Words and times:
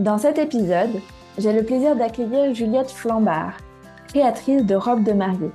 Dans 0.00 0.16
cet 0.16 0.38
épisode, 0.38 0.98
j'ai 1.36 1.52
le 1.52 1.62
plaisir 1.62 1.94
d'accueillir 1.94 2.54
Juliette 2.54 2.90
Flambard, 2.90 3.52
créatrice 4.08 4.64
de 4.64 4.74
robes 4.74 5.04
de 5.04 5.12
mariée. 5.12 5.50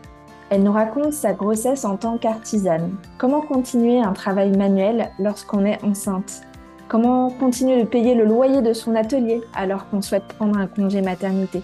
Elle 0.52 0.62
nous 0.62 0.72
raconte 0.72 1.14
sa 1.14 1.34
grossesse 1.34 1.84
en 1.84 1.98
tant 1.98 2.20
qu'artisane, 2.20 2.96
comment 3.18 3.42
continuer 3.42 4.00
un 4.00 4.14
travail 4.14 4.56
manuel 4.56 5.10
lorsqu'on 5.18 5.66
est 5.66 5.84
enceinte, 5.84 6.44
comment 6.88 7.32
continuer 7.32 7.82
de 7.82 7.88
payer 7.88 8.14
le 8.14 8.26
loyer 8.26 8.62
de 8.62 8.74
son 8.74 8.94
atelier 8.94 9.42
alors 9.56 9.90
qu'on 9.90 10.04
souhaite 10.04 10.28
prendre 10.38 10.60
un 10.60 10.68
congé 10.68 11.02
maternité, 11.02 11.64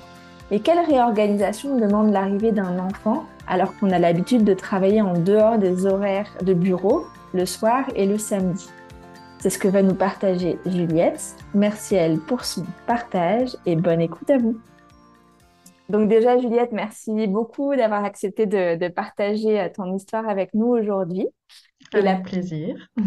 et 0.50 0.60
quelle 0.60 0.84
réorganisation 0.84 1.78
demande 1.78 2.12
l'arrivée 2.12 2.52
d'un 2.52 2.80
enfant 2.80 3.26
alors 3.48 3.78
qu'on 3.78 3.92
a 3.92 4.00
l'habitude 4.00 4.44
de 4.44 4.56
travailler 4.56 5.04
en 5.04 5.14
dehors 5.14 5.60
des 5.60 5.86
horaires 5.86 6.32
de 6.42 6.56
bureau 6.56 7.06
le 7.36 7.46
soir 7.46 7.84
et 7.96 8.08
le 8.08 8.18
samedi? 8.18 8.72
C'est 9.42 9.50
ce 9.50 9.58
que 9.58 9.68
va 9.68 9.82
nous 9.82 9.96
partager 9.96 10.60
Juliette. 10.68 11.36
Merci 11.56 11.98
à 11.98 12.04
elle 12.04 12.20
pour 12.20 12.46
son 12.46 12.64
partage 12.86 13.58
et 13.66 13.76
bonne 13.76 14.00
écoute 14.00 14.30
à 14.30 14.38
vous. 14.38 14.62
Donc 15.90 16.08
déjà, 16.08 16.38
Juliette, 16.38 16.72
merci 16.72 17.26
beaucoup 17.26 17.76
d'avoir 17.76 18.06
accepté 18.06 18.46
de, 18.46 18.88
partager 18.90 19.60
euh, 19.60 19.68
ton 19.76 19.96
histoire 19.96 20.30
avec 20.30 20.54
nous 20.54 20.68
aujourd'hui. 20.68 21.28
Avec 21.92 22.06
la... 22.06 22.16
plaisir. 22.18 22.88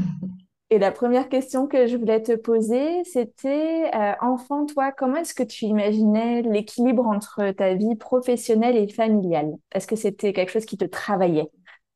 Et 0.70 0.78
la 0.80 0.90
première 0.90 1.28
question 1.28 1.68
que 1.68 1.86
je 1.86 1.96
voulais 1.96 2.20
te 2.20 2.34
poser, 2.34 3.04
c'était, 3.04 3.94
euh, 3.94 4.14
enfant, 4.20 4.66
toi, 4.66 4.90
comment 4.90 5.18
est-ce 5.18 5.34
que 5.34 5.44
tu 5.44 5.66
imaginais 5.66 6.42
l'équilibre 6.42 7.06
entre 7.06 7.52
ta 7.52 7.74
vie 7.74 7.94
professionnelle 7.94 8.76
et 8.76 8.88
familiale? 8.88 9.52
Est-ce 9.72 9.86
que 9.86 9.94
c'était 9.94 10.32
quelque 10.32 10.50
chose 10.50 10.64
qui 10.64 10.76
te 10.76 10.84
travaillait? 10.84 11.48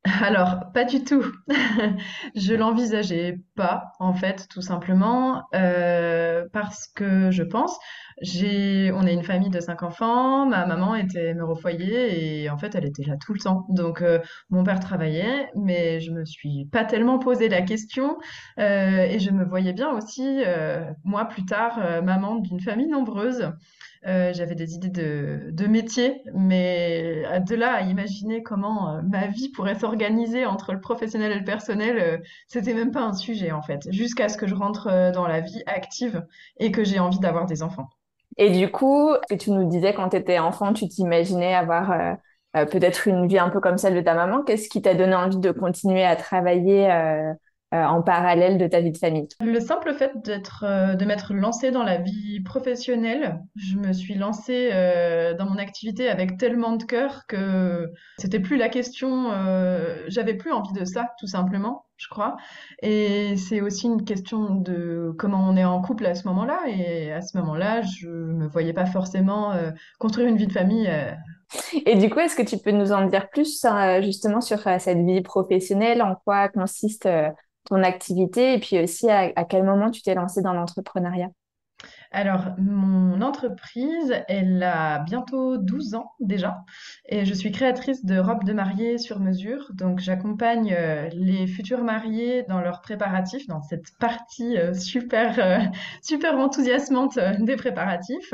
Alors, 0.04 0.72
pas 0.72 0.84
du 0.84 1.04
tout. 1.04 1.24
Je 2.34 2.54
l'envisageais 2.54 3.40
pas, 3.56 3.92
en 3.98 4.14
fait, 4.14 4.46
tout 4.48 4.62
simplement, 4.62 5.44
euh, 5.54 6.46
parce 6.52 6.86
que 6.88 7.30
je 7.30 7.42
pense, 7.42 7.78
j'ai, 8.20 8.92
on 8.94 9.06
est 9.06 9.14
une 9.14 9.22
famille 9.22 9.50
de 9.50 9.60
cinq 9.60 9.82
enfants, 9.82 10.46
ma 10.46 10.66
maman 10.66 10.94
était 10.94 11.34
mère 11.34 11.48
au 11.48 11.54
foyer 11.54 12.42
et 12.42 12.50
en 12.50 12.58
fait, 12.58 12.74
elle 12.74 12.84
était 12.84 13.04
là 13.04 13.16
tout 13.16 13.32
le 13.32 13.40
temps. 13.40 13.66
Donc, 13.68 14.02
euh, 14.02 14.18
mon 14.50 14.64
père 14.64 14.80
travaillait, 14.80 15.50
mais 15.56 16.00
je 16.00 16.10
me 16.10 16.24
suis 16.24 16.66
pas 16.66 16.84
tellement 16.84 17.18
posé 17.18 17.48
la 17.48 17.62
question 17.62 18.18
euh, 18.58 19.04
et 19.04 19.18
je 19.18 19.30
me 19.30 19.44
voyais 19.44 19.72
bien 19.72 19.90
aussi, 19.90 20.42
moi, 21.04 21.24
plus 21.26 21.44
tard, 21.44 22.02
maman 22.02 22.36
d'une 22.36 22.60
famille 22.60 22.88
nombreuse. 22.88 23.52
Euh, 24.06 24.32
j'avais 24.32 24.54
des 24.54 24.74
idées 24.74 24.90
de, 24.90 25.50
de, 25.50 25.66
métier, 25.66 26.22
mais 26.32 27.24
de 27.40 27.54
là 27.56 27.74
à 27.74 27.82
imaginer 27.82 28.42
comment 28.42 28.94
euh, 28.94 29.02
ma 29.02 29.26
vie 29.26 29.48
pourrait 29.50 29.78
s'organiser 29.78 30.46
entre 30.46 30.72
le 30.72 30.80
professionnel 30.80 31.32
et 31.32 31.38
le 31.38 31.44
personnel, 31.44 31.98
euh, 31.98 32.18
c'était 32.46 32.74
même 32.74 32.92
pas 32.92 33.02
un 33.02 33.12
sujet 33.12 33.50
en 33.50 33.62
fait, 33.62 33.88
jusqu'à 33.92 34.28
ce 34.28 34.38
que 34.38 34.46
je 34.46 34.54
rentre 34.54 35.12
dans 35.12 35.26
la 35.26 35.40
vie 35.40 35.62
active 35.66 36.24
et 36.58 36.70
que 36.70 36.84
j'ai 36.84 37.00
envie 37.00 37.18
d'avoir 37.18 37.46
des 37.46 37.62
enfants. 37.62 37.88
Et 38.36 38.50
du 38.50 38.70
coup, 38.70 39.12
que 39.28 39.34
tu 39.34 39.50
nous 39.50 39.68
disais 39.68 39.94
quand 39.94 40.10
tu 40.10 40.16
étais 40.16 40.38
enfant, 40.38 40.72
tu 40.72 40.88
t'imaginais 40.88 41.54
avoir 41.54 42.16
peut-être 42.52 43.08
une 43.08 43.26
vie 43.26 43.38
un 43.38 43.48
peu 43.48 43.60
comme 43.60 43.78
celle 43.78 43.94
de 43.94 44.00
ta 44.00 44.14
maman. 44.14 44.42
Qu'est-ce 44.42 44.68
qui 44.68 44.82
t'a 44.82 44.94
donné 44.94 45.14
envie 45.14 45.38
de 45.38 45.50
continuer 45.50 46.04
à 46.04 46.14
travailler 46.14 46.88
euh, 47.74 47.84
en 47.84 48.00
parallèle 48.00 48.56
de 48.56 48.66
ta 48.66 48.80
vie 48.80 48.92
de 48.92 48.96
famille? 48.96 49.28
Le 49.42 49.60
simple 49.60 49.92
fait 49.92 50.12
d'être, 50.24 50.64
euh, 50.66 50.94
de 50.94 51.04
m'être 51.04 51.34
lancée 51.34 51.70
dans 51.70 51.82
la 51.82 51.98
vie 51.98 52.40
professionnelle, 52.40 53.42
je 53.56 53.76
me 53.76 53.92
suis 53.92 54.14
lancée 54.14 54.70
euh, 54.72 55.34
dans 55.34 55.44
mon 55.44 55.58
activité 55.58 56.08
avec 56.08 56.38
tellement 56.38 56.76
de 56.76 56.84
cœur 56.84 57.26
que 57.28 57.92
c'était 58.16 58.40
plus 58.40 58.56
la 58.56 58.70
question, 58.70 59.30
j'avais 60.06 60.34
plus 60.34 60.50
envie 60.50 60.72
de 60.72 60.86
ça, 60.86 61.10
tout 61.18 61.26
simplement, 61.26 61.84
je 61.98 62.08
crois. 62.08 62.36
Et 62.82 63.36
c'est 63.36 63.60
aussi 63.60 63.86
une 63.86 64.04
question 64.04 64.54
de 64.54 65.12
comment 65.18 65.46
on 65.46 65.56
est 65.56 65.64
en 65.64 65.82
couple 65.82 66.06
à 66.06 66.14
ce 66.14 66.26
moment-là. 66.28 66.60
Et 66.68 67.12
à 67.12 67.20
ce 67.20 67.36
moment-là, 67.38 67.82
je 67.82 68.08
me 68.08 68.46
voyais 68.46 68.72
pas 68.72 68.86
forcément 68.86 69.52
construire 69.98 70.28
une 70.28 70.36
vie 70.36 70.46
de 70.46 70.52
famille. 70.52 70.90
Et 71.86 71.96
du 71.96 72.08
coup, 72.08 72.20
est-ce 72.20 72.36
que 72.36 72.42
tu 72.42 72.58
peux 72.58 72.70
nous 72.70 72.92
en 72.92 73.06
dire 73.06 73.28
plus 73.30 73.64
justement 74.02 74.40
sur 74.40 74.60
cette 74.60 74.98
vie 74.98 75.22
professionnelle, 75.22 76.02
en 76.02 76.14
quoi 76.14 76.48
consiste 76.48 77.08
ton 77.64 77.82
activité? 77.82 78.54
Et 78.54 78.60
puis 78.60 78.78
aussi 78.78 79.10
à, 79.10 79.44
quel 79.44 79.64
moment 79.64 79.90
tu 79.90 80.02
t'es 80.02 80.14
lancé 80.14 80.40
dans 80.40 80.52
l'entrepreneuriat? 80.52 81.28
Alors, 82.10 82.54
mon 82.56 83.20
entreprise, 83.20 84.14
elle 84.28 84.62
a 84.62 85.00
bientôt 85.00 85.58
12 85.58 85.94
ans 85.94 86.12
déjà 86.20 86.64
et 87.06 87.26
je 87.26 87.34
suis 87.34 87.52
créatrice 87.52 88.04
de 88.04 88.18
robes 88.18 88.44
de 88.44 88.54
mariée 88.54 88.96
sur 88.96 89.20
mesure. 89.20 89.70
Donc, 89.74 89.98
j'accompagne 89.98 90.74
euh, 90.76 91.08
les 91.12 91.46
futurs 91.46 91.84
mariés 91.84 92.44
dans 92.48 92.60
leurs 92.60 92.80
préparatifs, 92.80 93.46
dans 93.46 93.60
cette 93.60 93.90
partie 94.00 94.56
euh, 94.56 94.72
super, 94.72 95.38
euh, 95.38 95.58
super 96.02 96.38
enthousiasmante 96.38 97.18
des 97.40 97.56
préparatifs. 97.56 98.32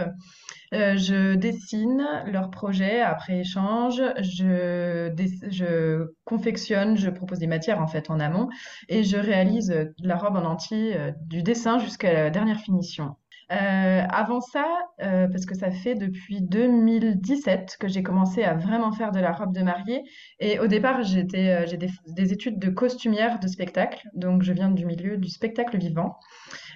Je 0.72 1.36
dessine 1.36 2.04
leurs 2.26 2.50
projets 2.50 3.00
après 3.00 3.38
échange, 3.38 4.02
je, 4.18 5.08
je 5.48 6.12
confectionne, 6.24 6.96
je 6.96 7.10
propose 7.10 7.38
des 7.38 7.46
matières 7.46 7.80
en 7.80 7.86
fait 7.86 8.10
en 8.10 8.18
amont 8.18 8.48
et 8.88 9.04
je 9.04 9.16
réalise 9.16 9.72
la 10.02 10.16
robe 10.16 10.34
en 10.34 10.44
entier 10.44 10.96
du 11.28 11.44
dessin 11.44 11.78
jusqu'à 11.78 12.12
la 12.12 12.30
dernière 12.30 12.58
finition. 12.58 13.14
Euh, 13.52 14.02
avant 14.08 14.40
ça, 14.40 14.66
parce 14.98 15.46
que 15.46 15.54
ça 15.54 15.70
fait 15.70 15.94
depuis 15.94 16.40
2017 16.40 17.76
que 17.78 17.88
j'ai 17.88 18.02
commencé 18.02 18.42
à 18.42 18.54
vraiment 18.54 18.92
faire 18.92 19.12
de 19.12 19.20
la 19.20 19.32
robe 19.32 19.54
de 19.54 19.62
mariée. 19.62 20.02
Et 20.40 20.58
au 20.58 20.66
départ, 20.66 21.02
j'étais, 21.02 21.66
j'ai 21.66 21.76
des, 21.76 21.90
des, 22.08 22.32
études 22.32 22.58
de 22.58 22.70
costumière 22.70 23.38
de 23.40 23.46
spectacle. 23.46 24.08
Donc, 24.14 24.42
je 24.42 24.52
viens 24.52 24.70
du 24.70 24.86
milieu 24.86 25.16
du 25.16 25.28
spectacle 25.28 25.78
vivant. 25.78 26.18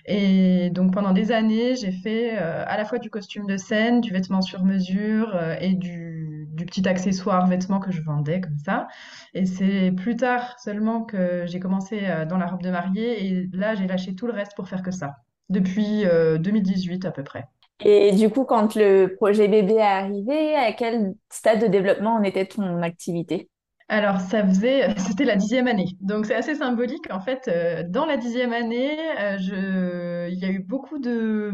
Et 0.09 0.71
donc 0.71 0.95
pendant 0.95 1.13
des 1.13 1.33
années, 1.33 1.77
j'ai 1.77 1.93
fait 1.93 2.39
euh, 2.41 2.65
à 2.67 2.79
la 2.79 2.87
fois 2.87 2.99
du 2.99 3.11
costume 3.11 3.47
de 3.47 3.59
scène, 3.59 4.01
du 4.01 4.11
vêtement 4.11 4.41
sur 4.41 4.65
mesure 4.65 5.37
euh, 5.37 5.55
et 5.61 5.75
du, 5.75 6.49
du, 6.51 6.65
petit 6.65 6.89
accessoire 6.89 7.47
vêtement 7.47 7.79
que 7.79 7.93
je 7.93 8.01
vendais 8.01 8.41
comme 8.41 8.57
ça. 8.57 8.89
Et 9.35 9.45
c'est 9.45 9.93
plus 9.93 10.17
tard 10.17 10.59
seulement 10.59 11.05
que 11.05 11.45
j'ai 11.47 11.61
commencé 11.61 12.01
euh, 12.05 12.25
dans 12.25 12.39
la 12.39 12.47
robe 12.47 12.63
de 12.63 12.71
mariée 12.71 13.27
et 13.27 13.49
là 13.53 13.75
j'ai 13.75 13.87
lâché 13.87 14.15
tout 14.15 14.27
le 14.27 14.33
reste 14.33 14.57
pour 14.57 14.67
faire 14.67 14.83
que 14.83 14.91
ça, 14.91 15.17
depuis 15.49 16.05
2018 16.41 17.05
à 17.05 17.11
peu 17.11 17.25
près. 17.25 17.45
Et 17.85 18.13
du 18.13 18.29
coup, 18.29 18.45
quand 18.45 18.75
le 18.75 19.15
projet 19.17 19.47
bébé 19.47 19.75
est 19.75 19.81
arrivé, 19.83 20.55
à 20.57 20.73
quel 20.73 21.15
stade 21.31 21.61
de 21.61 21.67
développement 21.69 22.15
en 22.15 22.23
était 22.23 22.47
ton 22.47 22.83
activité? 22.83 23.49
Alors, 23.91 24.21
ça 24.21 24.47
faisait, 24.47 24.95
c'était 24.99 25.25
la 25.25 25.37
dixième 25.37 25.67
année. 25.67 25.87
Donc, 26.01 26.27
c'est 26.27 26.35
assez 26.35 26.55
symbolique. 26.55 27.11
En 27.11 27.21
fait, 27.21 27.49
euh, 27.49 27.85
dans 27.89 28.05
la 28.05 28.17
dixième 28.17 28.53
année, 28.53 28.99
euh, 29.19 29.39
je, 29.39 30.29
il 30.31 30.39
y 30.39 30.45
a 30.45 30.51
eu 30.51 30.59
beaucoup 30.59 30.99
de, 30.99 31.53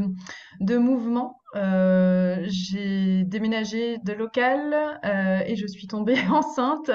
de 0.61 0.77
mouvements. 0.77 1.41
Euh, 1.55 2.43
j'ai 2.49 3.23
déménagé 3.25 3.99
de 3.99 4.13
local 4.13 5.01
et 5.47 5.55
je 5.55 5.67
suis 5.67 5.87
tombée 5.87 6.17
enceinte. 6.33 6.91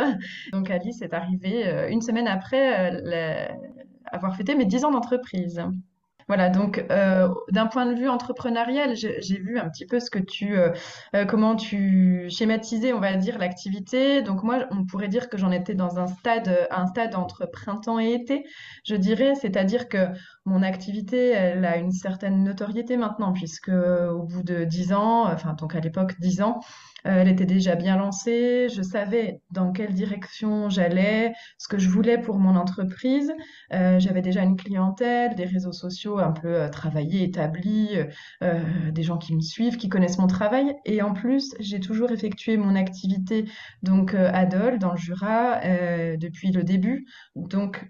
Donc, 0.52 0.70
Alice 0.70 1.02
est 1.02 1.14
arrivée 1.14 1.88
une 1.90 2.02
semaine 2.02 2.28
après 2.28 3.02
avoir 4.12 4.36
fêté 4.36 4.56
mes 4.56 4.66
dix 4.66 4.84
ans 4.84 4.92
d'entreprise. 4.92 5.62
Voilà, 6.30 6.50
donc 6.50 6.86
euh, 6.92 7.28
d'un 7.52 7.66
point 7.66 7.88
de 7.88 7.96
vue 7.96 8.08
entrepreneurial, 8.08 8.96
j'ai 8.96 9.40
vu 9.40 9.58
un 9.58 9.68
petit 9.68 9.88
peu 9.88 10.00
ce 10.00 10.12
que 10.12 10.20
tu, 10.20 10.56
euh, 10.60 10.70
euh, 11.16 11.26
comment 11.26 11.56
tu 11.56 12.30
schématisais, 12.30 12.94
on 12.94 13.00
va 13.00 13.16
dire, 13.16 13.40
l'activité. 13.40 14.22
Donc 14.22 14.44
moi, 14.44 14.68
on 14.70 14.86
pourrait 14.86 15.08
dire 15.08 15.28
que 15.30 15.40
j'en 15.40 15.50
étais 15.50 15.74
dans 15.74 15.98
un 15.98 16.06
stade, 16.06 16.68
un 16.70 16.86
stade 16.86 17.16
entre 17.16 17.48
printemps 17.48 18.00
et 18.00 18.14
été, 18.14 18.46
je 18.86 18.94
dirais, 18.94 19.34
c'est-à-dire 19.34 19.90
que 19.90 20.06
mon 20.46 20.64
activité, 20.64 21.30
elle 21.30 21.66
a 21.66 21.78
une 21.78 21.92
certaine 21.92 22.44
notoriété 22.44 22.98
maintenant, 22.98 23.34
puisque 23.34 23.70
au 23.70 24.24
bout 24.24 24.44
de 24.44 24.64
dix 24.64 24.94
ans, 24.94 25.32
enfin 25.32 25.54
donc 25.54 25.76
à 25.76 25.80
l'époque 25.80 26.16
dix 26.20 26.42
ans, 26.42 26.60
euh, 27.06 27.22
elle 27.22 27.28
était 27.30 27.46
déjà 27.46 27.76
bien 27.76 27.98
lancée, 27.98 28.68
je 28.70 28.82
savais 28.82 29.42
dans 29.52 29.72
quelle 29.72 29.94
direction 29.94 30.70
j'allais, 30.70 31.34
ce 31.58 31.68
que 31.68 31.78
je 31.78 31.90
voulais 31.90 32.18
pour 32.18 32.40
mon 32.40 32.56
entreprise. 32.56 33.32
Euh, 33.74 34.00
j'avais 34.00 34.22
déjà 34.22 34.44
une 34.44 34.58
clientèle, 34.58 35.36
des 35.36 35.46
réseaux 35.46 35.72
sociaux 35.72 36.20
un 36.20 36.32
peu 36.32 36.48
euh, 36.48 36.70
travaillés, 36.70 37.24
établis, 37.24 37.90
des 38.92 39.04
gens 39.04 39.18
qui 39.18 39.36
me 39.36 39.42
suivent, 39.42 39.78
qui 39.78 39.90
connaissent 39.90 40.18
mon 40.18 40.28
travail. 40.28 40.76
Et 40.86 41.02
en 41.02 41.14
plus, 41.14 41.54
j'ai 41.60 41.80
toujours 41.80 42.12
effectué 42.12 42.58
mon 42.58 42.76
activité 42.76 43.46
donc 43.84 44.14
à 44.14 44.46
Dole, 44.46 44.80
dans 44.80 44.92
le 44.92 44.98
Jura, 44.98 45.60
depuis 46.18 46.52
le 46.52 46.64
début. 46.64 47.06
Donc 47.36 47.90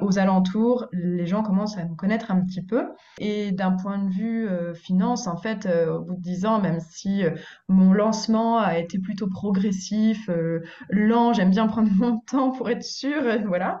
aux 0.00 0.18
alentours, 0.18 0.86
les 0.92 1.26
gens 1.26 1.42
commencent 1.42 1.55
à 1.76 1.84
me 1.84 1.94
connaître 1.94 2.30
un 2.30 2.40
petit 2.44 2.62
peu. 2.62 2.84
Et 3.18 3.52
d'un 3.52 3.72
point 3.72 3.98
de 3.98 4.10
vue 4.10 4.48
finance, 4.74 5.26
en 5.26 5.36
fait, 5.36 5.66
au 5.66 6.00
bout 6.00 6.14
de 6.14 6.20
dix 6.20 6.46
ans, 6.46 6.60
même 6.60 6.80
si 6.80 7.24
mon 7.68 7.92
lancement 7.92 8.58
a 8.58 8.78
été 8.78 8.98
plutôt 8.98 9.28
progressif, 9.28 10.28
euh, 10.28 10.60
lent. 10.90 11.32
J'aime 11.32 11.50
bien 11.50 11.66
prendre 11.66 11.90
mon 11.98 12.18
temps 12.20 12.50
pour 12.52 12.70
être 12.70 12.82
sûre. 12.82 13.22
voilà. 13.46 13.80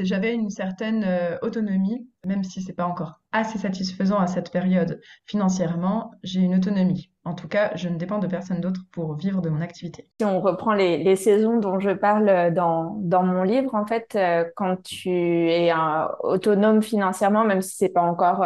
J'avais 0.00 0.34
une 0.34 0.50
certaine 0.50 1.04
euh, 1.04 1.38
autonomie, 1.42 2.08
même 2.26 2.44
si 2.44 2.62
c'est 2.62 2.72
pas 2.72 2.86
encore 2.86 3.20
assez 3.32 3.58
satisfaisant 3.58 4.18
à 4.18 4.26
cette 4.26 4.50
période 4.50 5.00
financièrement. 5.26 6.12
J'ai 6.22 6.40
une 6.40 6.54
autonomie. 6.54 7.11
En 7.24 7.34
tout 7.34 7.46
cas, 7.48 7.70
je 7.76 7.88
ne 7.88 7.96
dépends 7.96 8.18
de 8.18 8.26
personne 8.26 8.60
d'autre 8.60 8.80
pour 8.90 9.14
vivre 9.14 9.40
de 9.40 9.48
mon 9.48 9.60
activité. 9.60 10.08
Si 10.20 10.26
on 10.26 10.40
reprend 10.40 10.72
les, 10.74 11.14
saisons 11.16 11.58
dont 11.58 11.78
je 11.78 11.90
parle 11.90 12.52
dans, 12.52 12.96
dans 12.98 13.22
mon 13.22 13.44
livre, 13.44 13.74
en 13.74 13.86
fait, 13.86 14.14
euh, 14.16 14.44
quand 14.56 14.82
tu 14.82 15.10
es 15.10 15.72
autonome 16.20 16.82
financièrement, 16.82 17.44
même 17.44 17.62
si 17.62 17.76
c'est 17.76 17.88
pas 17.90 18.02
encore 18.02 18.44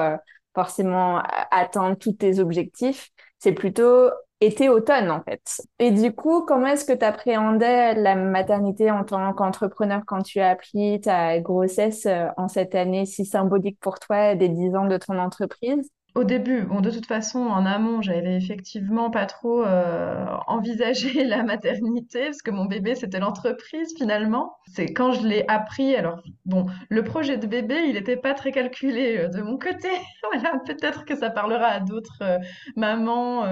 forcément 0.55 1.23
atteindre 1.51 1.97
tous 1.97 2.13
tes 2.13 2.39
objectifs, 2.39 3.11
c'est 3.39 3.53
plutôt 3.53 4.11
été-automne 4.41 5.11
en 5.11 5.23
fait. 5.23 5.63
Et 5.79 5.91
du 5.91 6.13
coup, 6.13 6.43
comment 6.43 6.67
est-ce 6.67 6.85
que 6.85 6.93
tu 6.93 7.05
appréhendais 7.05 7.95
la 7.95 8.15
maternité 8.15 8.91
en 8.91 9.05
tant 9.05 9.33
qu'entrepreneur 9.33 10.03
quand 10.07 10.23
tu 10.23 10.41
as 10.41 10.51
appris 10.51 11.01
ta 11.01 11.41
grossesse 11.41 12.07
euh, 12.07 12.29
en 12.37 12.49
cette 12.49 12.75
année 12.75 13.07
si 13.07 13.25
symbolique 13.25 13.79
pour 13.81 13.99
toi 13.99 14.35
des 14.35 14.49
10 14.49 14.75
ans 14.77 14.87
de 14.87 14.99
ton 14.99 15.19
entreprise? 15.19 15.91
Au 16.17 16.25
début, 16.25 16.63
bon, 16.63 16.81
de 16.81 16.91
toute 16.91 17.05
façon, 17.05 17.41
en 17.41 17.67
amont, 17.67 18.01
j'avais 18.01 18.37
effectivement 18.37 19.11
pas 19.11 19.27
trop 19.27 19.63
euh, 19.63 20.25
envisagé 20.47 21.25
la 21.25 21.43
maternité, 21.43 22.25
parce 22.25 22.41
que 22.41 22.51
mon 22.51 22.65
bébé, 22.65 22.95
c'était 22.95 23.21
l'entreprise 23.21 23.95
finalement. 23.99 24.57
C'est 24.67 24.95
quand 24.95 25.13
je 25.13 25.27
l'ai 25.27 25.45
appris, 25.47 25.95
alors 25.95 26.23
bon, 26.47 26.67
le 26.89 27.05
projet 27.05 27.37
de 27.37 27.47
bébé, 27.47 27.77
il 27.87 27.95
n'était 27.95 28.17
pas 28.17 28.33
très 28.33 28.51
calculé 28.51 29.19
euh, 29.19 29.29
de 29.29 29.43
mon 29.43 29.59
côté. 29.59 29.91
voilà, 30.33 30.59
peut-être 30.65 31.05
que 31.05 31.15
ça 31.15 31.29
parlera 31.29 31.67
à 31.67 31.81
d'autres 31.81 32.23
euh, 32.23 32.39
mamans 32.77 33.43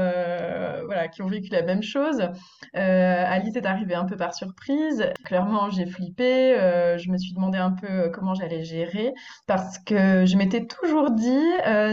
voilà, 0.87 1.09
qui 1.09 1.21
ont 1.21 1.29
vécu 1.29 1.51
la 1.51 1.63
même 1.63 1.83
chose. 1.83 2.27
Alice 2.73 3.57
est 3.57 3.67
arrivée 3.67 3.95
un 3.95 4.05
peu 4.07 4.17
par 4.17 4.35
surprise. 4.35 5.07
Clairement, 5.25 5.69
j'ai 5.71 5.87
flippé, 5.87 6.57
je 6.99 7.11
me 7.11 7.19
suis 7.19 7.35
demandé 7.35 7.59
un 7.59 7.73
peu 7.73 8.11
comment 8.11 8.35
j'allais 8.35 8.65
gérer, 8.65 9.13
parce 9.47 9.79
que 9.79 10.25
je 10.25 10.37
m'étais 10.37 10.67
toujours 10.67 11.11
dit, 11.11 11.51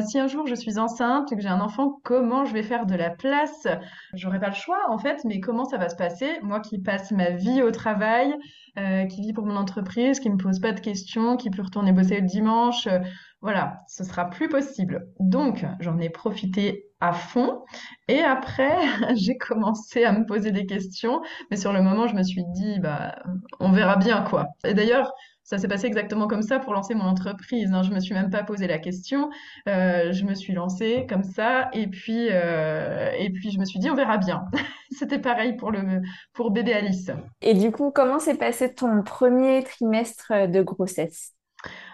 si 0.07 0.19
un 0.19 0.27
jour 0.27 0.47
je 0.47 0.55
suis 0.61 0.79
enceinte, 0.79 1.29
que 1.29 1.41
j'ai 1.41 1.49
un 1.49 1.59
enfant, 1.59 1.99
comment 2.03 2.45
je 2.45 2.53
vais 2.53 2.63
faire 2.63 2.85
de 2.85 2.95
la 2.95 3.09
place? 3.09 3.67
J'aurais 4.13 4.39
pas 4.39 4.49
le 4.49 4.55
choix 4.55 4.79
en 4.89 4.97
fait, 4.97 5.23
mais 5.25 5.39
comment 5.39 5.65
ça 5.65 5.77
va 5.77 5.89
se 5.89 5.95
passer? 5.95 6.39
Moi 6.41 6.59
qui 6.59 6.79
passe 6.79 7.11
ma 7.11 7.31
vie 7.31 7.61
au 7.61 7.71
travail, 7.71 8.33
euh, 8.77 9.05
qui 9.05 9.21
vit 9.21 9.33
pour 9.33 9.45
mon 9.45 9.55
entreprise, 9.55 10.19
qui 10.19 10.29
me 10.29 10.37
pose 10.37 10.59
pas 10.59 10.71
de 10.71 10.79
questions, 10.79 11.37
qui 11.37 11.49
peut 11.49 11.61
retourner 11.61 11.91
bosser 11.91 12.21
le 12.21 12.27
dimanche, 12.27 12.87
euh, 12.87 12.99
voilà, 13.41 13.81
ce 13.87 14.03
sera 14.03 14.29
plus 14.29 14.47
possible. 14.49 15.07
Donc 15.19 15.65
j'en 15.79 15.97
ai 15.99 16.09
profité 16.09 16.85
à 17.01 17.13
fond. 17.13 17.63
Et 18.07 18.19
après, 18.21 18.77
j'ai 19.15 19.37
commencé 19.37 20.03
à 20.03 20.11
me 20.13 20.25
poser 20.25 20.51
des 20.51 20.65
questions, 20.65 21.21
mais 21.49 21.57
sur 21.57 21.73
le 21.73 21.81
moment, 21.81 22.07
je 22.07 22.15
me 22.15 22.23
suis 22.23 22.45
dit, 22.53 22.79
bah, 22.79 23.15
on 23.59 23.71
verra 23.71 23.97
bien 23.97 24.21
quoi. 24.21 24.47
Et 24.65 24.73
d'ailleurs, 24.73 25.11
ça 25.43 25.57
s'est 25.57 25.67
passé 25.67 25.87
exactement 25.87 26.27
comme 26.27 26.41
ça 26.41 26.59
pour 26.59 26.73
lancer 26.73 26.93
mon 26.93 27.05
entreprise. 27.05 27.71
Hein. 27.73 27.83
Je 27.83 27.91
me 27.91 27.99
suis 27.99 28.13
même 28.13 28.29
pas 28.29 28.43
posé 28.43 28.67
la 28.67 28.79
question. 28.79 29.29
Euh, 29.67 30.11
je 30.11 30.23
me 30.23 30.33
suis 30.35 30.53
lancée 30.53 31.05
comme 31.09 31.23
ça 31.23 31.69
et 31.73 31.87
puis 31.87 32.27
euh, 32.29 33.11
et 33.17 33.29
puis 33.31 33.51
je 33.51 33.59
me 33.59 33.65
suis 33.65 33.79
dit 33.79 33.89
on 33.89 33.95
verra 33.95 34.17
bien. 34.17 34.45
C'était 34.91 35.19
pareil 35.19 35.55
pour 35.55 36.51
bébé 36.51 36.73
Alice. 36.73 37.11
Et 37.41 37.53
du 37.53 37.71
coup, 37.71 37.91
comment 37.91 38.19
s'est 38.19 38.37
passé 38.37 38.73
ton 38.73 39.03
premier 39.03 39.63
trimestre 39.63 40.47
de 40.47 40.61
grossesse? 40.61 41.33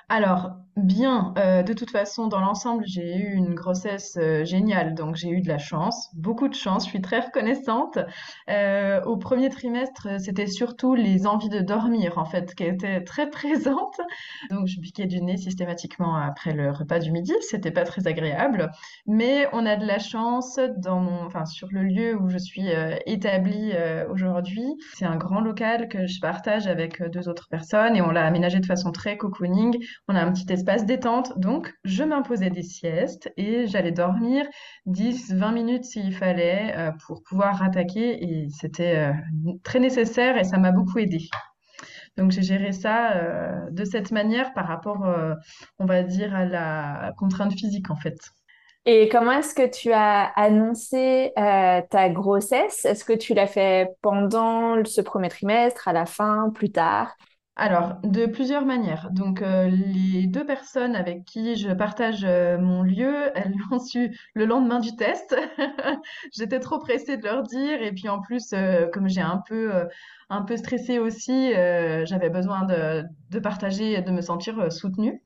Alors, 0.09 0.51
bien, 0.77 1.33
euh, 1.37 1.63
de 1.63 1.73
toute 1.73 1.91
façon, 1.91 2.27
dans 2.27 2.39
l'ensemble, 2.39 2.85
j'ai 2.85 3.17
eu 3.17 3.33
une 3.33 3.53
grossesse 3.55 4.17
euh, 4.17 4.45
géniale, 4.45 4.93
donc 4.93 5.15
j'ai 5.15 5.29
eu 5.29 5.41
de 5.41 5.49
la 5.49 5.57
chance, 5.57 6.09
beaucoup 6.15 6.47
de 6.47 6.53
chance, 6.53 6.85
je 6.85 6.89
suis 6.91 7.01
très 7.01 7.19
reconnaissante. 7.19 7.99
Euh, 8.49 9.01
au 9.03 9.17
premier 9.17 9.49
trimestre, 9.49 10.07
c'était 10.19 10.47
surtout 10.47 10.95
les 10.95 11.27
envies 11.27 11.49
de 11.49 11.59
dormir, 11.59 12.17
en 12.17 12.23
fait, 12.23 12.55
qui 12.55 12.63
étaient 12.63 13.03
très 13.03 13.29
présentes. 13.29 13.99
Donc, 14.49 14.67
je 14.67 14.79
piquais 14.79 15.07
du 15.07 15.21
nez 15.21 15.35
systématiquement 15.35 16.15
après 16.15 16.53
le 16.53 16.71
repas 16.71 16.99
du 16.99 17.11
midi, 17.11 17.33
c'était 17.41 17.71
pas 17.71 17.83
très 17.83 18.07
agréable, 18.07 18.71
mais 19.07 19.49
on 19.51 19.65
a 19.65 19.75
de 19.75 19.85
la 19.85 19.99
chance 19.99 20.57
dans 20.77 21.01
mon, 21.01 21.25
enfin, 21.25 21.45
sur 21.45 21.67
le 21.71 21.83
lieu 21.83 22.15
où 22.15 22.29
je 22.29 22.37
suis 22.37 22.69
établie 23.05 23.73
aujourd'hui. 24.09 24.77
C'est 24.95 25.05
un 25.05 25.17
grand 25.17 25.41
local 25.41 25.89
que 25.89 26.07
je 26.07 26.19
partage 26.21 26.67
avec 26.67 27.03
deux 27.11 27.27
autres 27.27 27.47
personnes 27.49 27.95
et 27.95 28.01
on 28.01 28.11
l'a 28.11 28.25
aménagé 28.25 28.59
de 28.59 28.65
façon 28.65 28.91
très 28.91 29.17
cocooning 29.17 29.56
on 30.07 30.15
a 30.15 30.21
un 30.21 30.31
petit 30.31 30.51
espace 30.51 30.85
détente, 30.85 31.37
donc 31.39 31.73
je 31.83 32.03
m'imposais 32.03 32.49
des 32.49 32.63
siestes 32.63 33.31
et 33.37 33.67
j'allais 33.67 33.91
dormir 33.91 34.45
10-20 34.85 35.53
minutes 35.53 35.85
s'il 35.85 36.13
fallait 36.13 36.73
euh, 36.75 36.91
pour 37.05 37.23
pouvoir 37.23 37.63
attaquer 37.63 38.23
et 38.23 38.47
c'était 38.49 39.09
euh, 39.09 39.13
très 39.63 39.79
nécessaire 39.79 40.37
et 40.37 40.43
ça 40.43 40.57
m'a 40.57 40.71
beaucoup 40.71 40.99
aidé. 40.99 41.29
Donc 42.17 42.31
j'ai 42.31 42.41
géré 42.41 42.71
ça 42.71 43.11
euh, 43.13 43.69
de 43.71 43.85
cette 43.85 44.11
manière 44.11 44.53
par 44.53 44.67
rapport, 44.67 45.05
on 45.77 45.85
va 45.85 46.03
dire, 46.03 46.35
à 46.35 46.45
la 46.45 47.13
contrainte 47.17 47.53
physique 47.53 47.91
en 47.91 47.95
fait. 47.95 48.17
Et 48.85 49.09
comment 49.09 49.33
est-ce 49.33 49.53
que 49.53 49.69
tu 49.69 49.91
as 49.91 50.31
annoncé 50.35 51.33
ta 51.35 52.09
grossesse? 52.09 52.85
Est-ce 52.85 53.03
que 53.03 53.13
tu 53.13 53.33
l'as 53.33 53.47
fait 53.47 53.89
pendant 54.01 54.83
ce 54.85 55.01
premier 55.01 55.29
trimestre, 55.29 55.87
à 55.87 55.93
la 55.93 56.05
fin, 56.05 56.49
plus 56.55 56.71
tard? 56.71 57.15
Alors, 57.59 57.95
de 58.03 58.27
plusieurs 58.27 58.65
manières. 58.65 59.09
Donc, 59.11 59.41
euh, 59.41 59.67
les 59.67 60.27
deux 60.27 60.45
personnes 60.45 60.95
avec 60.95 61.25
qui 61.25 61.55
je 61.55 61.71
partage 61.71 62.23
euh, 62.23 62.59
mon 62.59 62.83
lieu, 62.83 63.31
elles 63.35 63.55
l'ont 63.71 63.79
su 63.79 64.15
le 64.35 64.45
lendemain 64.45 64.79
du 64.79 64.95
test. 64.95 65.35
J'étais 66.37 66.59
trop 66.59 66.77
pressée 66.77 67.17
de 67.17 67.23
leur 67.23 67.41
dire. 67.41 67.81
Et 67.81 67.91
puis, 67.91 68.09
en 68.09 68.21
plus, 68.21 68.53
euh, 68.53 68.85
comme 68.93 69.09
j'ai 69.09 69.21
un 69.21 69.41
peu, 69.47 69.71
un 70.29 70.43
peu 70.43 70.55
stressé 70.55 70.99
aussi, 70.99 71.51
j'avais 71.51 72.29
besoin 72.29 72.63
de, 72.65 73.03
de 73.31 73.39
partager 73.39 73.93
et 73.93 74.01
de 74.03 74.11
me 74.11 74.21
sentir 74.21 74.71
soutenue 74.71 75.23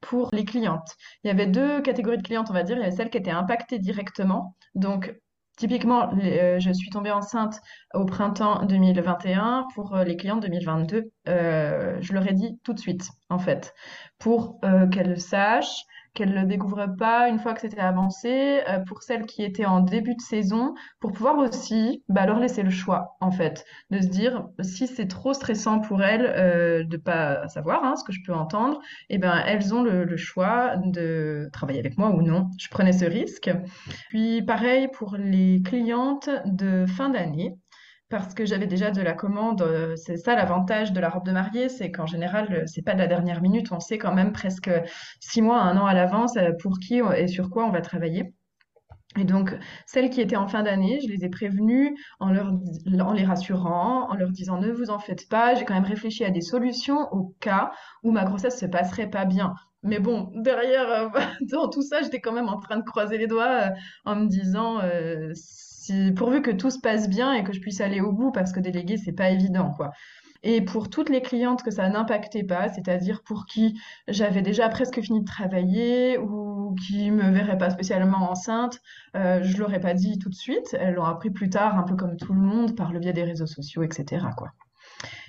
pour 0.00 0.30
les 0.32 0.46
clientes. 0.46 0.96
Il 1.22 1.28
y 1.28 1.30
avait 1.30 1.46
deux 1.46 1.82
catégories 1.82 2.16
de 2.16 2.22
clientes, 2.22 2.48
on 2.48 2.54
va 2.54 2.62
dire. 2.62 2.76
Il 2.76 2.80
y 2.80 2.84
avait 2.84 2.96
celles 2.96 3.10
qui 3.10 3.18
étaient 3.18 3.30
impactées 3.30 3.78
directement. 3.78 4.56
Donc, 4.74 5.14
Typiquement, 5.56 6.10
euh, 6.20 6.58
je 6.58 6.72
suis 6.72 6.90
tombée 6.90 7.12
enceinte 7.12 7.60
au 7.94 8.04
printemps 8.04 8.64
2021 8.66 9.66
pour 9.74 9.94
euh, 9.94 10.02
les 10.02 10.16
clients 10.16 10.36
2022. 10.36 11.12
Euh, 11.28 11.96
je 12.00 12.12
leur 12.12 12.26
ai 12.26 12.32
dit 12.32 12.58
tout 12.64 12.72
de 12.72 12.80
suite, 12.80 13.08
en 13.28 13.38
fait, 13.38 13.72
pour 14.18 14.60
qu'elles 14.90 15.20
sachent 15.20 15.84
qu'elles 16.14 16.32
ne 16.32 16.40
le 16.40 16.46
découvraient 16.46 16.94
pas 16.98 17.28
une 17.28 17.38
fois 17.38 17.54
que 17.54 17.60
c'était 17.60 17.80
avancé, 17.80 18.60
euh, 18.68 18.78
pour 18.86 19.02
celles 19.02 19.26
qui 19.26 19.42
étaient 19.42 19.64
en 19.64 19.80
début 19.80 20.14
de 20.14 20.20
saison, 20.20 20.74
pour 21.00 21.12
pouvoir 21.12 21.38
aussi 21.38 22.02
bah, 22.08 22.26
leur 22.26 22.38
laisser 22.38 22.62
le 22.62 22.70
choix, 22.70 23.16
en 23.20 23.30
fait, 23.30 23.64
de 23.90 24.00
se 24.00 24.06
dire 24.06 24.46
si 24.62 24.86
c'est 24.86 25.08
trop 25.08 25.34
stressant 25.34 25.80
pour 25.80 26.02
elles 26.02 26.26
euh, 26.26 26.84
de 26.84 26.96
pas 26.96 27.48
savoir 27.48 27.84
hein, 27.84 27.96
ce 27.96 28.04
que 28.04 28.12
je 28.12 28.20
peux 28.24 28.34
entendre, 28.34 28.80
et 29.08 29.16
eh 29.16 29.18
ben 29.18 29.42
elles 29.46 29.74
ont 29.74 29.82
le, 29.82 30.04
le, 30.04 30.16
choix 30.16 30.76
de 30.76 31.48
travailler 31.52 31.80
avec 31.80 31.98
moi 31.98 32.10
ou 32.10 32.22
non. 32.22 32.48
Je 32.58 32.68
prenais 32.68 32.92
ce 32.92 33.04
risque. 33.04 33.50
Puis 34.08 34.42
pareil 34.42 34.88
pour 34.88 35.16
les 35.16 35.62
clientes 35.62 36.30
de 36.46 36.86
fin 36.86 37.08
d'année 37.08 37.56
parce 38.08 38.34
que 38.34 38.44
j'avais 38.44 38.66
déjà 38.66 38.90
de 38.90 39.00
la 39.02 39.12
commande. 39.12 39.62
Euh, 39.62 39.96
c'est 39.96 40.16
ça 40.16 40.34
l'avantage 40.34 40.92
de 40.92 41.00
la 41.00 41.08
robe 41.08 41.26
de 41.26 41.32
mariée, 41.32 41.68
c'est 41.68 41.90
qu'en 41.90 42.06
général, 42.06 42.52
euh, 42.52 42.62
c'est 42.66 42.82
pas 42.82 42.94
de 42.94 42.98
la 42.98 43.06
dernière 43.06 43.42
minute. 43.42 43.72
On 43.72 43.80
sait 43.80 43.98
quand 43.98 44.14
même 44.14 44.32
presque 44.32 44.70
six 45.20 45.42
mois, 45.42 45.60
un 45.60 45.76
an 45.76 45.86
à 45.86 45.94
l'avance 45.94 46.36
euh, 46.36 46.52
pour 46.60 46.78
qui 46.78 47.00
et 47.16 47.26
sur 47.28 47.50
quoi 47.50 47.66
on 47.66 47.70
va 47.70 47.80
travailler. 47.80 48.34
Et 49.16 49.24
donc, 49.24 49.56
celles 49.86 50.10
qui 50.10 50.20
étaient 50.20 50.36
en 50.36 50.48
fin 50.48 50.64
d'année, 50.64 50.98
je 51.00 51.08
les 51.08 51.24
ai 51.24 51.28
prévenues 51.28 51.96
en, 52.18 52.32
les 53.12 53.24
rassurant, 53.24 54.10
en 54.10 54.14
leur 54.14 54.30
disant 54.30 54.58
ne 54.58 54.72
vous 54.72 54.90
en 54.90 54.98
faites 54.98 55.28
pas, 55.28 55.54
j'ai 55.54 55.64
quand 55.64 55.74
même 55.74 55.84
réfléchi 55.84 56.24
à 56.24 56.30
des 56.30 56.40
solutions 56.40 57.08
au 57.12 57.32
cas 57.38 57.70
où 58.02 58.10
ma 58.10 58.24
grossesse 58.24 58.58
se 58.58 58.66
passerait 58.66 59.08
pas 59.08 59.24
bien. 59.24 59.54
Mais 59.84 60.00
bon, 60.00 60.32
derrière, 60.34 61.12
dans 61.52 61.68
tout 61.68 61.82
ça, 61.82 62.02
j'étais 62.02 62.20
quand 62.20 62.32
même 62.32 62.48
en 62.48 62.58
train 62.58 62.76
de 62.76 62.82
croiser 62.82 63.16
les 63.16 63.28
doigts 63.28 63.70
en 64.04 64.16
me 64.16 64.26
disant, 64.26 64.80
si, 65.84 66.12
pourvu 66.12 66.40
que 66.40 66.50
tout 66.50 66.70
se 66.70 66.78
passe 66.78 67.08
bien 67.08 67.34
et 67.34 67.44
que 67.44 67.52
je 67.52 67.60
puisse 67.60 67.80
aller 67.80 68.00
au 68.00 68.12
bout, 68.12 68.32
parce 68.32 68.52
que 68.52 68.60
déléguer, 68.60 68.96
c'est 68.96 69.12
pas 69.12 69.30
évident, 69.30 69.70
quoi. 69.76 69.90
Et 70.42 70.60
pour 70.62 70.90
toutes 70.90 71.08
les 71.08 71.22
clientes 71.22 71.62
que 71.62 71.70
ça 71.70 71.88
n'impactait 71.88 72.42
pas, 72.42 72.68
c'est-à-dire 72.68 73.22
pour 73.22 73.46
qui 73.46 73.80
j'avais 74.08 74.42
déjà 74.42 74.68
presque 74.68 75.00
fini 75.00 75.20
de 75.20 75.24
travailler 75.24 76.18
ou 76.18 76.74
qui 76.86 77.10
me 77.10 77.30
verraient 77.30 77.56
pas 77.56 77.70
spécialement 77.70 78.30
enceinte, 78.30 78.80
euh, 79.16 79.42
je 79.42 79.56
l'aurais 79.56 79.80
pas 79.80 79.94
dit 79.94 80.18
tout 80.18 80.28
de 80.28 80.34
suite. 80.34 80.76
Elles 80.78 80.94
l'ont 80.94 81.04
appris 81.04 81.30
plus 81.30 81.48
tard, 81.48 81.78
un 81.78 81.82
peu 81.84 81.96
comme 81.96 82.16
tout 82.16 82.34
le 82.34 82.40
monde, 82.40 82.76
par 82.76 82.92
le 82.92 82.98
biais 82.98 83.14
des 83.14 83.24
réseaux 83.24 83.46
sociaux, 83.46 83.82
etc. 83.82 84.26
Quoi. 84.36 84.50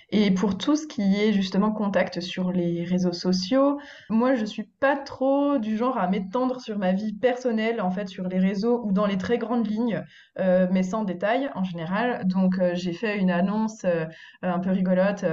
Et 0.10 0.32
pour 0.32 0.58
tout 0.58 0.76
ce 0.76 0.88
qui 0.88 1.02
est 1.16 1.34
justement 1.34 1.72
contact 1.72 2.20
sur 2.22 2.52
les 2.52 2.84
réseaux 2.84 3.14
sociaux, 3.14 3.80
moi 4.10 4.36
je 4.36 4.46
suis 4.46 4.64
pas 4.80 4.96
trop 4.96 5.58
du 5.58 5.78
genre 5.78 5.98
à 5.98 6.08
m'étendre 6.08 6.62
sur 6.62 6.78
ma 6.78 6.92
vie 6.92 7.14
personnelle 7.14 7.82
en 7.82 7.92
fait 7.92 8.08
sur 8.08 8.28
les 8.28 8.40
réseaux 8.40 8.84
ou 8.86 8.92
dans 8.92 9.06
les 9.08 9.18
très 9.18 9.38
grandes 9.38 9.68
lignes, 9.68 10.04
euh, 10.40 10.68
mais 10.72 10.84
sans 10.84 11.04
détails 11.04 11.50
en 11.56 11.64
général. 11.64 12.28
Donc 12.28 12.60
euh, 12.60 12.72
j'ai 12.76 12.94
fait 12.94 13.18
une 13.18 13.32
annonce 13.32 13.84
euh, 13.86 14.06
un 14.42 14.60
peu 14.60 14.72
rigolote 14.72 15.26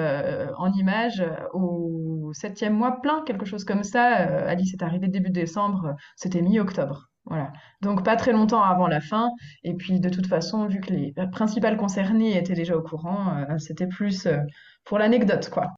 en 0.57 0.73
image 0.73 1.25
au 1.53 2.31
septième 2.33 2.75
mois 2.75 3.01
plein, 3.03 3.23
quelque 3.27 3.45
chose 3.45 3.65
comme 3.65 3.85
ça. 3.85 4.05
Alice 4.49 4.73
est 4.73 4.83
arrivée 4.83 5.09
début 5.09 5.31
décembre, 5.31 5.95
c'était 6.17 6.43
mi-octobre. 6.43 7.12
Voilà. 7.25 7.53
Donc 7.81 8.05
pas 8.05 8.17
très 8.17 8.33
longtemps 8.33 8.63
avant 8.63 8.89
la 8.89 9.01
fin. 9.01 9.31
Et 9.63 9.75
puis 9.75 10.01
de 10.01 10.09
toute 10.09 10.27
façon, 10.27 10.67
vu 10.67 10.81
que 10.81 10.93
les 10.93 11.15
principales 11.31 11.77
concernées 11.77 12.37
étaient 12.37 12.55
déjà 12.55 12.77
au 12.77 12.83
courant, 12.83 13.37
euh, 13.37 13.59
c'était 13.59 13.87
plus 13.87 14.27
euh, 14.27 14.39
pour 14.85 14.99
l'anecdote, 14.99 15.49
quoi. 15.51 15.69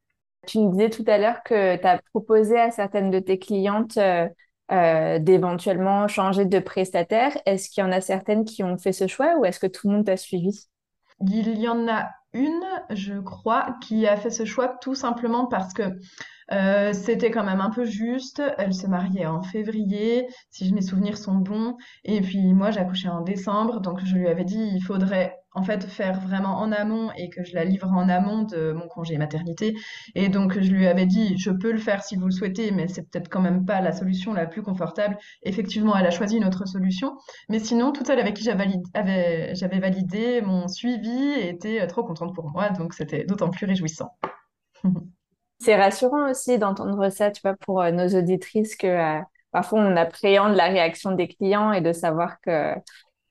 Tu 0.47 0.59
me 0.59 0.71
disais 0.73 0.91
tout 0.91 1.05
à 1.07 1.19
l'heure 1.19 1.43
que 1.43 1.77
tu 1.77 1.87
as 1.87 2.01
proposé 2.13 2.59
à 2.59 2.71
certaines 2.71 3.11
de 3.11 3.19
tes 3.19 3.39
clientes 3.39 3.99
euh, 4.73 5.19
d'éventuellement 5.19 6.09
changer 6.09 6.47
de 6.47 6.59
prestataire. 6.59 7.37
Est-ce 7.47 7.69
qu'il 7.69 7.83
y 7.83 7.87
en 7.87 7.93
a 7.93 8.01
certaines 8.01 8.45
qui 8.45 8.63
ont 8.63 8.79
fait 8.79 8.93
ce 8.93 9.07
choix 9.07 9.37
ou 9.39 9.45
est-ce 9.45 9.61
que 9.61 9.67
tout 9.67 9.89
le 9.89 9.95
monde 9.95 10.07
t'a 10.07 10.17
suivi? 10.17 10.69
Il 11.21 11.59
y 11.59 11.69
en 11.69 11.87
a 11.89 12.09
une, 12.33 12.65
je 12.91 13.15
crois, 13.21 13.77
qui 13.83 14.07
a 14.07 14.17
fait 14.17 14.31
ce 14.31 14.45
choix 14.45 14.69
tout 14.81 14.95
simplement 14.95 15.47
parce 15.47 15.73
que 15.73 15.83
euh, 16.53 16.93
c'était 16.93 17.31
quand 17.31 17.45
même 17.45 17.61
un 17.61 17.71
peu 17.71 17.85
juste. 17.85 18.43
Elle 18.59 18.75
se 18.75 18.87
mariait 18.87 19.27
en 19.27 19.43
février, 19.43 20.27
si 20.51 20.73
mes 20.73 20.83
souvenirs 20.83 21.19
sont 21.19 21.37
bons. 21.37 21.77
Et 22.05 22.21
puis 22.21 22.53
moi, 22.53 22.71
j'accouchais 22.71 23.09
en 23.09 23.23
décembre, 23.23 23.81
donc 23.81 24.05
je 24.05 24.15
lui 24.17 24.29
avais 24.29 24.45
dit 24.45 24.71
il 24.75 24.83
faudrait 24.83 25.39
en 25.57 25.63
fait 25.63 25.85
faire 25.85 26.21
vraiment 26.21 26.59
en 26.59 26.73
amont 26.73 27.11
et 27.17 27.31
que 27.31 27.45
je 27.45 27.55
la 27.55 27.65
livre 27.65 27.89
en 27.93 28.09
amont 28.09 28.43
de 28.43 28.73
mon 28.73 28.89
congé 28.89 29.17
maternité. 29.19 29.75
Et 30.15 30.29
donc 30.29 30.61
je 30.61 30.71
lui 30.71 30.87
avais 30.87 31.07
dit 31.07 31.39
je 31.39 31.51
peux 31.51 31.73
le 31.73 31.79
faire 31.79 32.03
si 32.03 32.17
vous 32.17 32.27
le 32.27 32.33
souhaitez, 32.33 32.73
mais 32.73 32.89
c'est 32.89 33.03
peut-être 33.09 33.29
quand 33.29 33.41
même 33.41 33.65
pas 33.65 33.81
la 33.81 33.93
solution 33.93 34.33
la 34.35 34.47
plus 34.47 34.63
confortable. 34.63 35.17
Effectivement, 35.43 35.97
elle 35.97 36.07
a 36.07 36.11
choisi 36.11 36.37
une 36.37 36.45
autre 36.45 36.67
solution. 36.67 37.17
Mais 37.49 37.61
sinon, 37.61 37.93
toutes 37.93 38.07
celles 38.09 38.19
avec 38.19 38.35
qui 38.35 38.45
j'avais 38.45 39.79
validé 39.79 40.43
mon 40.43 40.69
suivi 40.69 41.33
étaient 41.41 41.87
trop 41.87 42.05
contentes 42.05 42.35
pour 42.35 42.51
moi, 42.51 42.71
donc 42.71 42.95
c'était 42.95 43.25
d'autant 43.25 43.51
plus 43.51 43.67
réjouissant. 43.67 44.11
C'est 45.65 45.77
rassurant 45.77 46.31
aussi 46.31 46.59
d'entendre 46.59 47.09
ça, 47.09 47.31
tu 47.31 47.41
vois, 47.43 47.55
pour 47.57 47.81
euh, 47.81 47.91
nos 47.91 48.07
auditrices 48.09 48.77
que 48.77 48.87
euh, 48.87 49.21
parfois 49.51 49.81
on 49.81 49.97
appréhende 49.97 50.55
la 50.57 50.67
réaction 50.67 51.13
des 51.13 51.27
clients 51.27 51.73
et 51.73 51.81
de 51.81 51.95
savoir 51.95 52.39
que 52.43 52.75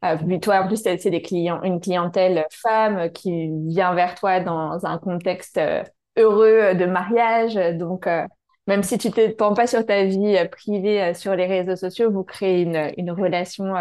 euh, 0.04 0.40
toi, 0.42 0.62
en 0.62 0.68
plus, 0.68 0.82
c'est 0.82 1.10
des 1.12 1.22
clients, 1.22 1.62
une 1.62 1.80
clientèle 1.80 2.48
femme 2.50 3.12
qui 3.12 3.52
vient 3.68 3.94
vers 3.94 4.16
toi 4.16 4.40
dans 4.40 4.84
un 4.84 4.98
contexte 4.98 5.62
heureux 6.18 6.74
de 6.74 6.86
mariage. 6.86 7.56
Donc, 7.78 8.10
même 8.68 8.84
si 8.84 8.98
tu 8.98 9.10
ne 9.10 9.14
t'étends 9.14 9.54
pas 9.54 9.68
sur 9.68 9.86
ta 9.86 10.04
vie 10.04 10.38
privée 10.52 11.14
sur 11.14 11.36
les 11.36 11.46
réseaux 11.46 11.78
sociaux, 11.78 12.12
vous 12.12 12.24
créez 12.24 12.64
une, 12.64 12.92
une 12.98 13.12
relation 13.12 13.76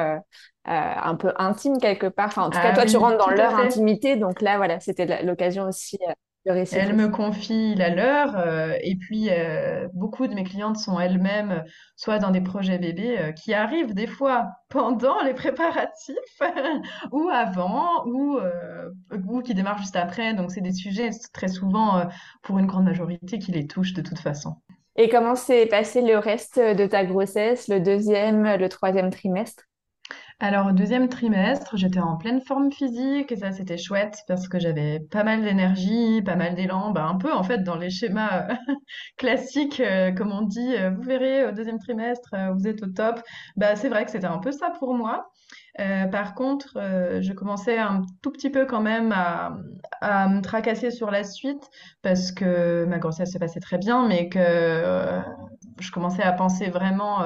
un 0.65 1.15
peu 1.17 1.33
intime 1.39 1.79
quelque 1.79 2.07
part. 2.07 2.29
Enfin, 2.29 2.43
en 2.43 2.51
tout 2.51 2.59
cas, 2.61 2.71
ah 2.71 2.75
toi, 2.75 2.87
tu 2.87 2.99
rentres 2.99 3.19
dans 3.19 3.31
leur 3.31 3.57
intimité. 3.57 4.15
Donc 4.15 4.43
là, 4.43 4.59
voilà, 4.59 4.79
c'était 4.79 5.25
l'occasion 5.25 5.65
aussi 5.65 5.99
elle 6.45 6.97
me 6.97 7.09
confie 7.09 7.75
la 7.77 7.91
leur, 7.91 8.37
euh, 8.37 8.75
et 8.83 8.97
puis 8.97 9.29
euh, 9.31 9.87
beaucoup 9.95 10.27
de 10.27 10.35
mes 10.35 10.43
clientes 10.43 10.77
sont 10.77 10.99
elles-mêmes 10.99 11.53
euh, 11.53 11.71
soit 11.95 12.19
dans 12.19 12.33
des 12.33 12.41
projets 12.41 12.79
bébés 12.79 13.33
qui 13.37 13.55
arrivent 13.55 13.95
des 13.95 14.09
fois 14.09 14.49
pendant 14.69 15.23
les 15.23 15.35
préparatifs 15.35 16.41
ou 17.13 17.29
avant 17.29 18.05
ou, 18.07 18.39
ou 19.29 19.43
qui 19.43 19.55
démarrent 19.55 19.79
juste 19.79 19.97
après. 19.97 20.35
Donc 20.35 20.51
c'est 20.51 20.61
des 20.61 20.73
sujets 20.73 21.11
très 21.33 21.49
souvent 21.49 22.09
pour 22.43 22.59
une 22.59 22.67
grande 22.67 22.85
majorité 22.85 23.39
qui 23.39 23.53
les 23.53 23.67
touchent 23.67 23.93
de 23.93 24.03
toute 24.03 24.19
façon. 24.19 24.57
Et 24.97 25.09
comment 25.09 25.37
s'est 25.37 25.67
passé 25.67 26.03
le 26.03 26.19
reste 26.19 26.59
de 26.59 26.87
ta 26.87 27.05
grossesse, 27.05 27.69
le 27.69 27.81
deuxième, 27.81 28.57
le 28.57 28.69
troisième 28.69 29.11
trimestre? 29.11 29.65
Alors, 30.45 30.67
au 30.67 30.73
deuxième 30.73 31.09
trimestre, 31.09 31.77
j'étais 31.77 32.01
en 32.01 32.17
pleine 32.17 32.41
forme 32.41 32.73
physique 32.73 33.31
et 33.31 33.37
ça, 33.37 33.53
c'était 33.53 33.79
chouette 33.79 34.25
parce 34.27 34.49
que 34.49 34.59
j'avais 34.59 34.99
pas 34.99 35.23
mal 35.23 35.45
d'énergie, 35.45 36.21
pas 36.21 36.35
mal 36.35 36.57
d'élan, 36.57 36.91
bah, 36.91 37.05
un 37.05 37.17
peu 37.17 37.33
en 37.33 37.45
fait 37.45 37.59
dans 37.59 37.77
les 37.77 37.91
schémas 37.91 38.49
euh, 38.51 38.55
classiques, 39.19 39.79
euh, 39.79 40.11
comme 40.11 40.33
on 40.33 40.43
dit, 40.43 40.75
euh, 40.75 40.91
vous 40.91 41.03
verrez, 41.03 41.47
au 41.47 41.53
deuxième 41.53 41.79
trimestre, 41.79 42.35
vous 42.57 42.67
êtes 42.67 42.83
au 42.83 42.89
top. 42.89 43.21
Bah, 43.55 43.77
c'est 43.77 43.89
vrai 43.89 44.05
que 44.05 44.11
c'était 44.11 44.27
un 44.27 44.39
peu 44.39 44.51
ça 44.51 44.71
pour 44.81 44.95
moi. 44.95 45.31
Par 45.79 46.35
contre, 46.35 46.75
je 47.21 47.33
commençais 47.33 47.79
un 47.79 48.03
tout 48.21 48.31
petit 48.33 48.51
peu 48.51 48.67
quand 48.67 48.83
même 48.83 49.13
à, 49.13 50.29
me 50.29 50.41
tracasser 50.41 50.91
sur 50.91 51.11
la 51.11 51.23
suite 51.25 51.71
parce 52.03 52.33
que 52.33 52.85
ma 52.85 52.99
grossesse 52.99 53.33
se 53.33 53.39
passait 53.39 53.61
très 53.61 53.79
bien, 53.79 54.07
mais 54.09 54.29
que 54.29 55.23
je 55.81 55.91
commençais 55.91 56.23
à 56.23 56.33
penser 56.33 56.71
vraiment 56.71 57.21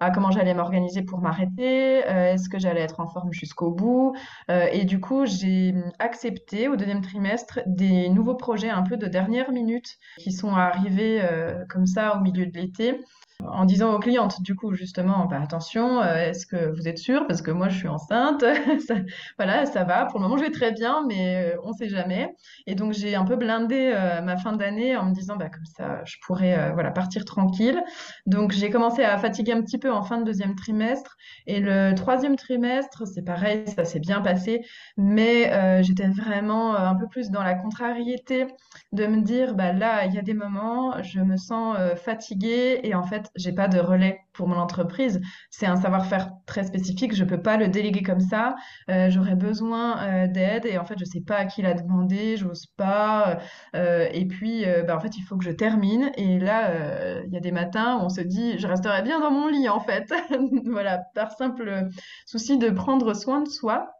à 0.00 0.10
comment 0.10 0.30
j'allais 0.30 0.54
m'organiser 0.54 1.02
pour 1.02 1.20
m'arrêter, 1.20 1.98
est-ce 1.98 2.48
que 2.48 2.58
j'allais 2.58 2.80
être 2.80 3.00
en 3.00 3.08
forme 3.08 3.32
jusqu'au 3.32 3.70
bout. 3.70 4.14
et 4.48 4.84
du 4.84 5.00
coup, 5.00 5.26
j'ai 5.26 5.74
accepté 5.98 6.68
au 6.68 6.76
deuxième 6.76 7.02
trimestre 7.02 7.60
des 7.66 8.08
nouveaux 8.08 8.34
projets 8.34 8.70
un 8.70 8.82
peu 8.82 8.96
de 8.96 9.06
dernière 9.06 9.52
minute 9.52 9.98
qui 10.18 10.32
sont 10.32 10.54
arrivés 10.54 11.22
comme 11.68 11.86
ça 11.86 12.16
au 12.16 12.20
milieu 12.20 12.46
de 12.46 12.58
l'été 12.58 13.00
en 13.46 13.64
disant 13.64 13.94
aux 13.94 13.98
clientes, 14.00 14.42
du 14.42 14.56
coup, 14.56 14.74
justement, 14.74 15.26
bah, 15.26 15.40
attention, 15.40 16.02
euh, 16.02 16.16
est-ce 16.16 16.44
que 16.44 16.72
vous 16.74 16.88
êtes 16.88 16.98
sûre? 16.98 17.26
Parce 17.28 17.40
que 17.40 17.52
moi, 17.52 17.68
je 17.68 17.78
suis 17.78 17.88
enceinte. 17.88 18.44
voilà, 19.38 19.64
ça 19.66 19.84
va. 19.84 20.06
Pour 20.06 20.18
le 20.18 20.24
moment, 20.24 20.36
je 20.36 20.42
vais 20.44 20.50
très 20.50 20.72
bien, 20.72 21.04
mais 21.06 21.52
euh, 21.54 21.60
on 21.64 21.68
ne 21.68 21.72
sait 21.74 21.88
jamais. 21.88 22.34
Et 22.66 22.74
donc, 22.74 22.92
j'ai 22.92 23.14
un 23.14 23.24
peu 23.24 23.36
blindé 23.36 23.92
euh, 23.94 24.20
ma 24.22 24.36
fin 24.36 24.52
d'année 24.52 24.96
en 24.96 25.06
me 25.06 25.14
disant, 25.14 25.36
bah, 25.36 25.48
comme 25.50 25.64
ça, 25.64 26.04
je 26.04 26.16
pourrais 26.26 26.72
voilà, 26.72 26.90
partir 26.90 27.24
tranquille. 27.24 27.80
Donc, 28.26 28.52
j'ai 28.52 28.70
commencé 28.70 29.04
à 29.04 29.16
fatiguer 29.18 29.52
un 29.52 29.62
petit 29.62 29.78
peu 29.78 29.92
en 29.92 30.02
fin 30.02 30.18
de 30.18 30.24
deuxième 30.24 30.56
trimestre. 30.56 31.16
Et 31.46 31.60
le 31.60 31.94
troisième 31.94 32.36
trimestre, 32.36 33.06
c'est 33.06 33.22
pareil, 33.22 33.64
ça 33.68 33.84
s'est 33.84 34.00
bien 34.00 34.20
passé. 34.20 34.62
Mais 34.96 35.82
j'étais 35.82 36.08
vraiment 36.08 36.74
un 36.74 36.94
peu 36.96 37.06
plus 37.08 37.30
dans 37.30 37.42
la 37.42 37.54
contrariété 37.54 38.46
de 38.92 39.06
me 39.06 39.20
dire, 39.20 39.54
bah, 39.54 39.72
là, 39.72 40.06
il 40.06 40.14
y 40.14 40.18
a 40.18 40.22
des 40.22 40.34
moments, 40.34 41.00
je 41.02 41.20
me 41.20 41.36
sens 41.36 41.76
fatiguée 41.96 42.80
et 42.82 42.94
en 42.94 43.04
fait, 43.04 43.27
j'ai 43.36 43.52
pas 43.52 43.68
de 43.68 43.78
relais 43.78 44.20
pour 44.32 44.48
mon 44.48 44.56
entreprise. 44.56 45.20
C'est 45.50 45.66
un 45.66 45.76
savoir-faire 45.76 46.30
très 46.46 46.64
spécifique. 46.64 47.14
Je 47.14 47.24
peux 47.24 47.42
pas 47.42 47.56
le 47.56 47.68
déléguer 47.68 48.02
comme 48.02 48.20
ça. 48.20 48.54
Euh, 48.90 49.10
j'aurais 49.10 49.34
besoin 49.34 50.02
euh, 50.02 50.26
d'aide 50.28 50.64
et 50.66 50.78
en 50.78 50.84
fait, 50.84 50.98
je 50.98 51.04
sais 51.04 51.20
pas 51.20 51.36
à 51.36 51.44
qui 51.44 51.62
la 51.62 51.74
demander. 51.74 52.36
J'ose 52.36 52.66
pas. 52.76 53.38
Euh, 53.74 54.06
et 54.12 54.26
puis, 54.26 54.64
bah, 54.86 54.96
en 54.96 55.00
fait, 55.00 55.16
il 55.16 55.22
faut 55.22 55.36
que 55.36 55.44
je 55.44 55.50
termine. 55.50 56.10
Et 56.16 56.38
là, 56.38 57.22
il 57.26 57.32
y 57.32 57.36
a 57.36 57.40
des 57.40 57.52
matins 57.52 57.98
où 57.98 58.04
on 58.04 58.08
se 58.08 58.20
dit, 58.20 58.58
je 58.58 58.66
resterai 58.66 59.02
bien 59.02 59.20
dans 59.20 59.30
mon 59.30 59.48
lit 59.48 59.68
en 59.68 59.80
fait. 59.80 60.12
voilà, 60.66 60.98
par 61.14 61.32
simple 61.32 61.88
souci 62.26 62.58
de 62.58 62.70
prendre 62.70 63.14
soin 63.14 63.42
de 63.42 63.48
soi. 63.48 63.90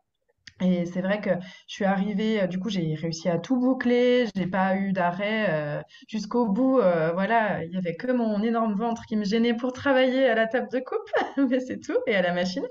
Et 0.61 0.87
c'est 0.87 1.03
vrai 1.03 1.21
que 1.21 1.31
je 1.69 1.75
suis 1.75 1.85
arrivée, 1.85 2.43
euh, 2.43 2.47
du 2.47 2.59
coup, 2.59 2.69
j'ai 2.69 2.95
réussi 2.95 3.29
à 3.29 3.39
tout 3.39 3.57
boucler, 3.57 4.27
j'ai 4.35 4.47
pas 4.47 4.77
eu 4.77 4.93
d'arrêt 4.93 5.47
euh, 5.51 5.81
jusqu'au 6.09 6.49
bout. 6.49 6.81
Euh, 6.81 7.13
voilà, 7.13 7.65
il 7.65 7.73
y 7.73 7.77
avait 7.77 7.95
que 7.95 8.11
mon 8.11 8.43
énorme 8.43 8.75
ventre 8.75 9.05
qui 9.07 9.17
me 9.17 9.25
gênait 9.25 9.55
pour 9.55 9.73
travailler 9.73 10.27
à 10.29 10.35
la 10.35 10.47
table 10.49 10.69
de 10.73 10.81
coupe, 10.81 11.11
mais 11.51 11.61
c'est 11.61 11.79
tout, 11.79 11.99
et 12.07 12.17
à 12.17 12.23
la 12.23 12.33
machine. 12.33 12.67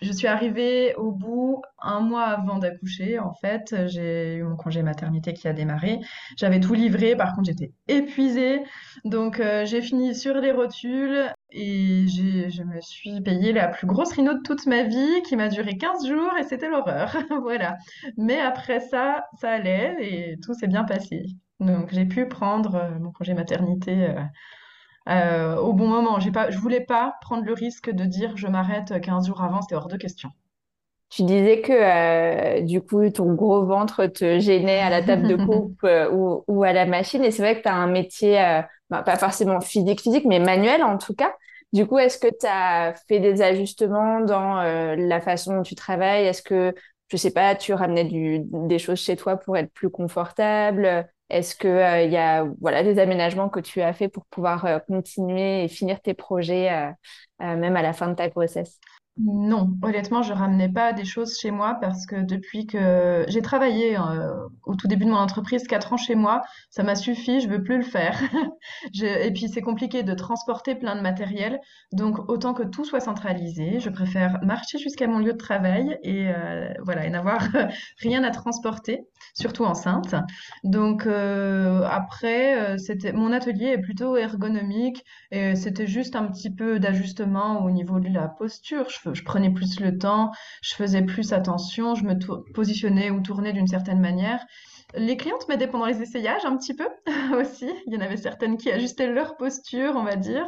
Je 0.00 0.12
suis 0.12 0.28
arrivée 0.28 0.94
au 0.94 1.10
bout 1.10 1.60
un 1.80 2.00
mois 2.00 2.26
avant 2.26 2.58
d'accoucher, 2.58 3.18
en 3.18 3.32
fait. 3.32 3.74
J'ai 3.88 4.36
eu 4.36 4.44
mon 4.44 4.54
congé 4.54 4.82
maternité 4.82 5.32
qui 5.32 5.48
a 5.48 5.52
démarré. 5.52 5.98
J'avais 6.36 6.60
tout 6.60 6.74
livré, 6.74 7.16
par 7.16 7.34
contre, 7.34 7.46
j'étais 7.46 7.72
épuisée. 7.88 8.62
Donc, 9.04 9.42
j'ai 9.64 9.82
fini 9.82 10.14
sur 10.14 10.34
les 10.34 10.52
rotules 10.52 11.32
et 11.50 12.06
je 12.06 12.62
me 12.62 12.80
suis 12.80 13.20
payée 13.20 13.52
la 13.52 13.68
plus 13.68 13.86
grosse 13.86 14.12
rhino 14.12 14.34
de 14.34 14.42
toute 14.42 14.66
ma 14.66 14.82
vie 14.82 15.22
qui 15.26 15.36
m'a 15.36 15.48
duré 15.48 15.76
15 15.76 16.06
jours 16.06 16.32
et 16.38 16.44
c'était 16.44 16.68
l'horreur. 16.68 17.16
voilà. 17.42 17.78
Mais 18.16 18.40
après 18.40 18.80
ça, 18.80 19.26
ça 19.40 19.50
allait 19.50 19.96
et 20.00 20.36
tout 20.44 20.54
s'est 20.54 20.66
bien 20.66 20.84
passé. 20.84 21.24
Donc, 21.60 21.92
j'ai 21.92 22.04
pu 22.04 22.26
prendre 22.26 22.98
mon 23.00 23.10
congé 23.10 23.34
maternité 23.34 24.14
euh, 25.08 25.56
au 25.56 25.72
bon 25.72 25.88
moment. 25.88 26.20
J'ai 26.20 26.30
pas, 26.30 26.50
je 26.50 26.58
voulais 26.58 26.84
pas 26.84 27.14
prendre 27.20 27.44
le 27.44 27.52
risque 27.52 27.90
de 27.90 28.04
dire 28.04 28.36
je 28.36 28.46
m'arrête 28.46 29.00
15 29.00 29.26
jours 29.26 29.42
avant, 29.42 29.62
c'était 29.62 29.74
hors 29.74 29.88
de 29.88 29.96
question. 29.96 30.30
Tu 31.10 31.22
disais 31.22 31.62
que 31.62 31.72
euh, 31.72 32.60
du 32.60 32.82
coup, 32.82 33.08
ton 33.08 33.32
gros 33.32 33.64
ventre 33.64 34.06
te 34.06 34.38
gênait 34.38 34.80
à 34.80 34.90
la 34.90 35.02
table 35.02 35.26
de 35.26 35.36
coupe 35.46 35.82
euh, 35.84 36.10
ou, 36.46 36.62
à 36.62 36.74
la 36.74 36.84
machine. 36.84 37.24
Et 37.24 37.30
c'est 37.30 37.42
vrai 37.42 37.56
que 37.56 37.62
tu 37.62 37.68
as 37.68 37.74
un 37.74 37.86
métier 37.86 38.38
bah, 38.90 39.02
pas 39.02 39.16
forcément 39.16 39.60
physique, 39.60 40.00
physique, 40.00 40.24
mais 40.26 40.38
manuel 40.40 40.82
en 40.82 40.98
tout 40.98 41.14
cas. 41.14 41.34
Du 41.72 41.86
coup, 41.86 41.98
est-ce 41.98 42.18
que 42.18 42.28
tu 42.28 42.46
as 42.46 42.94
fait 43.08 43.20
des 43.20 43.42
ajustements 43.42 44.20
dans 44.20 44.58
euh, 44.60 44.96
la 44.96 45.20
façon 45.20 45.56
dont 45.56 45.62
tu 45.62 45.74
travailles? 45.74 46.24
Est-ce 46.26 46.42
que, 46.42 46.74
je 47.10 47.16
sais 47.16 47.30
pas, 47.30 47.54
tu 47.54 47.74
ramenais 47.74 48.08
des 48.44 48.78
choses 48.78 49.00
chez 49.00 49.16
toi 49.16 49.36
pour 49.36 49.56
être 49.56 49.72
plus 49.72 49.90
confortable? 49.90 51.06
Est-ce 51.28 51.54
que 51.54 51.68
euh, 51.68 52.02
il 52.04 52.10
y 52.10 52.16
a 52.16 52.46
voilà 52.60 52.82
des 52.82 52.98
aménagements 52.98 53.50
que 53.50 53.60
tu 53.60 53.82
as 53.82 53.92
fait 53.92 54.08
pour 54.08 54.24
pouvoir 54.26 54.64
euh, 54.64 54.78
continuer 54.78 55.64
et 55.64 55.68
finir 55.68 56.00
tes 56.00 56.14
projets 56.14 56.70
même 57.40 57.76
à 57.76 57.82
la 57.82 57.92
fin 57.92 58.08
de 58.08 58.14
ta 58.14 58.28
grossesse? 58.28 58.80
Non, 59.20 59.76
honnêtement, 59.82 60.22
je 60.22 60.32
ramenais 60.32 60.68
pas 60.68 60.92
des 60.92 61.04
choses 61.04 61.36
chez 61.38 61.50
moi 61.50 61.76
parce 61.80 62.06
que 62.06 62.22
depuis 62.22 62.66
que 62.68 63.24
j'ai 63.26 63.42
travaillé 63.42 63.98
euh, 63.98 64.46
au 64.64 64.76
tout 64.76 64.86
début 64.86 65.06
de 65.06 65.10
mon 65.10 65.16
entreprise, 65.16 65.64
quatre 65.66 65.92
ans 65.92 65.96
chez 65.96 66.14
moi, 66.14 66.42
ça 66.70 66.84
m'a 66.84 66.94
suffi, 66.94 67.40
je 67.40 67.48
veux 67.48 67.62
plus 67.64 67.78
le 67.78 67.82
faire. 67.82 68.16
Et 69.02 69.32
puis 69.32 69.48
c'est 69.48 69.60
compliqué 69.60 70.04
de 70.04 70.14
transporter 70.14 70.76
plein 70.76 70.94
de 70.94 71.00
matériel, 71.00 71.58
donc 71.92 72.28
autant 72.30 72.54
que 72.54 72.62
tout 72.62 72.84
soit 72.84 73.00
centralisé, 73.00 73.80
je 73.80 73.90
préfère 73.90 74.38
marcher 74.44 74.78
jusqu'à 74.78 75.08
mon 75.08 75.18
lieu 75.18 75.32
de 75.32 75.38
travail 75.38 75.98
et 76.04 76.28
euh, 76.28 76.68
voilà 76.84 77.04
et 77.04 77.10
n'avoir 77.10 77.42
rien 77.98 78.22
à 78.22 78.30
transporter, 78.30 79.00
surtout 79.34 79.64
enceinte. 79.64 80.14
Donc 80.62 81.06
euh, 81.06 81.82
après, 81.90 82.76
mon 83.14 83.32
atelier 83.32 83.66
est 83.66 83.80
plutôt 83.80 84.16
ergonomique 84.16 85.04
et 85.32 85.56
c'était 85.56 85.86
juste 85.88 86.14
un 86.14 86.26
petit 86.26 86.50
peu 86.54 86.78
d'ajustement 86.78 87.64
au 87.64 87.70
niveau 87.72 87.98
de 87.98 88.08
la 88.08 88.28
posture. 88.28 88.86
Je 89.14 89.22
prenais 89.22 89.50
plus 89.50 89.80
le 89.80 89.98
temps, 89.98 90.30
je 90.62 90.74
faisais 90.74 91.02
plus 91.02 91.32
attention, 91.32 91.94
je 91.94 92.04
me 92.04 92.14
positionnais 92.52 93.10
ou 93.10 93.20
tournais 93.20 93.52
d'une 93.52 93.66
certaine 93.66 94.00
manière. 94.00 94.44
Les 94.94 95.16
clientes 95.16 95.46
m'aidaient 95.48 95.68
pendant 95.68 95.86
les 95.86 96.00
essayages 96.00 96.44
un 96.44 96.56
petit 96.56 96.74
peu 96.74 96.88
aussi. 97.38 97.70
Il 97.86 97.94
y 97.94 97.96
en 97.96 98.00
avait 98.00 98.16
certaines 98.16 98.56
qui 98.56 98.70
ajustaient 98.70 99.06
leur 99.06 99.36
posture, 99.36 99.92
on 99.96 100.04
va 100.04 100.16
dire. 100.16 100.46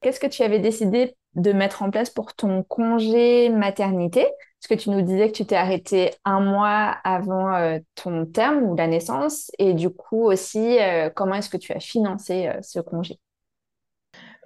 Qu'est-ce 0.00 0.20
que 0.20 0.26
tu 0.26 0.42
avais 0.42 0.58
décidé 0.58 1.14
de 1.34 1.52
mettre 1.52 1.82
en 1.82 1.90
place 1.90 2.10
pour 2.10 2.34
ton 2.34 2.62
congé 2.62 3.48
maternité? 3.50 4.26
Parce 4.60 4.68
que 4.68 4.82
tu 4.82 4.90
nous 4.90 5.02
disais 5.02 5.30
que 5.30 5.36
tu 5.36 5.46
t'es 5.46 5.56
arrêté 5.56 6.10
un 6.24 6.40
mois 6.40 6.96
avant 7.04 7.54
euh, 7.54 7.78
ton 7.94 8.26
terme 8.26 8.62
ou 8.64 8.76
la 8.76 8.86
naissance. 8.86 9.50
Et 9.58 9.74
du 9.74 9.90
coup 9.90 10.24
aussi, 10.24 10.78
euh, 10.80 11.08
comment 11.10 11.34
est-ce 11.34 11.50
que 11.50 11.56
tu 11.56 11.72
as 11.72 11.80
financé 11.80 12.48
euh, 12.48 12.60
ce 12.62 12.80
congé? 12.80 13.20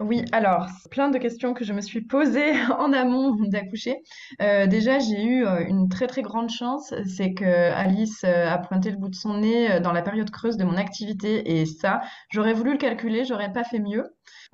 Oui, 0.01 0.25
alors, 0.33 0.67
plein 0.91 1.09
de 1.09 1.19
questions 1.19 1.55
que 1.55 1.65
je 1.65 1.73
me 1.73 1.81
suis 1.81 2.01
posées 2.01 2.53
en 2.79 2.93
amont 2.93 3.37
d'accoucher. 3.47 4.03
Euh, 4.43 4.67
déjà, 4.67 4.99
j'ai 4.99 5.23
eu 5.23 5.47
euh, 5.47 5.65
une 5.69 5.89
très 5.89 6.09
très 6.09 6.23
grande 6.23 6.51
chance, 6.51 6.93
c'est 7.07 7.33
que 7.33 7.45
Alice 7.45 8.25
euh, 8.25 8.49
a 8.51 8.59
pointé 8.59 8.91
le 8.91 8.97
bout 8.97 9.09
de 9.09 9.15
son 9.15 9.39
nez 9.39 9.79
dans 9.81 9.93
la 9.93 10.03
période 10.03 10.31
creuse 10.31 10.57
de 10.57 10.65
mon 10.65 10.77
activité 10.77 11.61
et 11.61 11.65
ça, 11.67 12.01
j'aurais 12.31 12.55
voulu 12.55 12.73
le 12.73 12.79
calculer, 12.79 13.25
j'aurais 13.25 13.53
pas 13.53 13.63
fait 13.63 13.79
mieux. 13.79 14.05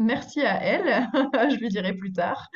Merci 0.01 0.41
à 0.41 0.63
elle, 0.63 1.07
je 1.51 1.57
lui 1.57 1.69
dirai 1.69 1.93
plus 1.93 2.11
tard. 2.11 2.49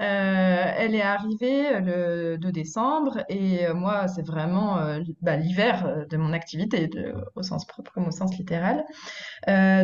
Euh, 0.00 0.72
elle 0.76 0.94
est 0.94 1.02
arrivée 1.02 1.80
le 1.80 2.36
2 2.38 2.52
décembre 2.52 3.24
et 3.28 3.66
euh, 3.66 3.74
moi, 3.74 4.08
c'est 4.08 4.26
vraiment 4.26 4.78
euh, 4.78 5.00
bah, 5.20 5.36
l'hiver 5.36 6.06
de 6.08 6.16
mon 6.16 6.32
activité, 6.32 6.90
au 7.34 7.42
sens 7.42 7.66
propre 7.66 7.92
comme 7.92 8.08
au 8.08 8.10
sens 8.10 8.36
littéral. 8.38 8.84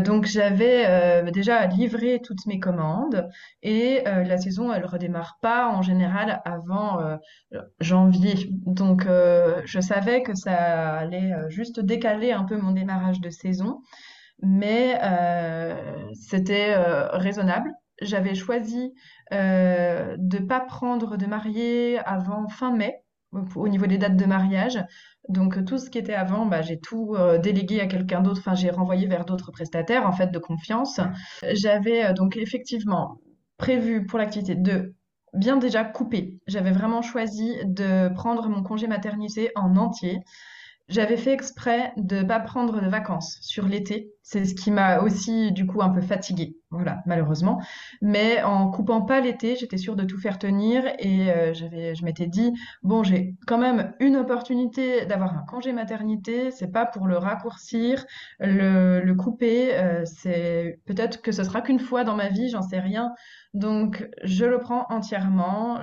Donc 0.04 0.24
j'avais 0.24 1.22
déjà 1.32 1.66
livré 1.66 2.20
toutes 2.22 2.46
mes 2.46 2.58
commandes 2.58 3.28
et 3.62 4.02
la 4.04 4.38
saison 4.38 4.72
elle 4.72 4.86
redémarre 4.86 5.38
pas 5.40 5.68
en 5.68 5.82
général 5.82 6.40
avant 6.44 7.18
janvier. 7.80 8.48
Donc 8.66 9.06
je 9.06 9.80
savais 9.80 10.22
que 10.22 10.34
ça 10.34 10.96
allait 10.96 11.32
juste 11.48 11.80
décaler 11.80 12.32
un 12.32 12.44
peu 12.44 12.56
mon 12.56 12.72
démarrage 12.72 13.20
de 13.20 13.30
saison, 13.30 13.80
mais 14.42 14.98
euh, 15.02 15.74
c'était 16.14 16.74
euh, 16.76 17.08
raisonnable. 17.12 17.70
J'avais 18.00 18.34
choisi 18.34 18.92
euh, 19.32 20.16
de 20.18 20.38
pas 20.38 20.60
prendre 20.60 21.16
de 21.16 21.26
mariée 21.26 21.98
avant 22.04 22.48
fin 22.48 22.72
mai 22.74 22.96
au 23.32 23.38
au 23.56 23.68
niveau 23.68 23.86
des 23.86 23.96
dates 23.96 24.16
de 24.16 24.26
mariage. 24.26 24.84
Donc 25.28 25.64
tout 25.64 25.78
ce 25.78 25.88
qui 25.88 25.98
était 25.98 26.14
avant, 26.14 26.44
bah, 26.44 26.62
j'ai 26.62 26.80
tout 26.80 27.16
délégué 27.42 27.80
à 27.80 27.86
quelqu'un 27.86 28.20
d'autre, 28.20 28.40
enfin 28.40 28.54
j'ai 28.54 28.70
renvoyé 28.70 29.06
vers 29.06 29.24
d'autres 29.24 29.52
prestataires 29.52 30.06
en 30.06 30.12
fait 30.12 30.30
de 30.32 30.38
confiance. 30.38 31.00
J'avais 31.52 32.12
donc 32.12 32.36
effectivement 32.36 33.18
prévu 33.56 34.04
pour 34.04 34.18
l'activité 34.18 34.56
de 34.56 34.94
bien 35.32 35.56
déjà 35.56 35.84
couper. 35.84 36.40
J'avais 36.46 36.72
vraiment 36.72 37.00
choisi 37.00 37.56
de 37.64 38.12
prendre 38.14 38.48
mon 38.48 38.62
congé 38.62 38.86
maternité 38.86 39.50
en 39.54 39.76
entier. 39.76 40.18
J'avais 40.92 41.16
fait 41.16 41.32
exprès 41.32 41.94
de 41.96 42.16
ne 42.16 42.22
pas 42.22 42.38
prendre 42.38 42.78
de 42.82 42.86
vacances 42.86 43.38
sur 43.40 43.66
l'été. 43.66 44.12
C'est 44.22 44.44
ce 44.44 44.54
qui 44.54 44.70
m'a 44.70 45.00
aussi, 45.00 45.50
du 45.50 45.66
coup, 45.66 45.80
un 45.80 45.88
peu 45.88 46.02
fatiguée. 46.02 46.54
Voilà, 46.70 47.02
malheureusement. 47.06 47.62
Mais 48.02 48.42
en 48.42 48.70
coupant 48.70 49.00
pas 49.00 49.20
l'été, 49.20 49.56
j'étais 49.56 49.78
sûre 49.78 49.96
de 49.96 50.04
tout 50.04 50.18
faire 50.18 50.38
tenir 50.38 50.84
et 50.98 51.30
euh, 51.30 51.54
j'avais, 51.54 51.94
je 51.94 52.04
m'étais 52.04 52.26
dit, 52.26 52.52
bon, 52.82 53.02
j'ai 53.04 53.34
quand 53.46 53.56
même 53.56 53.94
une 54.00 54.16
opportunité 54.16 55.06
d'avoir 55.06 55.32
un 55.34 55.46
congé 55.48 55.72
maternité. 55.72 56.50
C'est 56.50 56.70
pas 56.70 56.84
pour 56.84 57.06
le 57.06 57.16
raccourcir, 57.16 58.04
le, 58.38 59.14
couper. 59.14 59.74
euh, 59.74 60.04
c'est 60.04 60.78
peut-être 60.84 61.22
que 61.22 61.32
ce 61.32 61.42
sera 61.42 61.62
qu'une 61.62 61.80
fois 61.80 62.04
dans 62.04 62.16
ma 62.16 62.28
vie, 62.28 62.50
j'en 62.50 62.62
sais 62.62 62.80
rien. 62.80 63.14
Donc, 63.54 64.06
je 64.24 64.44
le 64.44 64.58
prends 64.58 64.84
entièrement. 64.90 65.80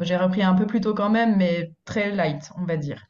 J'ai 0.00 0.16
repris 0.16 0.42
un 0.42 0.54
peu 0.54 0.64
plus 0.66 0.80
tôt 0.80 0.94
quand 0.94 1.10
même, 1.10 1.36
mais 1.36 1.72
très 1.84 2.10
light, 2.10 2.50
on 2.56 2.64
va 2.64 2.78
dire. 2.78 3.04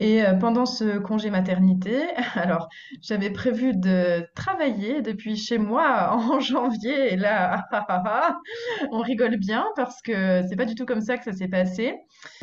Et 0.00 0.22
euh, 0.22 0.34
pendant 0.34 0.66
ce 0.66 0.98
congé 0.98 1.30
maternité, 1.30 2.02
alors 2.34 2.68
j'avais 3.00 3.30
prévu 3.30 3.74
de 3.76 4.26
travailler 4.34 5.02
depuis 5.02 5.36
chez 5.36 5.58
moi 5.58 6.12
en 6.14 6.40
janvier, 6.40 7.12
et 7.12 7.16
là, 7.16 7.66
on 8.92 9.00
rigole 9.00 9.36
bien 9.36 9.66
parce 9.76 10.02
que 10.02 10.42
c'est 10.48 10.56
pas 10.56 10.64
du 10.64 10.74
tout 10.74 10.86
comme 10.86 11.00
ça 11.00 11.16
que 11.16 11.24
ça 11.24 11.32
s'est 11.32 11.48
passé. 11.48 11.94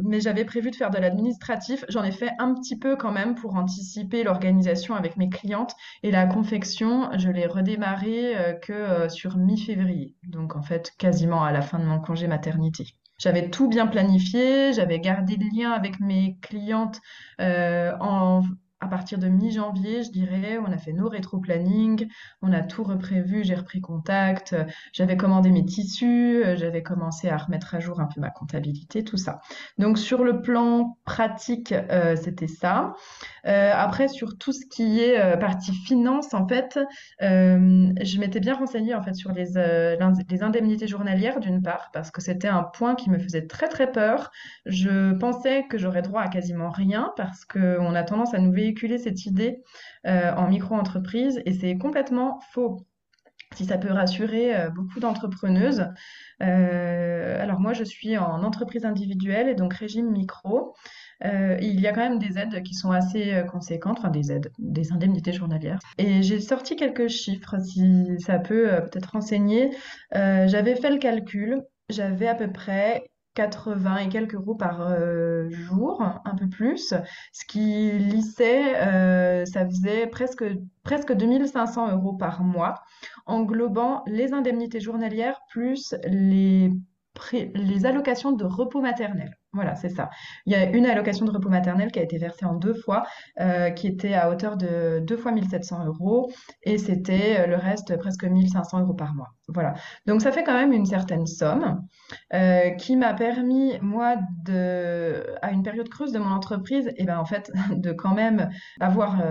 Mais 0.04 0.20
j'avais 0.20 0.46
prévu 0.46 0.72
de 0.72 0.76
faire 0.76 0.90
de 0.92 0.98
l'administratif. 0.98 1.86
J'en 1.90 2.04
ai 2.04 2.12
fait 2.12 2.32
un 2.40 2.54
petit 2.54 2.78
peu 2.78 2.96
quand 2.96 3.12
même 3.12 3.36
pour 3.36 3.56
anticiper 3.56 4.24
l'organisation 4.24 4.96
avec 4.96 5.18
mes 5.18 5.30
clientes. 5.30 5.76
Et 6.04 6.12
la 6.12 6.26
confection, 6.28 7.10
je 7.18 7.30
l'ai 7.30 7.48
redémarré 7.48 8.36
euh, 8.38 8.54
que 8.54 8.74
euh, 8.74 9.10
sur 9.10 9.38
mi-février. 9.38 10.16
Donc 10.24 10.56
en 10.56 10.62
fait, 10.62 10.92
quasiment 10.98 11.44
à 11.44 11.52
la 11.52 11.62
fin 11.62 11.80
de 11.80 11.86
mon 11.86 12.00
congé 12.00 12.28
maternité. 12.28 12.96
J'avais 13.22 13.50
tout 13.52 13.68
bien 13.70 13.86
planifié, 13.88 14.74
j'avais 14.74 15.00
gardé 15.00 15.36
le 15.38 15.46
lien 15.56 15.72
avec 15.72 16.00
mes 16.00 16.38
clientes 16.42 17.00
euh, 17.40 17.94
en, 18.00 18.42
à 18.82 18.88
partir 18.88 19.20
de 19.20 19.28
mi-janvier, 19.28 20.04
je 20.04 20.12
dirais. 20.12 20.58
On 20.58 20.72
a 20.72 20.78
fait 20.78 20.92
nos 20.92 21.08
rétro-planning, 21.08 22.08
on 22.42 22.52
a 22.52 22.62
tout 22.62 22.84
reprévu, 22.84 23.44
j'ai 23.44 23.54
repris 23.54 23.80
contact, 23.80 24.54
euh, 24.54 24.66
j'avais 24.92 25.16
commandé 25.16 25.52
mes 25.52 25.64
tissus, 25.64 26.44
euh, 26.44 26.56
j'avais 26.58 26.82
commencé 26.82 27.30
à 27.30 27.38
remettre 27.38 27.76
à 27.76 27.80
jour 27.80 28.00
un 28.02 28.08
peu 28.08 28.20
ma 28.20 28.32
comptabilité, 28.32 29.04
tout 29.04 29.18
ça. 29.18 29.40
Donc 29.78 30.00
sur 30.00 30.24
le 30.24 30.42
plan 30.42 30.98
pratique, 31.06 31.72
euh, 31.72 32.16
c'était 32.16 32.48
ça. 32.48 32.94
Après, 33.44 34.08
sur 34.08 34.38
tout 34.38 34.54
ce 34.54 34.66
qui 34.66 35.00
est 35.00 35.40
partie 35.40 35.74
finance, 35.74 36.34
en 36.34 36.48
fait, 36.48 36.80
je 37.20 38.20
m'étais 38.20 38.40
bien 38.40 38.56
renseignée 38.56 38.96
en 38.96 39.02
fait 39.04 39.16
sur 39.16 39.32
les, 39.32 39.58
indemnités 40.44 40.88
journalières 40.88 41.40
d'une 41.40 41.62
part, 41.62 41.90
parce 41.92 42.12
que 42.12 42.22
c'était 42.22 42.48
un 42.48 42.64
point 42.64 42.96
qui 42.96 43.10
me 43.10 43.20
faisait 43.20 43.48
très 43.48 43.68
très 43.68 43.92
peur. 43.92 44.32
Je 44.66 45.14
pensais 45.14 45.66
que 45.70 45.78
j'aurais 45.78 46.02
droit 46.02 46.22
à 46.22 46.28
quasiment 46.28 46.70
rien 46.70 47.14
parce 47.18 47.46
qu'on 47.46 47.96
a 47.96 48.04
tendance 48.04 48.34
à 48.34 48.40
nous 48.40 48.52
véhiculer 48.72 48.98
cette 48.98 49.26
idée 49.26 49.62
euh, 50.08 50.34
en 50.34 50.48
micro-entreprise 50.48 51.42
et 51.46 51.54
c'est 51.54 51.78
complètement 51.78 52.40
faux. 52.54 52.86
Si 53.56 53.66
ça 53.66 53.78
peut 53.78 53.92
rassurer 53.92 54.56
euh, 54.56 54.70
beaucoup 54.70 55.02
d'entrepreneuses. 55.02 55.86
Euh, 56.42 57.44
alors 57.44 57.60
moi, 57.60 57.74
je 57.74 57.84
suis 57.84 58.18
en 58.18 58.44
entreprise 58.44 58.86
individuelle 58.86 59.50
et 59.50 59.56
donc 59.56 59.74
régime 59.74 60.10
micro. 60.10 60.74
Il 61.24 61.80
y 61.80 61.86
a 61.86 61.92
quand 61.94 62.02
même 62.02 62.18
des 62.18 62.40
aides 62.40 62.64
qui 62.64 62.74
sont 62.74 62.90
assez 62.90 63.44
conséquentes, 63.52 64.00
enfin 64.00 64.10
des 64.10 64.32
aides, 64.32 64.52
des 64.58 64.92
indemnités 64.92 65.34
journalières. 65.34 65.78
Et 66.00 66.24
j'ai 66.24 66.40
sorti 66.40 66.76
quelques 66.76 67.10
chiffres, 67.10 67.60
si 67.60 68.16
ça 68.18 68.40
peut 68.40 68.70
peut-être 68.86 69.12
renseigner. 69.12 69.70
J'avais 70.12 70.76
fait 70.76 70.90
le 70.90 70.98
calcul, 70.98 71.62
j'avais 71.90 72.28
à 72.28 72.34
peu 72.34 72.52
près 72.52 73.04
80 73.34 73.98
et 73.98 74.10
quelques 74.10 74.36
euros 74.36 74.56
par 74.56 74.82
euh, 74.82 75.50
jour, 75.50 76.02
un 76.02 76.36
peu 76.36 76.48
plus, 76.50 76.94
ce 77.32 77.46
qui 77.46 77.92
lissait, 77.92 78.76
euh, 78.82 79.46
ça 79.46 79.66
faisait 79.66 80.08
presque, 80.08 80.44
presque 80.84 81.14
2500 81.14 81.92
euros 81.92 82.14
par 82.14 82.44
mois, 82.44 82.76
englobant 83.26 84.04
les 84.08 84.34
indemnités 84.34 84.80
journalières 84.80 85.42
plus 85.50 85.96
les, 86.06 86.72
les 87.34 87.86
allocations 87.86 88.32
de 88.32 88.46
repos 88.46 88.82
maternel. 88.82 89.38
Voilà, 89.54 89.76
c'est 89.76 89.90
ça. 89.90 90.10
Il 90.46 90.54
y 90.54 90.56
a 90.56 90.64
une 90.64 90.86
allocation 90.86 91.26
de 91.26 91.32
repos 91.32 91.50
maternel 91.50 91.92
qui 91.92 92.00
a 92.00 92.04
été 92.04 92.18
versée 92.18 92.46
en 92.46 92.56
deux 92.56 92.74
fois, 92.74 93.04
euh, 93.42 93.70
qui 93.72 93.88
était 93.88 94.14
à 94.14 94.30
hauteur 94.30 94.56
de 94.56 95.00
deux 95.06 95.18
fois 95.18 95.34
1700 95.34 95.88
euros, 95.88 96.32
et 96.64 96.78
c'était 96.78 97.42
euh, 97.42 97.48
le 97.48 97.58
reste 97.58 97.98
presque 97.98 98.24
1500 98.24 98.80
euros 98.80 98.94
par 98.94 99.14
mois. 99.14 99.34
Voilà. 99.50 99.74
Donc 100.06 100.22
ça 100.22 100.32
fait 100.32 100.46
quand 100.46 100.54
même 100.54 100.72
une 100.72 100.86
certaine 100.86 101.28
somme 101.28 101.82
euh, 102.34 102.70
qui 102.70 102.96
m'a 102.96 103.14
permis, 103.14 103.78
moi, 103.82 104.16
de, 104.46 105.36
à 105.42 105.52
une 105.52 105.64
période 105.64 105.90
creuse 105.90 106.14
de 106.14 106.20
mon 106.20 106.32
entreprise, 106.32 106.88
et 106.88 106.94
eh 107.00 107.04
ben 107.04 107.18
en 107.18 107.26
fait, 107.26 107.52
de 107.76 107.92
quand 107.92 108.14
même 108.14 108.50
avoir 108.80 109.22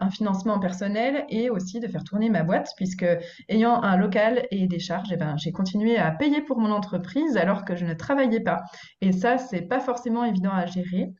un 0.00 0.10
financement 0.10 0.58
personnel 0.58 1.24
et 1.30 1.48
aussi 1.48 1.80
de 1.80 1.88
faire 1.88 2.04
tourner 2.04 2.28
ma 2.28 2.42
boîte, 2.42 2.74
puisque 2.76 3.06
ayant 3.48 3.82
un 3.82 3.96
local 3.96 4.46
et 4.50 4.66
des 4.66 4.78
charges, 4.78 5.08
eh 5.10 5.16
ben 5.16 5.36
j'ai 5.38 5.52
continué 5.52 5.96
à 5.96 6.10
payer 6.10 6.42
pour 6.42 6.58
mon 6.58 6.70
entreprise 6.70 7.38
alors 7.38 7.64
que 7.64 7.76
je 7.76 7.86
ne 7.86 7.94
travaillais 7.94 8.40
pas. 8.40 8.62
Et 9.00 9.12
ça, 9.12 9.38
c'est 9.38 9.69
pas 9.70 9.80
forcément 9.80 10.24
évident 10.24 10.52
à 10.52 10.66
gérer. 10.66 11.14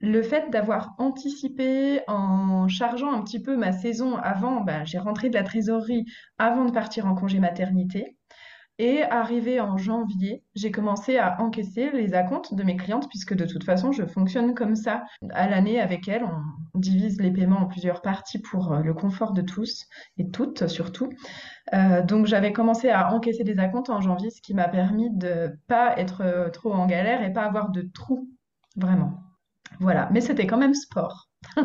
Le 0.00 0.22
fait 0.22 0.50
d'avoir 0.50 0.94
anticipé 0.98 2.00
en 2.08 2.68
chargeant 2.68 3.12
un 3.12 3.22
petit 3.22 3.40
peu 3.40 3.56
ma 3.56 3.72
saison 3.72 4.16
avant, 4.16 4.60
ben, 4.60 4.84
j'ai 4.84 4.98
rentré 4.98 5.30
de 5.30 5.34
la 5.34 5.44
trésorerie 5.44 6.04
avant 6.36 6.66
de 6.66 6.72
partir 6.72 7.06
en 7.06 7.14
congé 7.14 7.38
maternité. 7.38 8.18
Et 8.78 9.02
arrivé 9.04 9.60
en 9.60 9.76
janvier, 9.76 10.42
j'ai 10.56 10.72
commencé 10.72 11.16
à 11.16 11.40
encaisser 11.40 11.92
les 11.92 12.14
acomptes 12.14 12.54
de 12.54 12.64
mes 12.64 12.76
clientes, 12.76 13.08
puisque 13.08 13.34
de 13.34 13.46
toute 13.46 13.62
façon, 13.62 13.92
je 13.92 14.04
fonctionne 14.04 14.52
comme 14.54 14.74
ça. 14.74 15.04
À 15.30 15.48
l'année, 15.48 15.80
avec 15.80 16.08
elles, 16.08 16.24
on 16.24 16.78
divise 16.80 17.20
les 17.20 17.30
paiements 17.30 17.60
en 17.60 17.66
plusieurs 17.66 18.02
parties 18.02 18.40
pour 18.40 18.72
euh, 18.72 18.80
le 18.80 18.92
confort 18.92 19.32
de 19.32 19.42
tous, 19.42 19.86
et 20.18 20.28
toutes 20.28 20.66
surtout. 20.66 21.08
Euh, 21.74 22.02
donc, 22.02 22.26
j'avais 22.26 22.52
commencé 22.52 22.90
à 22.90 23.12
encaisser 23.12 23.44
des 23.44 23.58
acomptes 23.58 23.90
en 23.90 24.00
janvier, 24.00 24.30
ce 24.30 24.40
qui 24.40 24.54
m'a 24.54 24.68
permis 24.68 25.10
de 25.10 25.58
pas 25.66 25.98
être 25.98 26.22
euh, 26.22 26.48
trop 26.50 26.72
en 26.72 26.86
galère 26.86 27.22
et 27.22 27.32
pas 27.32 27.42
avoir 27.42 27.70
de 27.70 27.82
trous, 27.82 28.28
vraiment. 28.76 29.14
Voilà, 29.80 30.08
mais 30.12 30.20
c'était 30.20 30.46
quand 30.46 30.58
même 30.58 30.74
sport. 30.74 31.28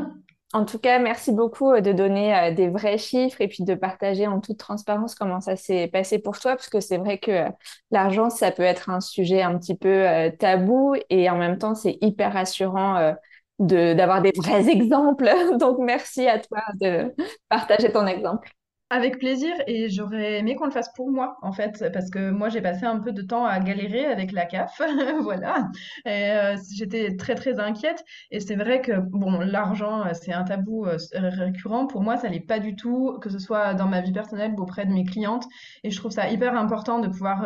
En 0.52 0.66
tout 0.66 0.80
cas, 0.80 0.98
merci 0.98 1.32
beaucoup 1.32 1.70
euh, 1.74 1.80
de 1.80 1.92
donner 1.92 2.52
des 2.56 2.70
vrais 2.70 2.98
chiffres 2.98 3.40
et 3.40 3.48
puis 3.48 3.64
de 3.64 3.76
partager 3.76 4.26
en 4.26 4.40
toute 4.40 4.58
transparence 4.58 5.14
comment 5.14 5.42
ça 5.42 5.56
s'est 5.56 5.88
passé 5.88 6.18
pour 6.18 6.40
toi, 6.40 6.56
parce 6.56 6.70
que 6.70 6.80
c'est 6.80 6.98
vrai 6.98 7.20
que 7.20 7.46
l'argent, 7.92 8.32
ça 8.32 8.50
peut 8.50 8.64
être 8.64 8.90
un 8.90 9.00
sujet 9.00 9.44
un 9.44 9.60
petit 9.60 9.76
peu 9.76 10.08
tabou 10.40 10.96
et 11.12 11.30
en 11.30 11.38
même 11.38 11.60
temps, 11.60 11.76
c'est 11.76 12.00
hyper 12.02 12.34
rassurant 12.34 13.14
d'avoir 13.60 14.24
des 14.24 14.32
vrais 14.36 14.68
exemples. 14.72 15.30
Donc, 15.60 15.78
merci 15.78 16.28
à 16.28 16.40
toi 16.40 16.62
de 16.82 17.14
partager 17.48 17.92
ton 17.92 18.08
exemple. 18.08 18.50
Avec 18.92 19.20
plaisir 19.20 19.54
et 19.68 19.88
j'aurais 19.88 20.40
aimé 20.40 20.56
qu'on 20.56 20.66
le 20.66 20.72
fasse 20.72 20.92
pour 20.94 21.12
moi 21.12 21.38
en 21.44 21.52
fait 21.52 21.92
parce 21.94 22.10
que 22.10 22.32
moi 22.32 22.50
j'ai 22.50 22.60
passé 22.60 22.86
un 22.86 23.00
peu 23.00 23.12
de 23.12 23.22
temps 23.22 23.46
à 23.46 23.60
galérer 23.60 24.06
avec 24.06 24.32
la 24.32 24.48
CAF 24.48 24.82
voilà. 25.22 25.70
Et 26.08 26.32
euh, 26.32 26.56
j'étais 26.74 27.16
très 27.16 27.36
très 27.36 27.60
inquiète 27.60 28.04
et 28.32 28.40
c'est 28.40 28.56
vrai 28.56 28.82
que 28.82 28.94
bon 28.94 29.42
l'argent 29.42 30.08
euh, 30.08 30.14
c'est 30.14 30.34
un 30.34 30.44
tabou 30.44 30.88
euh, 30.88 30.98
récurrent. 31.14 31.86
Pour 31.86 32.02
moi 32.02 32.18
ça 32.18 32.30
l'est 32.30 32.40
pas 32.40 32.58
du 32.58 32.76
tout 32.76 33.20
que 33.22 33.30
ce 33.30 33.38
soit 33.38 33.76
dans 33.76 33.86
ma 33.86 34.02
vie 34.02 34.12
personnelle 34.12 34.56
ou 34.58 34.64
auprès 34.64 34.88
de 34.88 34.92
mes 34.92 35.04
clientes 35.04 35.46
et 35.84 35.92
je 35.92 35.98
trouve 35.98 36.12
ça 36.12 36.28
hyper 36.32 36.58
important 36.58 36.98
de 36.98 37.10
pouvoir 37.10 37.46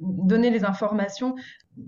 donner 0.00 0.48
les 0.48 0.64
informations. 0.64 1.34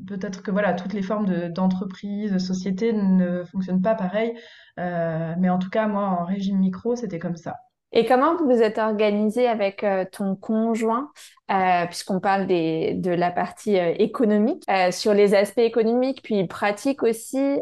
Peut-être 0.09 0.43
que 0.43 0.51
voilà 0.51 0.75
toutes 0.75 0.93
les 0.93 1.03
formes 1.03 1.25
de, 1.25 1.49
d'entreprise 1.49 2.33
de 2.33 2.39
société 2.39 2.93
ne 2.93 3.45
fonctionnent 3.45 3.83
pas 3.83 3.95
pareil 3.95 4.35
mais 4.77 5.49
en 5.49 5.59
tout 5.59 5.71
cas 5.71 5.87
moi 5.89 6.03
en 6.03 6.25
régime 6.27 6.59
micro 6.59 6.97
c'était 6.97 7.19
comme 7.19 7.37
ça 7.37 7.57
et 7.93 8.07
comment 8.07 8.37
vous 8.37 8.45
vous 8.47 8.63
êtes 8.63 8.79
organisé 8.79 9.49
avec 9.49 9.83
euh, 9.83 10.05
ton 10.11 10.37
conjoint, 10.37 11.11
euh, 11.51 11.87
puisqu'on 11.87 12.21
parle 12.21 12.47
de 12.47 13.11
la 13.11 13.33
partie 13.33 13.79
euh, 13.79 13.95
économique, 13.99 14.65
sur 14.93 15.13
les 15.13 15.35
aspects 15.35 15.59
économiques, 15.59 16.23
puis 16.23 16.47
pratiques 16.47 17.03
aussi, 17.03 17.59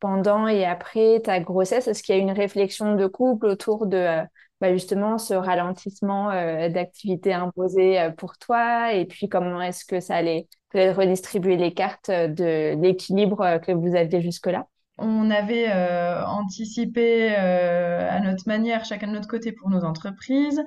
pendant 0.00 0.46
et 0.48 0.64
après 0.64 1.20
ta 1.20 1.40
grossesse? 1.40 1.88
Est-ce 1.88 2.02
qu'il 2.02 2.14
y 2.14 2.18
a 2.18 2.20
une 2.20 2.30
réflexion 2.32 2.94
de 2.94 3.06
couple 3.06 3.46
autour 3.46 3.86
de 3.86 4.22
bah, 4.60 4.72
justement 4.72 5.18
ce 5.18 5.34
ralentissement 5.34 6.28
d'activité 6.68 7.34
imposée 7.34 8.10
pour 8.16 8.38
toi? 8.38 8.92
Et 8.94 9.04
puis 9.04 9.28
comment 9.28 9.60
est-ce 9.60 9.84
que 9.84 10.00
ça 10.00 10.16
allait 10.16 10.48
peut-être 10.70 10.98
redistribuer 10.98 11.56
les 11.56 11.74
cartes 11.74 12.10
de 12.10 12.80
l'équilibre 12.80 13.58
que 13.58 13.72
vous 13.72 13.94
aviez 13.94 14.22
jusque-là? 14.22 14.66
On 14.98 15.30
avait 15.30 15.66
euh, 15.68 16.24
anticipé 16.24 17.34
euh, 17.38 18.08
à 18.10 18.20
notre 18.20 18.48
manière, 18.48 18.84
chacun 18.84 19.06
de 19.06 19.12
notre 19.12 19.28
côté 19.28 19.52
pour 19.52 19.70
nos 19.70 19.84
entreprises. 19.84 20.60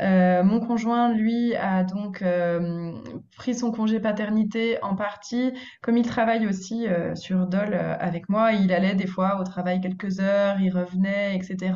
Euh, 0.00 0.42
mon 0.44 0.60
conjoint, 0.60 1.12
lui, 1.12 1.54
a 1.56 1.84
donc 1.84 2.22
pris 3.36 3.54
son 3.54 3.70
congé 3.70 3.98
paternité 4.00 4.82
en 4.82 4.94
partie. 4.94 5.52
Comme 5.82 5.96
il 5.96 6.06
travaille 6.06 6.46
aussi 6.46 6.86
sur 7.14 7.46
Dole 7.46 7.74
avec 7.74 8.28
moi, 8.28 8.52
il 8.52 8.72
allait 8.72 8.94
des 8.94 9.06
fois 9.06 9.40
au 9.40 9.44
travail 9.44 9.80
quelques 9.80 10.20
heures, 10.20 10.60
il 10.60 10.70
revenait, 10.70 11.36
etc. 11.36 11.74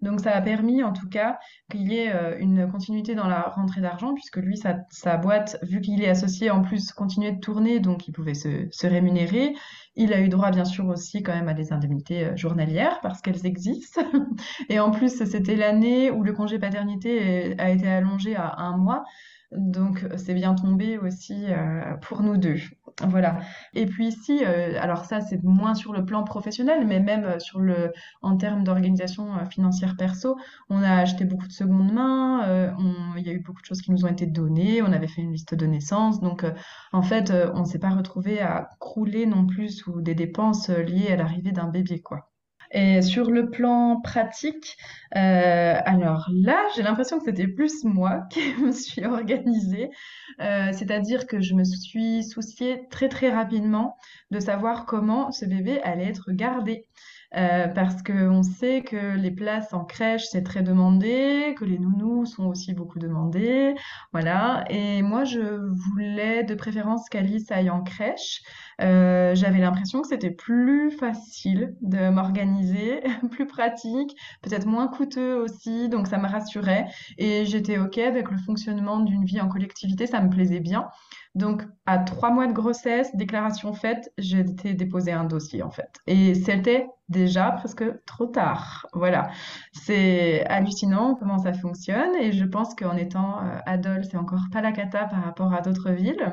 Donc 0.00 0.20
ça 0.20 0.32
a 0.32 0.40
permis 0.40 0.82
en 0.82 0.92
tout 0.92 1.08
cas 1.08 1.38
qu'il 1.70 1.92
y 1.92 1.98
ait 1.98 2.38
une 2.38 2.70
continuité 2.70 3.14
dans 3.14 3.26
la 3.26 3.42
rentrée 3.42 3.80
d'argent, 3.80 4.14
puisque 4.14 4.36
lui, 4.36 4.56
sa, 4.56 5.16
boîte, 5.16 5.58
vu 5.62 5.80
qu'il 5.80 6.02
est 6.02 6.08
associé 6.08 6.50
en 6.50 6.62
plus, 6.62 6.92
continuait 6.92 7.32
de 7.32 7.40
tourner, 7.40 7.80
donc 7.80 8.06
il 8.06 8.12
pouvait 8.12 8.34
se 8.34 8.86
rémunérer. 8.86 9.54
Il 9.98 10.12
a 10.14 10.20
eu 10.20 10.28
droit, 10.28 10.50
bien 10.50 10.64
sûr, 10.64 10.86
aussi 10.86 11.22
quand 11.22 11.34
même 11.34 11.48
à 11.48 11.54
des 11.54 11.72
indemnités 11.72 12.24
euh, 12.24 12.36
journalières 12.36 13.00
parce 13.02 13.20
qu'elles 13.20 13.44
existent. 13.44 14.00
Et 14.70 14.78
en 14.80 14.90
plus, 14.90 15.24
c'était 15.24 15.56
l'année 15.56 16.10
où 16.10 16.22
le 16.22 16.32
congé 16.32 16.58
paternité 16.58 17.54
a 17.58 17.70
été 17.70 17.88
allongé 17.88 18.36
à 18.36 18.54
un 18.58 18.76
mois. 18.76 19.04
Donc, 19.52 20.04
c'est 20.16 20.34
bien 20.34 20.54
tombé 20.54 20.98
aussi 20.98 21.46
euh, 21.48 21.94
pour 22.02 22.22
nous 22.22 22.36
deux. 22.36 22.58
Voilà. 23.06 23.38
Et 23.74 23.86
puis 23.86 24.08
ici, 24.08 24.40
euh, 24.44 24.78
alors 24.80 25.04
ça, 25.06 25.20
c'est 25.20 25.42
moins 25.42 25.74
sur 25.74 25.92
le 25.92 26.04
plan 26.04 26.22
professionnel, 26.22 26.86
mais 26.86 27.00
même 27.00 27.40
sur 27.40 27.60
le, 27.60 27.92
en 28.20 28.36
termes 28.36 28.62
d'organisation 28.64 29.46
financière 29.48 29.96
perso, 29.96 30.36
on 30.68 30.82
a 30.82 30.96
acheté 30.96 31.24
beaucoup 31.24 31.46
de 31.46 31.52
seconde 31.52 31.92
main, 31.92 32.74
il 33.16 33.26
y 33.26 33.30
a 33.30 33.32
eu 33.32 33.40
beaucoup 33.40 33.60
de 33.60 33.66
choses 33.66 33.80
qui 33.80 33.92
nous 33.92 34.04
ont 34.04 34.08
été 34.08 34.26
données, 34.26 34.82
on 34.82 34.92
avait 34.92 35.06
fait 35.06 35.22
une 35.22 35.32
liste 35.32 35.54
de 35.54 35.66
naissance. 35.66 36.20
Donc, 36.20 36.44
en 36.92 37.02
fait, 37.02 37.32
on 37.54 37.60
ne 37.60 37.64
s'est 37.64 37.78
pas 37.78 37.90
retrouvé 37.90 38.40
à 38.40 38.68
crouler 38.80 39.26
non 39.26 39.46
plus 39.46 39.70
sous 39.70 40.02
des 40.02 40.14
dépenses 40.14 40.68
liées 40.68 41.12
à 41.12 41.16
l'arrivée 41.16 41.52
d'un 41.52 41.68
bébé, 41.68 42.00
quoi. 42.00 42.28
Et 42.70 43.02
sur 43.02 43.30
le 43.30 43.50
plan 43.50 44.00
pratique, 44.00 44.76
euh, 45.16 45.74
alors 45.84 46.28
là, 46.32 46.62
j'ai 46.76 46.82
l'impression 46.82 47.18
que 47.18 47.24
c'était 47.24 47.48
plus 47.48 47.84
moi 47.84 48.24
qui 48.30 48.54
me 48.60 48.72
suis 48.72 49.04
organisée, 49.04 49.90
euh, 50.40 50.70
c'est-à-dire 50.72 51.26
que 51.26 51.40
je 51.40 51.54
me 51.54 51.64
suis 51.64 52.24
souciée 52.24 52.86
très 52.90 53.08
très 53.08 53.30
rapidement 53.30 53.96
de 54.30 54.40
savoir 54.40 54.86
comment 54.86 55.32
ce 55.32 55.46
bébé 55.46 55.80
allait 55.82 56.08
être 56.08 56.32
gardé. 56.32 56.86
Euh, 57.36 57.68
parce 57.68 58.02
qu'on 58.02 58.42
sait 58.42 58.82
que 58.82 59.14
les 59.16 59.30
places 59.30 59.74
en 59.74 59.84
crèche, 59.84 60.24
c'est 60.30 60.42
très 60.42 60.62
demandé, 60.62 61.54
que 61.58 61.64
les 61.66 61.78
nounous 61.78 62.24
sont 62.24 62.46
aussi 62.46 62.72
beaucoup 62.72 62.98
demandés. 62.98 63.74
Voilà. 64.12 64.64
Et 64.70 65.02
moi, 65.02 65.24
je 65.24 65.40
voulais 65.90 66.42
de 66.44 66.54
préférence 66.54 67.08
qu'Alice 67.10 67.50
aille 67.50 67.68
en 67.68 67.82
crèche. 67.82 68.40
Euh, 68.80 69.34
j'avais 69.34 69.58
l'impression 69.58 70.02
que 70.02 70.08
c'était 70.08 70.30
plus 70.30 70.90
facile 70.90 71.74
de 71.80 72.10
m'organiser, 72.10 73.02
plus 73.30 73.46
pratique, 73.46 74.16
peut-être 74.42 74.66
moins 74.66 74.88
coûteux 74.88 75.36
aussi, 75.36 75.88
donc 75.88 76.06
ça 76.06 76.18
me 76.18 76.28
rassurait. 76.28 76.86
Et 77.18 77.44
j'étais 77.44 77.78
OK 77.78 77.98
avec 77.98 78.30
le 78.30 78.38
fonctionnement 78.38 79.00
d'une 79.00 79.24
vie 79.24 79.40
en 79.40 79.48
collectivité, 79.48 80.06
ça 80.06 80.20
me 80.20 80.30
plaisait 80.30 80.60
bien. 80.60 80.88
Donc, 81.34 81.62
à 81.86 81.98
trois 81.98 82.30
mois 82.30 82.46
de 82.46 82.52
grossesse, 82.52 83.14
déclaration 83.14 83.72
faite, 83.72 84.12
j'ai 84.18 84.40
été 84.40 84.74
déposer 84.74 85.12
un 85.12 85.24
dossier 85.24 85.62
en 85.62 85.70
fait. 85.70 86.00
Et 86.06 86.34
c'était 86.34 86.88
déjà 87.08 87.52
presque 87.52 87.84
trop 88.06 88.26
tard. 88.26 88.86
Voilà. 88.92 89.30
C'est 89.72 90.44
hallucinant 90.46 91.14
comment 91.14 91.38
ça 91.38 91.52
fonctionne. 91.52 92.14
Et 92.20 92.32
je 92.32 92.44
pense 92.44 92.74
qu'en 92.74 92.96
étant 92.96 93.40
euh, 93.44 93.58
Adol, 93.66 94.04
c'est 94.04 94.16
encore 94.16 94.42
pas 94.52 94.62
la 94.62 94.72
cata 94.72 95.04
par 95.04 95.24
rapport 95.24 95.52
à 95.52 95.60
d'autres 95.60 95.90
villes. 95.90 96.32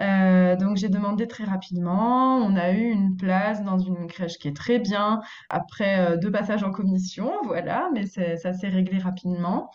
Euh, 0.00 0.56
donc 0.56 0.76
j'ai 0.76 0.88
demandé 0.88 1.26
très 1.26 1.44
rapidement. 1.44 2.36
On 2.36 2.56
a 2.56 2.72
eu 2.72 2.90
une 2.90 3.16
place 3.16 3.62
dans 3.64 3.78
une 3.78 4.06
crèche 4.06 4.38
qui 4.38 4.48
est 4.48 4.56
très 4.56 4.78
bien 4.78 5.20
après 5.48 5.98
euh, 6.00 6.16
deux 6.16 6.30
passages 6.30 6.62
en 6.62 6.70
commission, 6.70 7.32
voilà, 7.44 7.88
mais 7.94 8.06
ça 8.06 8.52
s'est 8.52 8.68
réglé 8.68 8.98
rapidement. 8.98 9.70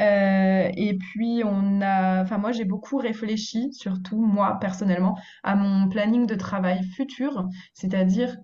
Euh, 0.00 0.70
et 0.76 0.96
puis, 0.98 1.42
on 1.44 1.80
a, 1.80 2.22
enfin, 2.22 2.38
moi, 2.38 2.52
j'ai 2.52 2.64
beaucoup 2.64 2.98
réfléchi, 2.98 3.72
surtout 3.72 4.20
moi, 4.24 4.58
personnellement, 4.60 5.16
à 5.42 5.54
mon 5.56 5.88
planning 5.88 6.26
de 6.26 6.34
travail 6.34 6.82
futur. 6.84 7.48
C'est-à-dire, 7.72 8.36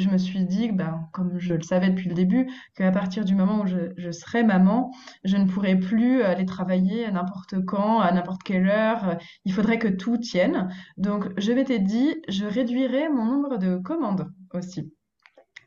je 0.00 0.08
me 0.08 0.18
suis 0.18 0.44
dit, 0.44 0.72
ben, 0.72 1.08
comme 1.12 1.38
je 1.38 1.54
le 1.54 1.62
savais 1.62 1.90
depuis 1.90 2.08
le 2.08 2.14
début, 2.14 2.50
qu'à 2.74 2.90
partir 2.90 3.24
du 3.24 3.34
moment 3.34 3.60
où 3.60 3.66
je, 3.66 3.92
je 3.96 4.10
serai 4.10 4.42
maman, 4.42 4.90
je 5.24 5.36
ne 5.36 5.46
pourrai 5.46 5.76
plus 5.76 6.22
aller 6.22 6.46
travailler 6.46 7.04
à 7.04 7.10
n'importe 7.10 7.64
quand, 7.66 8.00
à 8.00 8.12
n'importe 8.12 8.42
quelle 8.42 8.68
heure. 8.68 9.18
Il 9.44 9.52
faudrait 9.52 9.78
que 9.78 9.88
tout 9.88 10.16
tienne. 10.18 10.68
Donc, 10.96 11.28
je 11.38 11.52
m'étais 11.52 11.78
dit, 11.78 12.16
je 12.28 12.46
réduirai 12.46 13.08
mon 13.08 13.24
nombre 13.24 13.58
de 13.58 13.76
commandes 13.76 14.30
aussi. 14.52 14.92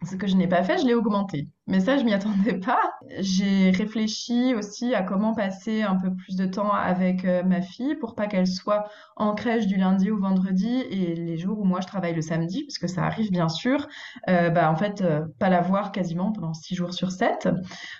Ce 0.03 0.15
que 0.15 0.27
je 0.27 0.35
n'ai 0.35 0.47
pas 0.47 0.63
fait, 0.63 0.77
je 0.79 0.85
l'ai 0.85 0.93
augmenté. 0.95 1.47
Mais 1.65 1.79
ça, 1.79 1.97
je 1.97 2.03
m'y 2.03 2.13
attendais 2.13 2.59
pas. 2.59 2.81
J'ai 3.19 3.71
réfléchi 3.71 4.53
aussi 4.53 4.93
à 4.93 5.01
comment 5.01 5.33
passer 5.33 5.81
un 5.81 5.95
peu 5.95 6.13
plus 6.13 6.35
de 6.35 6.45
temps 6.45 6.73
avec 6.73 7.23
euh, 7.23 7.41
ma 7.43 7.61
fille 7.61 7.95
pour 7.95 8.15
pas 8.15 8.27
qu'elle 8.27 8.47
soit 8.47 8.89
en 9.15 9.33
crèche 9.33 9.65
du 9.67 9.77
lundi 9.77 10.11
au 10.11 10.19
vendredi 10.19 10.81
et 10.89 11.15
les 11.15 11.37
jours 11.37 11.59
où 11.59 11.63
moi 11.63 11.79
je 11.79 11.87
travaille 11.87 12.13
le 12.13 12.21
samedi, 12.21 12.63
parce 12.65 12.77
que 12.79 12.87
ça 12.87 13.03
arrive 13.03 13.31
bien 13.31 13.47
sûr, 13.47 13.87
euh, 14.29 14.49
bah 14.49 14.69
en 14.69 14.75
fait 14.75 15.01
euh, 15.01 15.21
pas 15.39 15.49
la 15.49 15.61
voir 15.61 15.91
quasiment 15.93 16.33
pendant 16.33 16.53
six 16.53 16.75
jours 16.75 16.93
sur 16.93 17.11
sept. 17.11 17.47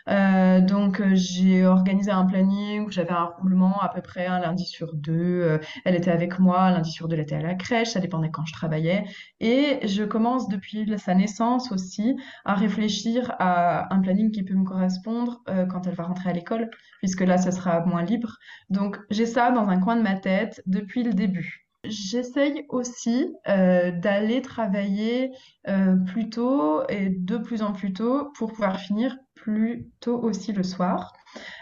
donc 0.08 1.02
j'ai 1.14 1.66
organisé 1.66 2.12
un 2.12 2.26
planning 2.26 2.86
où 2.86 2.92
j'avais 2.92 3.12
un 3.12 3.26
roulement 3.26 3.80
à 3.80 3.90
peu 3.90 4.02
près 4.02 4.26
un 4.26 4.40
lundi 4.40 4.66
sur 4.66 4.94
deux. 4.94 5.60
elle 5.86 5.96
était 5.96 6.12
avec 6.12 6.40
moi, 6.40 6.62
un 6.64 6.72
lundi 6.72 6.92
sur 6.92 7.08
deux 7.08 7.16
elle 7.16 7.22
était 7.22 7.36
à 7.36 7.42
la 7.42 7.56
crèche, 7.56 7.90
ça 7.90 8.00
dépendait 8.00 8.32
quand 8.32 8.46
je 8.46 8.54
travaillais. 8.54 9.06
Et 9.40 9.80
je 9.88 10.04
commence 10.04 10.50
depuis 10.50 10.92
sa 10.98 11.14
naissance 11.14 11.72
aussi 11.72 12.16
à 12.46 12.56
réfléchir 12.56 13.36
à 13.40 13.53
un 13.90 14.00
planning 14.00 14.32
qui 14.32 14.44
peut 14.44 14.54
me 14.54 14.64
correspondre 14.64 15.42
euh, 15.50 15.66
quand 15.66 15.88
elle 15.88 15.96
va 15.96 16.04
rentrer 16.04 16.30
à 16.30 16.34
l'école, 16.34 16.70
puisque 17.00 17.22
là, 17.22 17.38
ce 17.38 17.52
sera 17.52 17.86
moins 17.86 18.04
libre. 18.04 18.38
Donc, 18.70 18.98
j'ai 19.10 19.26
ça 19.26 19.52
dans 19.52 19.68
un 19.70 19.80
coin 19.80 19.96
de 19.96 20.02
ma 20.02 20.16
tête 20.16 20.62
depuis 20.66 21.04
le 21.04 21.14
début. 21.14 21.68
J'essaye 21.84 22.66
aussi 22.70 23.34
euh, 23.50 23.92
d'aller 23.92 24.42
travailler 24.42 25.32
euh, 25.68 25.96
plus 25.98 26.30
tôt 26.30 26.88
et 26.88 27.10
de 27.10 27.38
plus 27.38 27.62
en 27.62 27.74
plus 27.74 27.92
tôt 27.92 28.32
pour 28.38 28.54
pouvoir 28.54 28.80
finir 28.80 29.18
plus 29.36 29.90
tôt 30.00 30.18
aussi 30.22 30.54
le 30.54 30.64
soir. 30.64 31.14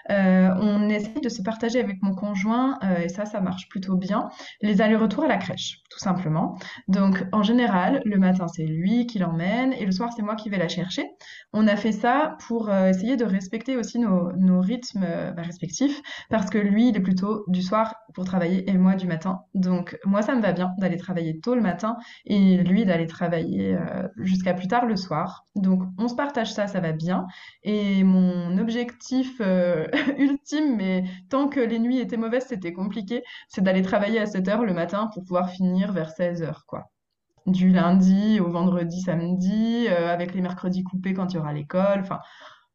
Euh, 0.10 0.50
on 0.60 0.90
essaye 0.90 1.22
de 1.22 1.30
se 1.30 1.42
partager 1.42 1.80
avec 1.80 2.02
mon 2.02 2.14
conjoint, 2.14 2.78
euh, 2.84 3.04
et 3.04 3.10
ça, 3.10 3.26
ça 3.26 3.42
marche 3.42 3.70
plutôt 3.70 3.96
bien, 3.96 4.30
les 4.62 4.82
allers-retours 4.82 5.24
à 5.24 5.28
la 5.28 5.38
crèche, 5.38 5.82
tout 5.90 6.00
simplement. 6.00 6.58
Donc, 6.88 7.24
en 7.32 7.44
général, 7.44 8.02
le 8.06 8.18
matin, 8.18 8.48
c'est 8.48 8.66
lui 8.66 9.06
qui 9.06 9.20
l'emmène, 9.20 9.74
et 9.74 9.86
le 9.86 9.92
soir, 9.92 10.12
c'est 10.16 10.22
moi 10.22 10.36
qui 10.36 10.50
vais 10.50 10.58
la 10.58 10.68
chercher. 10.68 11.06
On 11.54 11.68
a 11.68 11.76
fait 11.76 11.92
ça 11.92 12.38
pour 12.48 12.70
euh, 12.70 12.90
essayer 12.90 13.18
de 13.18 13.26
respecter 13.26 13.78
aussi 13.78 14.00
nos, 14.00 14.62
rythmes 14.62 15.06
bah, 15.36 15.42
respectifs, 15.42 16.02
parce 16.30 16.50
que 16.50 16.58
lui, 16.58 16.90
il 16.90 16.98
est 16.98 17.02
plutôt 17.02 17.46
du 17.48 17.62
soir 17.62 17.96
pour 18.14 18.26
travailler, 18.26 18.70
et 18.70 18.78
moi 18.78 18.96
du 18.96 19.08
matin. 19.08 19.42
Donc, 19.54 19.98
moi, 20.06 20.22
ça 20.22 20.36
me 20.36 20.42
va 20.42 20.52
bien 20.52 20.72
d'aller 20.78 20.98
travailler 20.98 21.40
tôt 21.40 21.56
le 21.56 21.62
matin, 21.62 21.98
et 22.26 22.58
lui 22.58 22.86
d'aller 22.86 23.08
travailler 23.08 23.78
jusqu'à 24.18 24.54
plus 24.54 24.68
tard 24.68 24.86
le 24.86 24.96
soir. 24.96 25.46
Donc, 25.56 25.84
on 25.98 26.08
se 26.08 26.16
partage 26.16 26.54
ça, 26.54 26.68
ça 26.68 26.80
va 26.80 26.92
bien. 26.92 27.26
Et 27.64 28.04
mon 28.04 28.58
objectif 28.58 29.42
ultime, 30.18 30.76
mais 30.76 31.04
tant 31.30 31.48
que 31.48 31.60
les 31.60 31.80
nuits 31.80 32.00
étaient 32.00 32.18
mauvaises, 32.18 32.46
c'était 32.48 32.74
compliqué, 32.74 33.24
c'est 33.48 33.62
d'aller 33.62 33.82
travailler 33.82 34.20
à 34.20 34.26
7 34.26 34.48
heures 34.48 34.66
le 34.66 34.74
matin 34.74 35.10
pour 35.14 35.24
pouvoir 35.24 35.50
finir 35.50 35.92
vers 35.92 36.12
16 36.12 36.44
heures, 36.44 36.66
quoi. 36.68 36.92
Du 37.48 37.70
lundi 37.70 38.40
au 38.40 38.50
vendredi, 38.50 39.02
samedi, 39.02 39.88
euh, 39.90 40.14
avec 40.14 40.34
les 40.36 40.42
mercredis 40.42 40.84
coupés 40.84 41.14
quand 41.14 41.34
il 41.34 41.38
y 41.38 41.40
aura 41.40 41.54
l'école. 41.54 42.02
Enfin, 42.02 42.20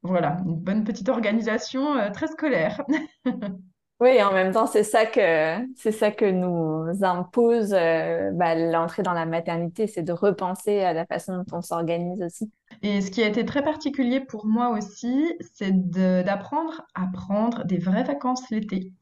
voilà, 0.02 0.38
une 0.44 0.56
bonne 0.56 0.84
petite 0.84 1.08
organisation 1.08 1.96
euh, 1.96 2.10
très 2.10 2.26
scolaire. 2.26 2.82
Oui, 3.98 4.22
en 4.22 4.30
même 4.30 4.52
temps, 4.52 4.66
c'est 4.66 4.84
ça 4.84 5.06
que 5.06 5.56
c'est 5.74 5.90
ça 5.90 6.10
que 6.10 6.26
nous 6.26 7.02
impose 7.02 7.72
euh, 7.72 8.30
bah, 8.34 8.54
l'entrée 8.54 9.02
dans 9.02 9.14
la 9.14 9.24
maternité, 9.24 9.86
c'est 9.86 10.02
de 10.02 10.12
repenser 10.12 10.80
à 10.80 10.92
la 10.92 11.06
façon 11.06 11.38
dont 11.38 11.56
on 11.56 11.62
s'organise 11.62 12.20
aussi. 12.22 12.52
Et 12.82 13.00
ce 13.00 13.10
qui 13.10 13.22
a 13.22 13.26
été 13.26 13.46
très 13.46 13.62
particulier 13.62 14.20
pour 14.20 14.44
moi 14.46 14.76
aussi, 14.76 15.32
c'est 15.54 15.72
d'apprendre 15.72 16.82
à 16.94 17.06
prendre 17.10 17.64
des 17.64 17.78
vraies 17.78 18.04
vacances 18.04 18.50
l'été. 18.50 18.92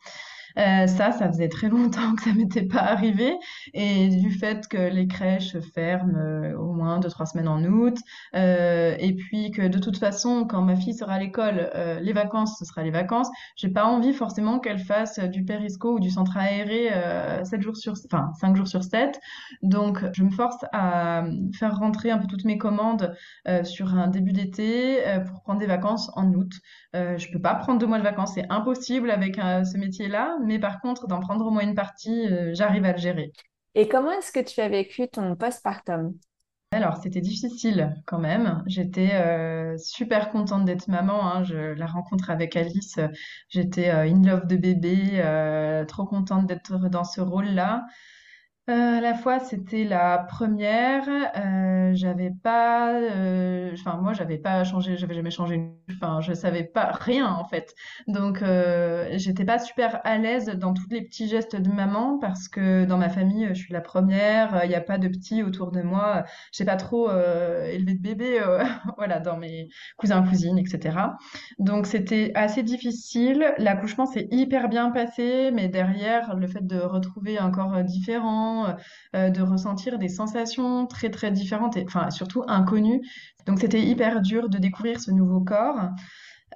Euh, 0.58 0.86
ça, 0.86 1.10
ça 1.12 1.28
faisait 1.28 1.48
très 1.48 1.68
longtemps 1.68 2.14
que 2.16 2.22
ça 2.22 2.32
m'était 2.32 2.62
pas 2.66 2.80
arrivé. 2.80 3.36
Et 3.72 4.08
du 4.08 4.30
fait 4.30 4.68
que 4.68 4.76
les 4.76 5.06
crèches 5.06 5.56
ferment 5.74 6.16
euh, 6.16 6.56
au 6.56 6.72
moins 6.72 6.98
deux, 7.00 7.08
trois 7.08 7.26
semaines 7.26 7.48
en 7.48 7.62
août, 7.64 7.96
euh, 8.34 8.94
et 8.98 9.14
puis 9.14 9.50
que 9.50 9.66
de 9.66 9.78
toute 9.78 9.98
façon, 9.98 10.46
quand 10.46 10.62
ma 10.62 10.76
fille 10.76 10.94
sera 10.94 11.14
à 11.14 11.18
l'école, 11.18 11.70
euh, 11.74 12.00
les 12.00 12.12
vacances, 12.12 12.58
ce 12.58 12.64
sera 12.64 12.82
les 12.82 12.90
vacances, 12.90 13.28
j'ai 13.56 13.68
pas 13.68 13.84
envie 13.84 14.12
forcément 14.12 14.58
qu'elle 14.58 14.78
fasse 14.78 15.18
du 15.18 15.44
périsco 15.44 15.94
ou 15.94 16.00
du 16.00 16.10
centre 16.10 16.36
aéré 16.36 16.90
7 17.44 17.62
jours 17.62 17.76
sur, 17.76 17.94
enfin, 18.06 18.30
5 18.40 18.56
jours 18.56 18.68
sur 18.68 18.84
7. 18.84 19.20
Donc, 19.62 20.04
je 20.12 20.22
me 20.22 20.30
force 20.30 20.64
à 20.72 21.24
faire 21.58 21.76
rentrer 21.76 22.10
un 22.10 22.18
peu 22.18 22.26
toutes 22.26 22.44
mes 22.44 22.58
commandes 22.58 23.14
sur 23.64 23.94
un 23.94 24.08
début 24.08 24.32
d'été 24.32 24.98
pour 25.26 25.42
prendre 25.42 25.60
des 25.60 25.66
vacances 25.66 26.10
en 26.14 26.32
août. 26.32 26.52
je 26.92 27.32
peux 27.32 27.40
pas 27.40 27.54
prendre 27.54 27.78
deux 27.78 27.86
mois 27.86 27.98
de 27.98 28.04
vacances, 28.04 28.34
c'est 28.34 28.50
impossible 28.50 29.10
avec 29.10 29.36
ce 29.36 29.78
métier-là 29.78 30.36
mais 30.44 30.58
par 30.58 30.80
contre, 30.80 31.06
d'en 31.06 31.20
prendre 31.20 31.46
au 31.46 31.50
moins 31.50 31.62
une 31.62 31.74
partie, 31.74 32.26
euh, 32.26 32.52
j'arrive 32.54 32.84
à 32.84 32.92
le 32.92 32.98
gérer. 32.98 33.32
Et 33.74 33.88
comment 33.88 34.12
est-ce 34.12 34.32
que 34.32 34.40
tu 34.40 34.60
as 34.60 34.68
vécu 34.68 35.08
ton 35.08 35.34
postpartum? 35.36 36.14
Alors, 36.70 36.96
c'était 36.96 37.20
difficile 37.20 37.94
quand 38.06 38.18
même. 38.18 38.62
J'étais 38.66 39.10
euh, 39.14 39.76
super 39.78 40.30
contente 40.30 40.64
d'être 40.64 40.88
maman. 40.88 41.26
Hein. 41.26 41.44
Je, 41.44 41.56
la 41.56 41.86
rencontre 41.86 42.30
avec 42.30 42.56
Alice, 42.56 42.98
j'étais 43.48 43.90
euh, 43.90 44.08
in 44.08 44.22
love 44.22 44.46
de 44.46 44.56
bébé, 44.56 45.84
trop 45.86 46.04
contente 46.04 46.46
d'être 46.46 46.88
dans 46.88 47.04
ce 47.04 47.20
rôle-là. 47.20 47.84
Euh, 48.70 48.96
à 48.96 49.00
la 49.02 49.14
fois, 49.14 49.40
c'était 49.40 49.84
la 49.84 50.18
première. 50.18 51.06
Euh, 51.36 51.92
j'avais 51.94 52.30
pas, 52.30 52.94
euh, 52.94 53.63
enfin 53.84 53.98
moi, 54.00 54.12
j'avais 54.12 54.38
pas 54.38 54.64
changé, 54.64 54.96
j'avais 54.96 55.14
jamais 55.14 55.30
changé. 55.30 55.56
Une, 55.56 55.74
enfin, 55.90 56.20
je 56.20 56.32
savais 56.32 56.64
pas 56.64 56.90
rien 56.92 57.28
en 57.28 57.44
fait. 57.44 57.74
Donc, 58.06 58.42
euh, 58.42 59.08
j'étais 59.16 59.44
pas 59.44 59.58
super 59.58 60.00
à 60.04 60.18
l'aise 60.18 60.46
dans 60.46 60.74
tous 60.74 60.88
les 60.90 61.02
petits 61.02 61.28
gestes 61.28 61.56
de 61.56 61.70
maman 61.70 62.18
parce 62.18 62.48
que 62.48 62.84
dans 62.84 62.98
ma 62.98 63.08
famille, 63.08 63.48
je 63.50 63.54
suis 63.54 63.72
la 63.72 63.80
première. 63.80 64.64
Il 64.64 64.68
n'y 64.68 64.74
a 64.74 64.80
pas 64.80 64.98
de 64.98 65.08
petits 65.08 65.42
autour 65.42 65.70
de 65.70 65.82
moi. 65.82 66.24
J'ai 66.52 66.64
pas 66.64 66.76
trop 66.76 67.10
élevé 67.10 67.94
de 67.94 68.00
bébé, 68.00 68.40
voilà, 68.96 69.20
dans 69.20 69.36
mes 69.36 69.68
cousins 69.96 70.22
cousines, 70.22 70.58
etc. 70.58 70.96
Donc, 71.58 71.86
c'était 71.86 72.32
assez 72.34 72.62
difficile. 72.62 73.54
L'accouchement 73.58 74.06
s'est 74.06 74.28
hyper 74.30 74.68
bien 74.68 74.90
passé, 74.90 75.50
mais 75.52 75.68
derrière, 75.68 76.34
le 76.36 76.46
fait 76.46 76.66
de 76.66 76.78
retrouver 76.78 77.38
un 77.38 77.50
corps 77.50 77.82
différent 77.84 78.66
euh, 78.66 78.72
euh, 79.16 79.30
de 79.30 79.42
ressentir 79.42 79.98
des 79.98 80.08
sensations 80.08 80.86
très 80.86 81.10
très 81.10 81.30
différentes 81.30 81.76
et 81.76 81.84
enfin 81.86 82.10
surtout 82.10 82.42
inconnues. 82.48 83.00
Donc 83.46 83.60
c'était 83.60 83.82
hyper 83.82 84.20
dur 84.20 84.48
de 84.48 84.58
découvrir 84.58 85.00
ce 85.00 85.10
nouveau 85.10 85.40
corps. 85.40 85.90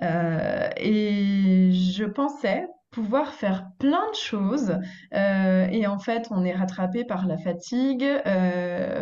Euh, 0.03 0.69
et 0.77 1.71
je 1.73 2.05
pensais 2.05 2.67
pouvoir 2.91 3.33
faire 3.33 3.67
plein 3.79 4.11
de 4.11 4.17
choses 4.17 4.79
et 5.13 5.87
en 5.87 5.99
fait 5.99 6.29
on 6.31 6.45
est 6.45 6.55
rattrapé 6.55 7.05
par 7.05 7.27
la 7.27 7.39
fatigue, 7.39 8.07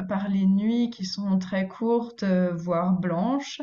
par 0.09 0.29
les 0.29 0.47
nuits 0.47 0.91
qui 0.91 1.05
sont 1.05 1.39
très 1.39 1.69
courtes, 1.69 2.25
voire 2.25 2.93
blanches, 2.95 3.61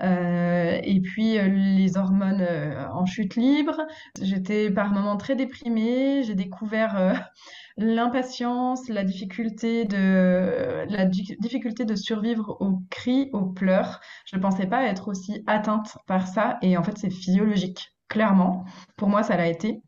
et 0.00 1.00
puis 1.02 1.38
les 1.38 1.96
hormones 1.96 2.46
en 2.92 3.06
chute 3.06 3.36
libre. 3.36 3.80
J'étais 4.20 4.70
par 4.70 4.92
moments 4.92 5.16
très 5.16 5.36
déprimée, 5.36 6.22
j'ai 6.22 6.34
découvert 6.34 7.32
l'impatience, 7.76 8.88
la 8.88 9.04
difficulté 9.04 9.84
de 9.84 10.84
la 10.88 11.06
difficulté 11.06 11.84
de 11.84 11.94
survivre 11.96 12.56
aux 12.60 12.80
cris, 12.90 13.30
aux 13.32 13.46
pleurs. 13.46 14.00
Je 14.26 14.36
ne 14.36 14.42
pensais 14.42 14.66
pas 14.66 14.84
être 14.84 15.08
aussi 15.08 15.42
atteinte 15.46 15.96
par 16.06 16.28
ça 16.28 16.58
et 16.62 16.76
en 16.76 16.82
fait 16.82 16.96
c'est 16.98 17.10
physiologique 17.10 17.93
clairement. 18.08 18.64
Pour 18.96 19.08
moi, 19.08 19.22
ça 19.22 19.36
l'a 19.36 19.48
été. 19.48 19.82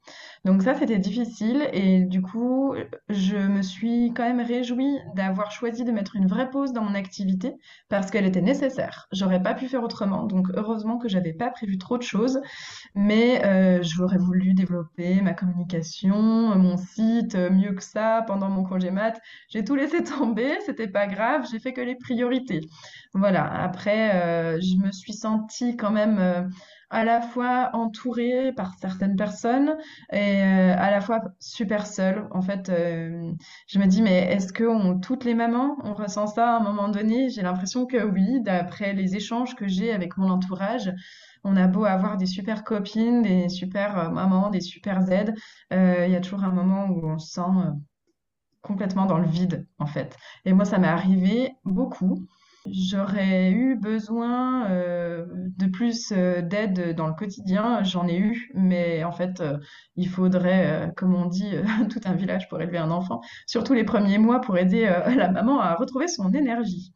Donc 0.44 0.62
ça, 0.62 0.74
c'était 0.74 0.98
difficile 0.98 1.68
et 1.72 2.04
du 2.04 2.22
coup, 2.22 2.74
je 3.08 3.36
me 3.36 3.62
suis 3.62 4.12
quand 4.14 4.22
même 4.22 4.40
réjouie 4.40 4.98
d'avoir 5.14 5.50
choisi 5.50 5.84
de 5.84 5.90
mettre 5.90 6.16
une 6.16 6.26
vraie 6.26 6.50
pause 6.50 6.72
dans 6.72 6.82
mon 6.82 6.94
activité 6.94 7.54
parce 7.88 8.10
qu'elle 8.10 8.26
était 8.26 8.40
nécessaire. 8.40 9.08
J'aurais 9.12 9.42
pas 9.42 9.54
pu 9.54 9.68
faire 9.68 9.82
autrement. 9.82 10.24
Donc 10.24 10.46
heureusement 10.54 10.98
que 10.98 11.08
j'avais 11.08 11.32
pas 11.32 11.50
prévu 11.50 11.78
trop 11.78 11.98
de 11.98 12.02
choses, 12.02 12.40
mais 12.94 13.44
euh, 13.44 13.82
j'aurais 13.82 14.18
voulu 14.18 14.54
développer 14.54 15.20
ma 15.20 15.34
communication, 15.34 16.16
mon 16.16 16.76
site 16.76 17.34
mieux 17.34 17.72
que 17.74 17.82
ça 17.82 18.22
pendant 18.26 18.48
mon 18.48 18.62
congé 18.62 18.90
mat. 18.90 19.20
J'ai 19.48 19.64
tout 19.64 19.74
laissé 19.74 20.02
tomber, 20.04 20.58
c'était 20.64 20.88
pas 20.88 21.06
grave, 21.06 21.46
j'ai 21.50 21.58
fait 21.58 21.72
que 21.72 21.80
les 21.80 21.96
priorités. 21.96 22.60
Voilà. 23.14 23.44
Après, 23.62 24.14
euh, 24.14 24.60
je 24.60 24.76
me 24.76 24.92
suis 24.92 25.12
sentie 25.14 25.76
quand 25.76 25.90
même 25.90 26.18
euh, 26.18 26.42
à 26.90 27.04
la 27.04 27.20
fois 27.20 27.70
entourée 27.72 28.52
par 28.52 28.74
certaines 28.80 29.16
personnes 29.16 29.76
et 30.12 30.42
euh, 30.42 30.74
à 30.76 30.90
la 30.90 31.00
fois 31.00 31.20
super 31.40 31.86
seule. 31.86 32.28
En 32.30 32.42
fait, 32.42 32.68
euh, 32.68 33.32
je 33.66 33.78
me 33.78 33.86
dis, 33.86 34.02
mais 34.02 34.32
est-ce 34.32 34.52
que 34.52 34.98
toutes 35.00 35.24
les 35.24 35.34
mamans, 35.34 35.76
on 35.84 35.94
ressent 35.94 36.26
ça 36.26 36.54
à 36.54 36.56
un 36.58 36.60
moment 36.60 36.88
donné? 36.88 37.28
J'ai 37.30 37.42
l'impression 37.42 37.86
que 37.86 38.04
oui, 38.04 38.40
d'après 38.40 38.92
les 38.92 39.16
échanges 39.16 39.54
que 39.56 39.66
j'ai 39.66 39.92
avec 39.92 40.16
mon 40.16 40.30
entourage. 40.30 40.92
On 41.44 41.56
a 41.56 41.66
beau 41.66 41.84
avoir 41.84 42.16
des 42.16 42.26
super 42.26 42.64
copines, 42.64 43.22
des 43.22 43.48
super 43.48 43.98
euh, 43.98 44.08
mamans, 44.10 44.50
des 44.50 44.60
super 44.60 45.10
aides, 45.10 45.34
il 45.70 46.10
y 46.10 46.16
a 46.16 46.20
toujours 46.20 46.44
un 46.44 46.52
moment 46.52 46.86
où 46.86 47.08
on 47.08 47.18
se 47.18 47.32
sent 47.32 47.40
complètement 48.62 49.06
dans 49.06 49.18
le 49.18 49.28
vide, 49.28 49.66
en 49.78 49.86
fait. 49.86 50.16
Et 50.44 50.52
moi, 50.52 50.64
ça 50.64 50.78
m'est 50.78 50.88
arrivé 50.88 51.52
beaucoup. 51.64 52.26
J'aurais 52.70 53.50
eu 53.52 53.76
besoin 53.76 54.70
euh, 54.70 55.24
de 55.28 55.66
plus 55.66 56.12
euh, 56.12 56.42
d'aide 56.42 56.94
dans 56.96 57.06
le 57.06 57.14
quotidien, 57.14 57.82
j'en 57.84 58.08
ai 58.08 58.18
eu, 58.18 58.50
mais 58.54 59.04
en 59.04 59.12
fait, 59.12 59.40
euh, 59.40 59.58
il 59.96 60.08
faudrait, 60.08 60.92
comme 60.96 61.14
on 61.14 61.26
dit, 61.26 61.52
tout 61.90 62.00
un 62.04 62.14
village 62.14 62.48
pour 62.48 62.60
élever 62.60 62.78
un 62.78 62.90
enfant, 62.90 63.20
surtout 63.46 63.74
les 63.74 63.84
premiers 63.84 64.18
mois 64.18 64.40
pour 64.40 64.58
aider 64.58 64.82
la 65.16 65.30
maman 65.30 65.60
à 65.60 65.74
retrouver 65.74 66.08
son 66.08 66.32
énergie. 66.32 66.92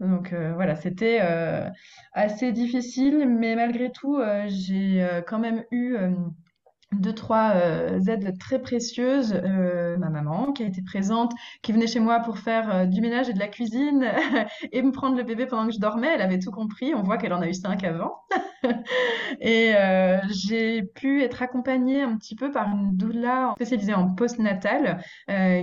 Donc 0.00 0.34
voilà, 0.34 0.74
c'était 0.74 1.20
assez 2.12 2.50
difficile, 2.50 3.28
mais 3.28 3.54
malgré 3.54 3.92
tout, 3.92 4.20
j'ai 4.48 5.06
quand 5.28 5.38
même 5.38 5.62
eu 5.70 5.96
deux, 7.00 7.14
trois 7.14 7.52
euh, 7.54 8.00
aides 8.06 8.38
très 8.38 8.60
précieuses. 8.60 9.34
Euh, 9.34 9.96
ma 9.98 10.10
maman 10.10 10.52
qui 10.52 10.62
a 10.62 10.66
été 10.66 10.82
présente, 10.82 11.32
qui 11.62 11.72
venait 11.72 11.86
chez 11.86 12.00
moi 12.00 12.20
pour 12.20 12.38
faire 12.38 12.74
euh, 12.74 12.84
du 12.86 13.00
ménage 13.00 13.28
et 13.28 13.32
de 13.32 13.38
la 13.38 13.48
cuisine 13.48 14.06
et 14.72 14.82
me 14.82 14.92
prendre 14.92 15.16
le 15.16 15.22
bébé 15.22 15.46
pendant 15.46 15.66
que 15.66 15.72
je 15.72 15.80
dormais. 15.80 16.08
Elle 16.14 16.22
avait 16.22 16.38
tout 16.38 16.50
compris. 16.50 16.94
On 16.94 17.02
voit 17.02 17.18
qu'elle 17.18 17.32
en 17.32 17.40
a 17.40 17.48
eu 17.48 17.54
cinq 17.54 17.84
avant. 17.84 18.16
et 19.40 19.74
j'ai 20.30 20.82
pu 20.82 21.22
être 21.22 21.42
accompagnée 21.42 22.02
un 22.02 22.16
petit 22.16 22.34
peu 22.34 22.50
par 22.50 22.68
une 22.68 22.96
doula 22.96 23.52
spécialisée 23.56 23.94
en 23.94 24.08
postnatal 24.14 25.00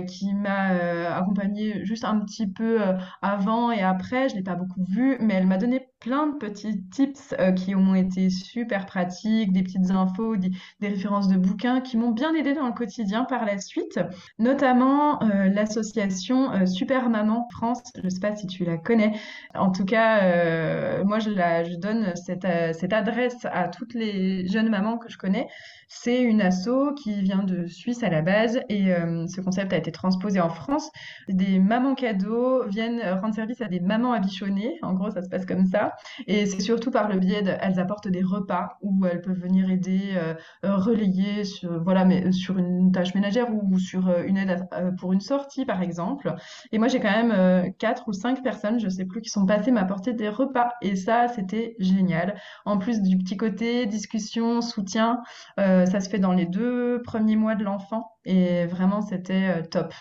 qui 0.06 0.34
m'a 0.34 1.16
accompagnée 1.16 1.84
juste 1.84 2.04
un 2.04 2.20
petit 2.20 2.46
peu 2.46 2.80
avant 3.22 3.70
et 3.72 3.82
après. 3.82 4.28
Je 4.28 4.36
l'ai 4.36 4.42
pas 4.42 4.54
beaucoup 4.54 4.84
vue, 4.84 5.16
mais 5.20 5.34
elle 5.34 5.46
m'a 5.46 5.58
donné 5.58 5.88
plein 6.04 6.26
de 6.26 6.36
petits 6.36 6.82
tips 6.90 7.34
qui 7.56 7.74
ont 7.74 7.94
été 7.94 8.28
super 8.28 8.84
pratiques, 8.84 9.52
des 9.52 9.62
petites 9.62 9.90
infos, 9.90 10.36
des, 10.36 10.50
références 10.82 11.28
de 11.28 11.36
bouquins 11.38 11.80
qui 11.80 11.96
m'ont 11.96 12.10
bien 12.10 12.34
aidé 12.34 12.52
dans 12.52 12.66
le 12.66 12.74
quotidien 12.74 13.24
par 13.24 13.46
la 13.46 13.58
suite, 13.58 13.98
notamment 14.38 15.22
euh, 15.22 15.48
l'association 15.48 16.52
euh, 16.52 16.66
Super 16.66 17.08
Maman 17.08 17.48
France. 17.52 17.82
Je 17.96 18.02
ne 18.02 18.10
sais 18.10 18.20
pas 18.20 18.36
si 18.36 18.46
tu 18.46 18.64
la 18.64 18.76
connais. 18.76 19.12
En 19.54 19.70
tout 19.70 19.86
cas, 19.86 20.24
euh, 20.24 21.04
moi, 21.04 21.20
je 21.20 21.76
donne 21.78 22.14
cette, 22.16 22.46
cette 22.74 22.92
adresse 22.92 23.46
à 23.50 23.68
toutes 23.68 23.94
les 23.94 24.46
jeunes 24.46 24.68
mamans 24.68 24.98
que 24.98 25.10
je 25.10 25.16
connais. 25.16 25.48
C'est 25.88 26.20
une 26.20 26.42
asso 26.42 26.94
qui 27.02 27.22
vient 27.22 27.44
de 27.44 27.66
Suisse 27.66 28.02
à 28.02 28.10
la 28.10 28.20
base 28.20 28.60
et 28.68 28.92
ce 29.26 29.40
concept 29.40 29.72
a 29.72 29.76
été 29.76 29.92
transposé 29.92 30.40
en 30.40 30.48
France. 30.48 30.90
Des 31.28 31.60
mamans 31.60 31.94
cadeaux 31.94 32.66
viennent 32.66 33.00
rendre 33.22 33.34
service 33.34 33.60
à 33.60 33.66
des 33.66 33.80
mamans 33.80 34.12
abichonnées. 34.12 34.78
En 34.82 34.94
gros, 34.94 35.10
ça 35.10 35.22
se 35.22 35.28
passe 35.28 35.46
comme 35.46 35.66
ça. 35.66 35.93
Et 36.26 36.46
c'est 36.46 36.60
surtout 36.60 36.90
par 36.90 37.08
le 37.08 37.18
biais 37.18 37.42
d'elles 37.42 37.80
apportent 37.80 38.08
des 38.08 38.22
repas 38.22 38.78
où 38.82 39.06
elles 39.06 39.20
peuvent 39.20 39.38
venir 39.38 39.70
aider, 39.70 40.14
relayer 40.62 41.44
sur, 41.44 41.82
voilà, 41.82 42.04
mais 42.04 42.32
sur 42.32 42.58
une 42.58 42.92
tâche 42.92 43.14
ménagère 43.14 43.48
ou, 43.52 43.78
sur 43.78 44.08
euh, 44.08 44.22
une 44.24 44.36
aide 44.36 44.66
euh, 44.72 44.90
pour 44.92 45.12
une 45.12 45.20
sortie, 45.20 45.64
par 45.64 45.82
exemple. 45.82 46.34
Et 46.72 46.78
moi, 46.78 46.88
j'ai 46.88 47.00
quand 47.00 47.10
même 47.10 47.32
euh, 47.32 47.70
quatre 47.78 48.08
ou 48.08 48.12
cinq 48.12 48.42
personnes, 48.42 48.78
je 48.78 48.88
sais 48.88 49.04
plus, 49.04 49.20
qui 49.20 49.30
sont 49.30 49.46
passées 49.46 49.70
m'apporter 49.70 50.12
des 50.12 50.28
repas. 50.28 50.72
Et 50.82 50.96
ça, 50.96 51.28
c'était 51.28 51.76
génial. 51.78 52.40
En 52.64 52.78
plus 52.78 53.02
du 53.02 53.18
petit 53.18 53.36
côté 53.36 53.86
discussion, 53.86 54.60
soutien, 54.60 55.22
ça 55.56 56.00
se 56.00 56.08
fait 56.08 56.18
dans 56.18 56.32
les 56.32 56.46
deux 56.46 57.02
premiers 57.02 57.36
mois 57.36 57.54
de 57.54 57.64
l'enfant. 57.64 58.10
Et 58.24 58.66
vraiment, 58.66 59.00
c'était 59.02 59.62
top. 59.68 59.92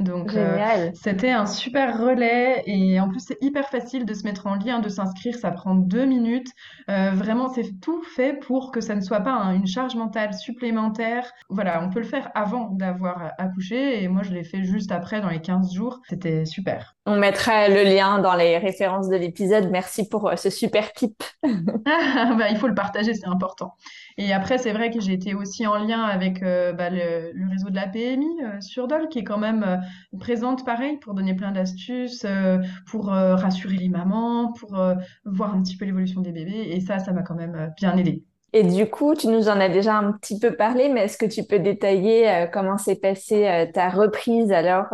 Donc, 0.00 0.34
euh, 0.34 0.90
c'était 0.94 1.30
un 1.30 1.46
super 1.46 1.98
relais 1.98 2.62
et 2.66 2.98
en 3.00 3.08
plus, 3.08 3.20
c'est 3.20 3.38
hyper 3.40 3.68
facile 3.68 4.04
de 4.04 4.14
se 4.14 4.24
mettre 4.24 4.46
en 4.46 4.56
lien, 4.56 4.80
de 4.80 4.88
s'inscrire. 4.88 5.36
Ça 5.36 5.50
prend 5.50 5.74
deux 5.74 6.04
minutes. 6.04 6.48
Euh, 6.90 7.10
vraiment, 7.12 7.48
c'est 7.48 7.80
tout 7.80 8.02
fait 8.02 8.34
pour 8.40 8.72
que 8.72 8.80
ça 8.80 8.94
ne 8.94 9.00
soit 9.00 9.20
pas 9.20 9.34
une 9.54 9.66
charge 9.66 9.94
mentale 9.94 10.34
supplémentaire. 10.34 11.30
Voilà, 11.48 11.82
on 11.84 11.90
peut 11.90 12.00
le 12.00 12.06
faire 12.06 12.30
avant 12.34 12.70
d'avoir 12.70 13.32
accouché 13.38 14.02
et 14.02 14.08
moi, 14.08 14.22
je 14.22 14.32
l'ai 14.32 14.44
fait 14.44 14.64
juste 14.64 14.90
après, 14.92 15.20
dans 15.20 15.30
les 15.30 15.40
15 15.40 15.72
jours. 15.72 16.00
C'était 16.08 16.44
super. 16.44 16.93
On 17.06 17.16
mettra 17.16 17.68
le 17.68 17.82
lien 17.82 18.18
dans 18.18 18.34
les 18.34 18.56
références 18.56 19.08
de 19.08 19.16
l'épisode. 19.16 19.70
Merci 19.70 20.08
pour 20.08 20.28
euh, 20.28 20.36
ce 20.36 20.48
super 20.48 20.92
tip. 20.92 21.22
bah, 21.42 22.48
il 22.50 22.56
faut 22.56 22.68
le 22.68 22.74
partager, 22.74 23.14
c'est 23.14 23.26
important. 23.26 23.74
Et 24.16 24.32
après, 24.32 24.58
c'est 24.58 24.72
vrai 24.72 24.90
que 24.90 25.00
j'ai 25.00 25.12
été 25.12 25.34
aussi 25.34 25.66
en 25.66 25.76
lien 25.76 26.02
avec 26.02 26.40
bah, 26.40 26.88
le, 26.88 27.32
réseau 27.50 27.68
de 27.68 27.74
la 27.74 27.88
PMI 27.88 28.28
sur 28.60 28.86
Dol, 28.86 29.08
qui 29.08 29.18
est 29.18 29.24
quand 29.24 29.38
même 29.38 29.82
présente 30.18 30.64
pareil 30.64 30.98
pour 30.98 31.14
donner 31.14 31.34
plein 31.34 31.52
d'astuces, 31.52 32.24
euh, 32.24 32.58
pour 32.86 33.12
euh, 33.12 33.34
rassurer 33.36 33.76
les 33.76 33.88
mamans, 33.88 34.52
pour 34.52 34.78
euh, 34.78 34.94
voir 35.24 35.54
un 35.54 35.62
petit 35.62 35.76
peu 35.76 35.84
l'évolution 35.84 36.20
des 36.20 36.32
bébés. 36.32 36.68
Et 36.70 36.80
ça, 36.80 36.98
ça 36.98 37.12
m'a 37.12 37.22
quand 37.22 37.34
même 37.34 37.72
bien 37.76 37.96
aidé. 37.96 38.24
Et 38.56 38.62
du 38.62 38.88
coup, 38.88 39.16
tu 39.16 39.26
nous 39.26 39.48
en 39.48 39.58
as 39.58 39.68
déjà 39.68 39.96
un 39.96 40.12
petit 40.12 40.38
peu 40.38 40.54
parlé, 40.54 40.88
mais 40.88 41.06
est-ce 41.06 41.18
que 41.18 41.26
tu 41.26 41.42
peux 41.42 41.58
détailler 41.58 42.48
comment 42.52 42.78
s'est 42.78 42.94
passée 42.94 43.68
ta 43.74 43.88
reprise 43.90 44.52
alors 44.52 44.86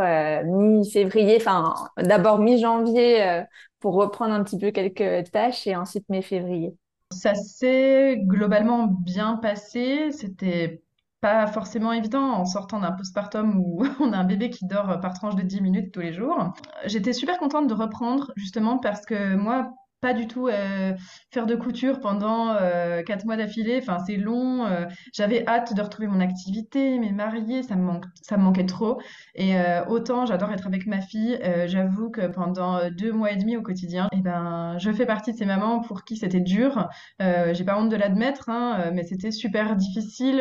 mi-février, 0.47 1.37
enfin 1.37 1.75
d'abord 1.99 2.39
mi-janvier 2.39 3.43
pour 3.79 3.95
reprendre 3.95 4.33
un 4.33 4.43
petit 4.45 4.59
peu 4.59 4.71
quelques 4.71 5.31
tâches 5.31 5.67
et 5.67 5.77
ensuite 5.77 6.09
mi-février? 6.09 6.75
Ça 7.13 7.35
s'est 7.35 8.23
globalement 8.25 8.87
bien 8.87 9.37
passé. 9.37 10.11
C'était 10.13 10.83
pas 11.21 11.47
forcément 11.47 11.93
évident 11.93 12.23
en 12.23 12.47
sortant 12.47 12.81
d'un 12.81 12.93
postpartum 12.93 13.59
où 13.59 13.85
on 14.01 14.13
a 14.13 14.19
un 14.19 14.25
bébé 14.25 14.51
qui 14.51 14.67
dort 14.67 15.01
par 15.01 15.13
tranche 15.13 15.37
de 15.37 15.43
10 15.43 15.61
minutes 15.61 15.93
tous 15.93 16.01
les 16.01 16.13
jours. 16.13 16.55
J'étais 16.87 17.13
super 17.13 17.39
contente 17.39 17.67
de 17.67 17.75
reprendre 17.75 18.33
justement 18.37 18.79
parce 18.79 19.05
que 19.05 19.35
moi, 19.35 19.75
pas 20.01 20.15
du 20.15 20.27
tout 20.27 20.49
euh, 20.49 20.93
faire 21.31 21.47
de 21.47 21.55
couture 21.55 22.01
pendant 22.01 22.55
euh, 22.55 23.03
quatre 23.03 23.25
mois 23.27 23.37
d'affilée. 23.37 23.79
Enfin, 23.83 23.99
c'est 24.07 24.17
long. 24.17 24.65
Euh, 24.67 24.87
j'avais 25.13 25.47
hâte 25.47 25.75
de 25.75 25.83
retrouver 25.83 26.09
mon 26.09 26.21
activité, 26.21 26.99
mais 26.99 27.13
mariée, 27.13 27.63
ça 27.63 27.77
me 27.77 27.83
manque, 27.83 28.05
ça 28.23 28.37
me 28.37 28.43
manquait 28.43 28.67
trop. 28.67 29.01
Et 29.35 29.55
autant 29.89 30.27
j'adore 30.27 30.53
être 30.53 30.67
avec 30.67 30.87
ma 30.87 31.01
fille, 31.01 31.39
j'avoue 31.67 32.11
que 32.11 32.27
pendant 32.27 32.91
deux 32.91 33.13
mois 33.13 33.33
et 33.33 33.37
demi 33.37 33.57
au 33.57 33.63
quotidien, 33.63 34.09
eh 34.13 34.21
ben, 34.21 34.77
je 34.79 34.91
fais 34.93 35.07
partie 35.07 35.33
de 35.33 35.37
ces 35.37 35.45
mamans 35.45 35.81
pour 35.81 36.05
qui 36.05 36.17
c'était 36.17 36.41
dur. 36.41 36.89
j'ai 37.19 37.65
pas 37.65 37.79
honte 37.79 37.91
de 37.91 37.97
l'admettre, 37.97 38.49
hein, 38.49 38.91
mais 38.93 39.05
c'était 39.05 39.31
super 39.31 39.77
difficile 39.77 40.39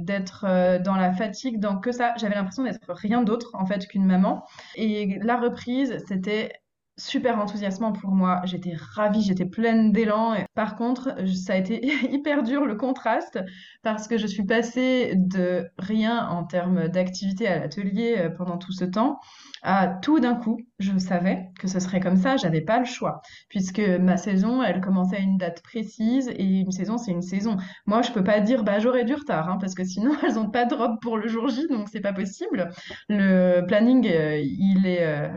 d'être 0.00 0.46
dans 0.82 0.96
la 0.96 1.12
fatigue, 1.12 1.60
dans 1.60 1.78
que 1.78 1.92
ça. 1.92 2.14
J'avais 2.16 2.34
l'impression 2.34 2.64
d'être 2.64 2.80
rien 2.88 3.22
d'autre 3.22 3.50
en 3.54 3.66
fait 3.66 3.86
qu'une 3.86 4.06
maman. 4.06 4.44
Et 4.76 5.18
la 5.22 5.36
reprise, 5.36 5.96
c'était 6.08 6.52
super 6.98 7.38
enthousiasmant 7.38 7.92
pour 7.92 8.10
moi. 8.10 8.40
J'étais 8.44 8.74
ravie, 8.74 9.22
j'étais 9.22 9.44
pleine 9.44 9.92
d'élan. 9.92 10.34
Par 10.54 10.76
contre, 10.76 11.14
ça 11.34 11.54
a 11.54 11.56
été 11.56 11.84
hyper 12.12 12.42
dur 12.42 12.64
le 12.64 12.74
contraste 12.74 13.38
parce 13.82 14.08
que 14.08 14.18
je 14.18 14.26
suis 14.26 14.44
passée 14.44 15.12
de 15.14 15.68
rien 15.78 16.26
en 16.28 16.44
termes 16.44 16.88
d'activité 16.88 17.46
à 17.48 17.58
l'atelier 17.58 18.16
euh, 18.18 18.30
pendant 18.30 18.58
tout 18.58 18.72
ce 18.72 18.84
temps 18.84 19.20
à 19.62 19.88
tout 19.88 20.20
d'un 20.20 20.36
coup, 20.36 20.60
je 20.78 20.96
savais 20.96 21.48
que 21.58 21.66
ce 21.66 21.80
serait 21.80 21.98
comme 21.98 22.16
ça, 22.16 22.36
j'avais 22.36 22.60
pas 22.60 22.78
le 22.78 22.84
choix 22.84 23.20
puisque 23.48 23.80
ma 23.80 24.16
saison, 24.16 24.62
elle 24.62 24.80
commençait 24.80 25.16
à 25.16 25.20
une 25.20 25.38
date 25.38 25.60
précise 25.62 26.28
et 26.28 26.44
une 26.44 26.70
saison, 26.70 26.98
c'est 26.98 27.10
une 27.10 27.22
saison. 27.22 27.56
Moi, 27.84 28.02
je 28.02 28.12
peux 28.12 28.22
pas 28.22 28.38
dire 28.38 28.62
bah 28.62 28.78
j'aurais 28.78 29.04
du 29.04 29.14
retard 29.14 29.48
hein, 29.48 29.58
parce 29.60 29.74
que 29.74 29.84
sinon 29.84 30.12
elles 30.24 30.38
ont 30.38 30.48
pas 30.50 30.66
de 30.66 30.74
robe 30.74 31.00
pour 31.00 31.18
le 31.18 31.26
jour 31.26 31.48
J, 31.48 31.66
donc 31.68 31.88
c'est 31.88 32.00
pas 32.00 32.12
possible. 32.12 32.70
Le 33.08 33.62
planning, 33.66 34.06
euh, 34.06 34.38
il 34.38 34.86
est 34.86 35.04
euh, 35.04 35.28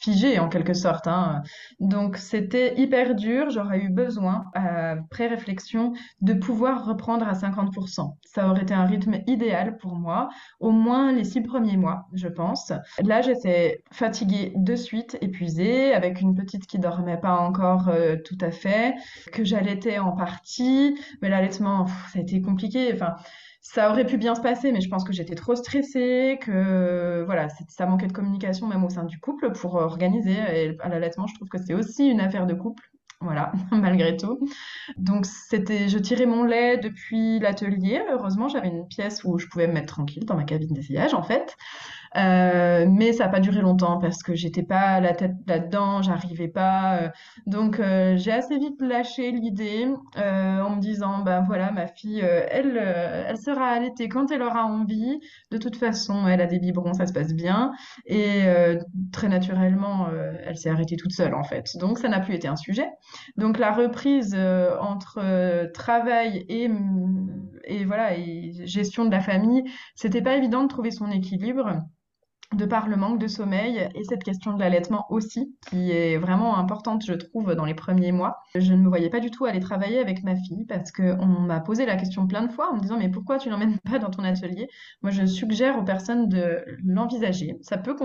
figé 0.00 0.38
en 0.38 0.48
quelque 0.48 0.74
sorte. 0.74 0.85
Hein. 1.06 1.42
Donc 1.80 2.16
c'était 2.16 2.78
hyper 2.78 3.14
dur. 3.14 3.50
J'aurais 3.50 3.80
eu 3.80 3.88
besoin, 3.88 4.44
après 4.54 5.26
réflexion, 5.26 5.92
de 6.20 6.34
pouvoir 6.34 6.86
reprendre 6.86 7.26
à 7.26 7.32
50%. 7.32 8.14
Ça 8.24 8.48
aurait 8.48 8.62
été 8.62 8.74
un 8.74 8.84
rythme 8.84 9.20
idéal 9.26 9.76
pour 9.76 9.94
moi, 9.94 10.28
au 10.60 10.70
moins 10.70 11.12
les 11.12 11.24
six 11.24 11.40
premiers 11.40 11.76
mois, 11.76 12.06
je 12.12 12.28
pense. 12.28 12.72
Là, 13.02 13.22
j'étais 13.22 13.82
fatiguée 13.92 14.52
de 14.56 14.76
suite, 14.76 15.18
épuisée, 15.20 15.94
avec 15.94 16.20
une 16.20 16.34
petite 16.34 16.66
qui 16.66 16.78
dormait 16.78 17.18
pas 17.18 17.36
encore 17.36 17.88
euh, 17.88 18.16
tout 18.16 18.38
à 18.40 18.50
fait, 18.50 18.94
que 19.32 19.44
j'allaitais 19.44 19.98
en 19.98 20.12
partie, 20.12 20.98
mais 21.22 21.28
l'allaitement, 21.28 21.86
ça 22.12 22.18
a 22.18 22.22
été 22.22 22.40
compliqué. 22.40 22.90
Enfin, 22.92 23.16
ça 23.72 23.90
aurait 23.90 24.06
pu 24.06 24.16
bien 24.16 24.34
se 24.34 24.40
passer, 24.40 24.70
mais 24.70 24.80
je 24.80 24.88
pense 24.88 25.02
que 25.02 25.12
j'étais 25.12 25.34
trop 25.34 25.56
stressée, 25.56 26.38
que 26.40 27.24
voilà, 27.26 27.48
ça 27.68 27.86
manquait 27.86 28.06
de 28.06 28.12
communication 28.12 28.66
même 28.68 28.84
au 28.84 28.90
sein 28.90 29.04
du 29.04 29.18
couple 29.18 29.50
pour 29.52 29.74
organiser. 29.74 30.36
Et 30.52 30.76
à 30.80 30.88
l'allaitement, 30.88 31.26
je 31.26 31.34
trouve 31.34 31.48
que 31.48 31.58
c'est 31.58 31.74
aussi 31.74 32.06
une 32.06 32.20
affaire 32.20 32.46
de 32.46 32.54
couple. 32.54 32.84
Voilà, 33.20 33.52
malgré 33.72 34.16
tout. 34.16 34.38
Donc 34.96 35.26
c'était, 35.26 35.88
je 35.88 35.98
tirais 35.98 36.26
mon 36.26 36.44
lait 36.44 36.76
depuis 36.76 37.40
l'atelier. 37.40 38.02
Heureusement, 38.10 38.48
j'avais 38.48 38.68
une 38.68 38.86
pièce 38.86 39.24
où 39.24 39.38
je 39.38 39.46
pouvais 39.48 39.66
me 39.66 39.72
mettre 39.72 39.94
tranquille 39.94 40.24
dans 40.24 40.36
ma 40.36 40.44
cabine 40.44 40.72
d'essayage 40.72 41.14
en 41.14 41.22
fait. 41.22 41.56
Euh, 42.16 42.86
mais 42.88 43.12
ça 43.12 43.24
n'a 43.24 43.30
pas 43.30 43.40
duré 43.40 43.60
longtemps 43.60 43.98
parce 43.98 44.22
que 44.22 44.34
j'étais 44.34 44.62
pas 44.62 45.00
la 45.00 45.14
tête 45.14 45.34
là-dedans, 45.46 46.02
j'arrivais 46.02 46.48
pas. 46.48 46.98
Euh. 46.98 47.08
donc 47.46 47.80
euh, 47.80 48.16
j'ai 48.16 48.32
assez 48.32 48.58
vite 48.58 48.80
lâché 48.80 49.30
l'idée 49.30 49.86
en 50.16 50.76
me 50.76 50.80
disant 50.80 51.22
ben 51.22 51.42
voilà 51.42 51.70
ma 51.72 51.86
fille 51.86 52.20
elle 52.20 52.76
elle 52.76 53.36
sera 53.36 53.68
allaitée 53.68 54.08
quand 54.08 54.30
elle 54.30 54.42
aura 54.42 54.64
envie. 54.64 55.18
De 55.50 55.58
toute 55.58 55.76
façon 55.76 56.26
elle 56.26 56.40
a 56.40 56.46
des 56.46 56.58
biberons, 56.58 56.94
ça 56.94 57.06
se 57.06 57.12
passe 57.12 57.34
bien 57.34 57.72
et 58.06 58.42
très 59.12 59.28
naturellement 59.28 60.08
elle 60.44 60.56
s'est 60.56 60.70
arrêtée 60.70 60.96
toute 60.96 61.12
seule 61.12 61.34
en 61.34 61.44
fait. 61.44 61.76
Donc 61.78 61.98
ça 61.98 62.08
n'a 62.08 62.20
plus 62.20 62.34
été 62.34 62.48
un 62.48 62.56
sujet. 62.56 62.88
Donc 63.36 63.58
la 63.58 63.72
reprise 63.72 64.36
entre 64.80 65.70
travail 65.72 66.44
et 66.48 66.70
et 67.66 67.84
voilà 67.84 68.16
et 68.16 68.52
gestion 68.66 69.04
de 69.04 69.10
la 69.10 69.20
famille, 69.20 69.64
c'était 69.94 70.22
pas 70.22 70.36
évident 70.36 70.62
de 70.62 70.68
trouver 70.68 70.90
son 70.90 71.10
équilibre. 71.10 71.80
De 72.54 72.64
par 72.64 72.88
le 72.88 72.96
manque 72.96 73.18
de 73.18 73.26
sommeil 73.26 73.88
et 73.94 74.04
cette 74.04 74.22
question 74.22 74.52
de 74.52 74.60
l'allaitement 74.60 75.06
aussi, 75.10 75.54
qui 75.68 75.90
est 75.90 76.16
vraiment 76.16 76.56
importante, 76.56 77.04
je 77.04 77.12
trouve, 77.12 77.54
dans 77.54 77.64
les 77.64 77.74
premiers 77.74 78.12
mois. 78.12 78.38
Je 78.54 78.72
ne 78.72 78.82
me 78.82 78.88
voyais 78.88 79.10
pas 79.10 79.20
du 79.20 79.30
tout 79.30 79.44
aller 79.44 79.60
travailler 79.60 79.98
avec 79.98 80.22
ma 80.22 80.36
fille 80.36 80.64
parce 80.66 80.92
qu'on 80.92 81.26
m'a 81.26 81.60
posé 81.60 81.86
la 81.86 81.96
question 81.96 82.26
plein 82.26 82.42
de 82.42 82.52
fois 82.52 82.70
en 82.70 82.76
me 82.76 82.80
disant 82.80 82.98
mais 82.98 83.08
pourquoi 83.08 83.38
tu 83.38 83.50
l'emmènes 83.50 83.78
pas 83.80 83.98
dans 83.98 84.10
ton 84.10 84.22
atelier? 84.22 84.68
Moi, 85.02 85.10
je 85.10 85.26
suggère 85.26 85.78
aux 85.78 85.82
personnes 85.82 86.28
de 86.28 86.64
l'envisager. 86.84 87.56
Ça 87.62 87.78
peut, 87.78 87.96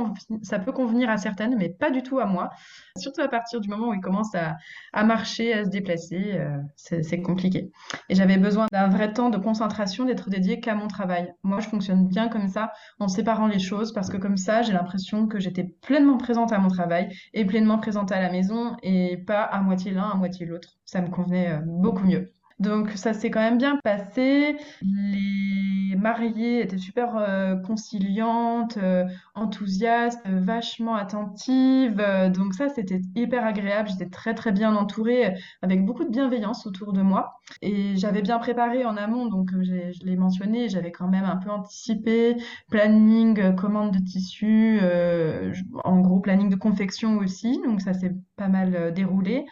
ça 0.41 0.59
peut 0.59 0.71
convenir 0.71 1.09
à 1.09 1.17
certaines, 1.17 1.55
mais 1.57 1.69
pas 1.69 1.91
du 1.91 2.01
tout 2.01 2.19
à 2.19 2.25
moi. 2.25 2.49
Surtout 2.97 3.21
à 3.21 3.27
partir 3.27 3.61
du 3.61 3.69
moment 3.69 3.89
où 3.89 3.93
il 3.93 4.01
commence 4.01 4.33
à, 4.35 5.03
marcher, 5.03 5.53
à 5.53 5.63
se 5.63 5.69
déplacer, 5.69 6.33
euh, 6.33 6.57
c'est 6.75 7.21
compliqué. 7.21 7.71
Et 8.09 8.15
j'avais 8.15 8.37
besoin 8.37 8.67
d'un 8.71 8.87
vrai 8.87 9.13
temps 9.13 9.29
de 9.29 9.37
concentration, 9.37 10.05
d'être 10.05 10.29
dédié 10.29 10.59
qu'à 10.59 10.75
mon 10.75 10.87
travail. 10.87 11.33
Moi, 11.43 11.59
je 11.59 11.67
fonctionne 11.67 12.07
bien 12.07 12.27
comme 12.27 12.47
ça, 12.47 12.71
en 12.99 13.07
séparant 13.07 13.47
les 13.47 13.59
choses, 13.59 13.93
parce 13.93 14.09
que 14.09 14.17
comme 14.17 14.30
ça, 14.37 14.61
j'ai 14.61 14.73
l'impression 14.73 15.27
que 15.27 15.39
j'étais 15.39 15.63
pleinement 15.63 16.17
présente 16.17 16.51
à 16.51 16.59
mon 16.59 16.69
travail 16.69 17.15
et 17.33 17.45
pleinement 17.45 17.77
présente 17.77 18.11
à 18.11 18.21
la 18.21 18.31
maison, 18.31 18.75
et 18.83 19.17
pas 19.17 19.43
à 19.43 19.61
moitié 19.61 19.91
l'un, 19.91 20.09
à 20.09 20.15
moitié 20.15 20.45
l'autre. 20.45 20.77
Ça 20.85 21.01
me 21.01 21.09
convenait 21.09 21.51
euh, 21.51 21.61
beaucoup 21.65 22.05
mieux. 22.05 22.33
Donc 22.61 22.91
ça 22.91 23.13
s'est 23.13 23.31
quand 23.31 23.39
même 23.39 23.57
bien 23.57 23.77
passé. 23.83 24.55
Les 24.83 25.95
mariées 25.95 26.61
étaient 26.61 26.77
super 26.77 27.17
euh, 27.17 27.55
conciliantes, 27.55 28.77
euh, 28.77 29.05
enthousiastes, 29.33 30.21
vachement 30.27 30.95
attentives. 30.95 32.01
donc 32.33 32.53
ça, 32.53 32.69
c'était 32.69 33.01
hyper 33.15 33.45
agréable. 33.45 33.89
J'étais 33.89 34.09
très 34.09 34.35
très 34.35 34.51
bien 34.51 34.75
entourée, 34.75 35.35
avec 35.63 35.83
beaucoup 35.85 36.03
de 36.03 36.09
bienveillance 36.09 36.67
autour 36.67 36.93
de 36.93 37.01
moi. 37.01 37.39
Et 37.63 37.95
j'avais 37.95 38.21
bien 38.21 38.37
préparé 38.37 38.85
en 38.85 38.95
amont, 38.95 39.25
donc 39.25 39.49
je 39.51 40.05
l'ai 40.05 40.15
mentionné, 40.15 40.69
j'avais 40.69 40.91
quand 40.91 41.07
même 41.07 41.25
un 41.25 41.37
peu 41.37 41.49
anticipé, 41.49 42.37
planning, 42.69 43.55
commande 43.55 43.91
de 43.91 43.99
tissus, 43.99 44.79
euh, 44.81 45.51
en 45.83 45.99
gros 45.99 46.19
planning 46.19 46.49
de 46.49 46.55
confection 46.55 47.17
aussi. 47.17 47.59
Donc 47.65 47.81
ça 47.81 47.93
s'est 47.93 48.15
pas 48.37 48.47
mal 48.47 48.93
déroulé. 48.93 49.45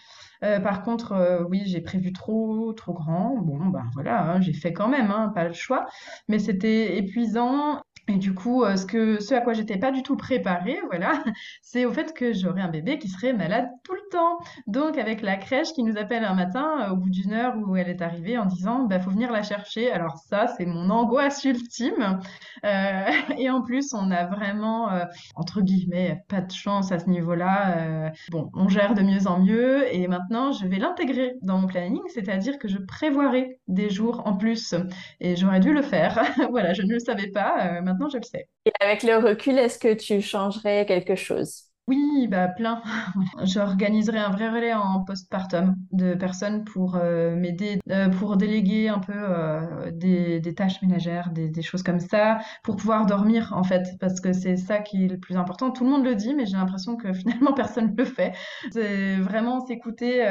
Euh, 0.44 0.60
par 0.60 0.84
contre, 0.84 1.12
euh, 1.14 1.44
oui, 1.50 1.64
j'ai 1.66 1.82
prévu 1.82 2.14
trop, 2.14 2.72
trop 2.74 2.94
grand. 2.94 3.38
Bon, 3.42 3.66
ben 3.68 3.84
voilà, 3.94 4.24
hein, 4.24 4.42
j'ai 4.42 4.54
fait 4.54 4.72
quand 4.74 4.88
même, 4.88 5.12
hein, 5.12 5.32
pas 5.36 5.46
le 5.46 5.54
choix. 5.54 5.86
Mais 6.30 6.40
c'était 6.40 6.98
épuisant 6.98 7.82
et 8.10 8.18
du 8.18 8.34
coup, 8.34 8.64
euh, 8.64 8.76
ce, 8.76 9.34
à 9.36 9.41
quoi 9.41 9.53
j'étais 9.53 9.78
pas 9.78 9.91
du 9.91 10.01
tout 10.01 10.18
préparée, 10.18 10.80
voilà, 10.89 11.24
c'est 11.62 11.86
au 11.86 11.93
fait 11.93 12.12
que 12.14 12.34
j'aurais 12.34 12.62
un 12.62 12.68
bébé 12.68 12.97
qui 12.97 13.07
serait 13.07 13.34
malade 13.34 13.70
tout 13.84 13.93
le 13.93 14.01
temps. 14.12 14.39
Donc, 14.66 14.97
avec 14.97 15.22
la 15.22 15.38
crèche 15.38 15.74
qui 15.74 15.84
nous 15.84 15.95
appelle 15.97 16.24
un 16.24 16.34
matin, 16.34 16.88
euh, 16.88 16.93
au 16.93 16.95
bout 16.95 17.10
d'une 17.10 17.34
heure 17.34 17.55
où 17.55 17.76
elle 17.76 17.88
est 17.88 18.01
arrivée, 18.01 18.38
en 18.38 18.45
disant, 18.45 18.86
bah, 18.86 18.99
faut 18.99 19.12
venir 19.12 19.32
la 19.32 19.43
chercher. 19.43 19.91
Alors 19.91 20.18
ça, 20.18 20.47
c'est 20.47 20.66
mon 20.66 20.89
angoisse 20.89 21.43
ultime. 21.43 22.20
Euh, 22.66 23.05
et 23.38 23.49
en 23.51 23.62
plus, 23.62 23.93
on 23.93 24.10
a 24.10 24.26
vraiment, 24.26 24.89
entre 25.36 25.62
guillemets, 25.62 26.24
pas 26.28 26.41
de 26.41 26.51
chance 26.51 26.91
à 26.91 26.99
ce 26.99 27.10
niveau-là. 27.10 28.12
bon, 28.32 28.49
on 28.55 28.70
gère 28.70 28.95
de 28.95 29.03
mieux 29.03 29.28
en 29.28 29.39
mieux. 29.39 29.93
Et 29.93 30.07
maintenant, 30.07 30.51
je 30.51 30.66
vais 30.66 30.78
l'intégrer 30.78 31.36
dans 31.43 31.60
mon 31.60 31.68
planning, 31.68 32.01
c'est-à-dire 32.07 32.57
que 32.57 32.68
je 32.68 32.78
prévoirai 32.80 33.60
des 33.68 33.89
jours 33.89 34.24
en 34.26 34.36
plus. 34.36 34.74
Et 35.20 35.36
j'aurais 35.36 35.60
dû 35.60 35.74
le 35.74 35.82
faire. 35.82 36.24
voilà, 36.49 36.74
je 36.74 36.82
ne 36.82 36.93
le 36.93 36.99
savais 36.99 37.28
pas. 37.28 37.82
maintenant, 37.82 37.99
je 38.10 38.18
le 38.18 38.24
sais. 38.24 38.47
Et 38.66 38.72
avec 38.80 39.04
le 39.04 39.18
recul, 39.18 39.58
est-ce 39.60 39.80
que 39.80 39.93
tu 39.93 40.22
changerais 40.22 40.86
quelque 40.86 41.16
chose? 41.16 41.68
Oui, 41.90 42.28
bah 42.28 42.48
plein. 42.48 42.84
J'organiserai 43.44 44.20
un 44.20 44.30
vrai 44.30 44.48
relais 44.50 44.74
en 44.74 45.04
postpartum 45.04 45.76
de 45.92 46.14
personnes 46.14 46.64
pour 46.64 46.96
euh, 46.96 47.36
m'aider, 47.36 47.80
euh, 47.90 48.10
pour 48.10 48.38
déléguer 48.38 48.90
un 48.90 49.00
peu 49.00 49.14
euh, 49.16 49.90
des, 49.92 50.54
tâches 50.56 50.84
ménagères, 50.84 51.32
des, 51.32 51.62
choses 51.64 51.82
comme 51.82 52.00
ça, 52.00 52.38
pour 52.64 52.76
pouvoir 52.76 53.08
dormir 53.08 53.54
en 53.56 53.64
fait, 53.64 53.98
parce 54.00 54.22
que 54.22 54.34
c'est 54.34 54.56
ça 54.56 54.80
qui 54.80 55.06
est 55.06 55.08
le 55.08 55.18
plus 55.18 55.36
important. 55.36 55.72
Tout 55.72 55.84
le 55.84 55.90
monde 55.90 56.06
le 56.06 56.14
dit, 56.14 56.36
mais 56.36 56.46
j'ai 56.46 56.58
l'impression 56.58 56.96
que 56.96 57.12
finalement 57.20 57.54
personne 57.54 57.92
ne 57.92 57.98
le 57.98 58.06
fait. 58.06 58.34
C'est 58.72 59.16
vraiment 59.16 59.60
s'écouter, 59.66 60.26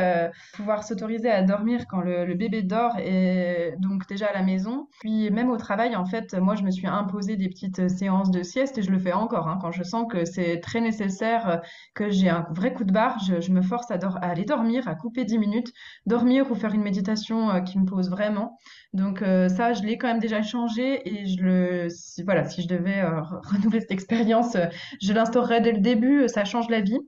pouvoir 0.55 0.85
s'autoriser 0.85 1.31
à 1.31 1.43
dormir 1.43 1.87
quand 1.89 2.01
le, 2.01 2.25
le, 2.25 2.35
bébé 2.35 2.63
dort 2.63 2.97
et 3.01 3.75
donc 3.81 4.07
déjà 4.07 4.27
à 4.27 4.33
la 4.33 4.43
maison. 4.43 4.87
Puis 5.01 5.31
même 5.31 5.51
au 5.51 5.57
travail, 5.57 5.97
en 5.97 6.05
fait, 6.05 6.35
moi 6.35 6.55
je 6.55 6.63
me 6.63 6.71
suis 6.71 6.87
imposé 6.87 7.37
des 7.37 7.49
petites 7.49 7.89
séances 7.89 8.31
de 8.31 8.45
sieste 8.45 8.79
et 8.79 8.83
je 8.83 8.93
le 8.93 8.99
fais 9.01 9.13
encore 9.13 9.49
hein, 9.49 9.59
quand 9.61 9.73
je 9.73 9.83
sens 9.83 10.07
que 10.09 10.25
c'est 10.25 10.61
très 10.61 10.81
nécessaire 10.81 11.48
euh, 11.49 11.57
que 11.95 12.11
j'ai 12.11 12.29
un 12.29 12.47
vrai 12.51 12.73
coup 12.73 12.85
de 12.85 12.93
barre, 12.93 13.19
je, 13.25 13.51
me 13.51 13.63
force 13.63 13.91
à, 13.91 13.99
aller 14.23 14.45
dormir, 14.45 14.89
à 14.89 14.95
couper 14.95 15.25
10 15.25 15.39
minutes, 15.39 15.73
dormir 16.07 16.51
ou 16.51 16.55
faire 16.55 16.75
une 16.75 16.83
méditation 16.83 17.51
euh, 17.51 17.61
qui 17.61 17.79
me 17.79 17.87
pose 17.87 18.11
vraiment. 18.11 18.57
Donc 18.93 19.23
euh, 19.23 19.49
ça, 19.49 19.73
je 19.73 19.83
l'ai 19.83 19.99
quand 19.99 20.09
même 20.09 20.19
déjà 20.19 20.43
changé 20.43 21.09
et 21.09 21.27
je 21.27 21.43
le, 21.43 21.89
voilà, 22.25 22.45
si 22.45 22.63
je 22.63 22.69
devais 22.69 23.03
renouveler 23.51 23.81
cette 23.81 23.93
expérience, 23.93 24.57
je 25.01 25.13
l'instaurerais 25.13 25.61
dès 25.61 25.73
le 25.73 25.81
début, 25.81 26.29
ça 26.29 26.45
change 26.45 26.69
la 26.69 26.81
vie. 26.81 27.01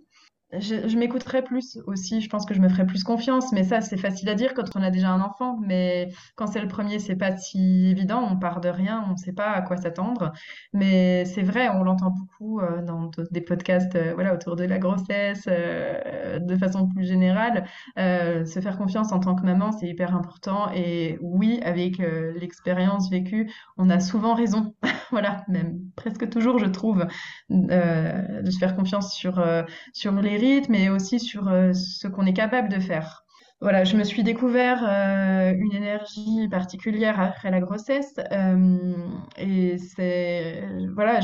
Je, 0.52 0.96
m'écouterais 0.96 1.42
plus 1.42 1.78
aussi, 1.86 2.20
je 2.20 2.28
pense 2.28 2.44
que 2.44 2.54
je 2.54 2.60
me 2.60 2.68
ferais 2.68 2.84
plus 2.84 3.04
confiance, 3.04 3.52
mais 3.52 3.62
ça 3.62 3.80
c'est 3.80 3.96
facile 3.96 4.28
à 4.28 4.34
dire 4.34 4.52
quand 4.52 4.74
on 4.74 4.82
a 4.82 4.90
déjà 4.90 5.10
un 5.10 5.20
enfant, 5.20 5.56
mais 5.64 6.08
quand 6.34 6.48
c'est 6.48 6.60
le 6.60 6.66
premier 6.66 6.98
c'est 6.98 7.14
pas 7.14 7.36
si 7.36 7.86
évident, 7.86 8.26
on 8.28 8.36
part 8.36 8.60
de 8.60 8.68
rien, 8.68 9.06
on 9.08 9.16
sait 9.16 9.32
pas 9.32 9.50
à 9.50 9.62
quoi 9.62 9.76
s'attendre, 9.76 10.32
mais 10.72 11.24
c'est 11.24 11.42
vrai, 11.42 11.68
on 11.68 11.84
l'entend 11.84 12.10
beaucoup 12.10 12.58
euh, 12.60 12.82
dans 12.82 13.12
des 13.30 13.40
podcasts 13.42 13.94
euh, 13.94 14.12
voilà, 14.14 14.34
autour 14.34 14.56
de 14.56 14.64
la 14.64 14.80
grossesse, 14.80 15.44
euh, 15.46 16.40
de 16.40 16.56
façon 16.56 16.88
plus 16.88 17.06
générale, 17.06 17.64
se 17.96 18.58
faire 18.60 18.76
confiance 18.76 19.12
en 19.12 19.20
tant 19.20 19.36
que 19.36 19.44
maman 19.44 19.70
c'est 19.70 19.86
hyper 19.86 20.16
important, 20.16 20.68
et 20.74 21.16
oui, 21.20 21.60
avec 21.62 21.98
l'expérience 21.98 23.08
vécue, 23.08 23.52
on 23.76 23.88
a 23.88 24.00
souvent 24.00 24.34
raison, 24.34 24.74
voilà, 25.12 25.44
même 25.46 25.78
presque 25.94 26.28
toujours 26.28 26.58
je 26.58 26.66
trouve, 26.66 27.06
de 27.50 28.50
se 28.50 28.58
faire 28.58 28.74
confiance 28.74 29.14
sur, 29.14 29.44
sur 29.92 30.12
les 30.12 30.39
et 30.42 30.90
aussi 30.90 31.20
sur 31.20 31.48
euh, 31.48 31.72
ce 31.72 32.08
qu'on 32.08 32.26
est 32.26 32.32
capable 32.32 32.68
de 32.68 32.80
faire. 32.80 33.24
Voilà, 33.60 33.84
je 33.84 33.94
me 33.96 34.04
suis 34.04 34.22
découvert 34.22 34.82
euh, 34.82 35.52
une 35.54 35.74
énergie 35.74 36.48
particulière 36.48 37.20
après 37.20 37.50
la 37.50 37.60
grossesse 37.60 38.14
euh, 38.32 38.94
et 39.36 39.76
c'est 39.76 40.64
voilà, 40.94 41.20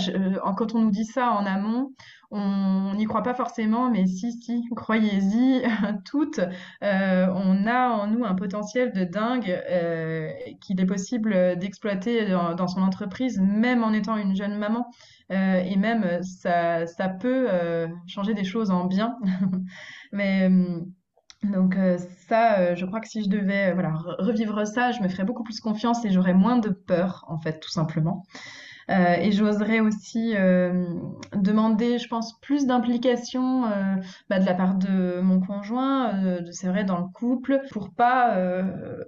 quand 0.57 0.75
on 0.75 0.83
nous 0.83 0.91
dit 0.91 1.07
ça 1.07 1.31
en 1.31 1.47
amont, 1.47 1.95
on 2.31 2.95
n'y 2.95 3.05
croit 3.05 3.23
pas 3.23 3.35
forcément, 3.35 3.91
mais 3.91 4.07
si, 4.07 4.33
si, 4.33 4.65
croyez-y 4.75 5.63
toutes, 6.05 6.41
on 6.83 7.67
a 7.67 7.89
en 7.89 8.07
nous 8.07 8.25
un 8.25 8.35
potentiel 8.35 8.93
de 8.93 9.05
dingue 9.05 9.63
qu'il 10.61 10.81
est 10.81 10.87
possible 10.87 11.57
d'exploiter 11.59 12.29
dans, 12.29 12.69
son 12.69 12.83
entreprise, 12.83 13.41
même 13.41 13.85
en 13.85 13.93
étant 13.93 14.17
une 14.17 14.35
jeune 14.35 14.57
maman. 14.59 14.91
Euh, 15.33 15.57
et 15.57 15.77
même, 15.77 16.05
euh, 16.05 16.23
ça, 16.23 16.87
ça 16.87 17.09
peut 17.09 17.49
euh, 17.51 17.89
changer 18.07 18.35
des 18.35 18.45
choses 18.45 18.71
en 18.71 18.85
bien. 18.85 19.17
Mais 20.13 20.49
donc 21.43 21.77
ça, 22.29 22.75
je 22.75 22.85
crois 22.87 23.01
que 23.01 23.09
si 23.09 23.23
je 23.23 23.29
devais 23.29 23.73
voilà, 23.73 23.93
revivre 24.19 24.67
ça, 24.67 24.91
je 24.93 25.01
me 25.03 25.09
ferais 25.09 25.25
beaucoup 25.25 25.45
plus 25.45 25.61
confiance 25.61 26.05
et 26.05 26.11
j'aurais 26.11 26.35
moins 26.35 26.59
de 26.59 26.71
peur, 26.71 27.25
en 27.29 27.39
fait, 27.39 27.61
tout 27.61 27.71
simplement. 27.71 28.25
Euh, 28.91 29.17
et 29.21 29.33
j'oserais 29.33 29.81
aussi 29.81 30.35
euh, 30.37 30.87
demander, 31.35 31.99
je 31.99 32.09
pense, 32.09 32.39
plus 32.41 32.67
d'implication 32.67 33.65
euh, 33.67 33.97
bah, 34.31 34.39
de 34.39 34.47
la 34.47 34.55
part 34.55 34.75
de 34.75 35.21
mon 35.21 35.41
conjoint, 35.41 36.13
c'est 36.53 36.69
vrai, 36.69 36.85
dans 36.85 36.99
le 36.99 37.07
couple, 37.13 37.63
pour 37.71 37.91
pas 37.91 38.37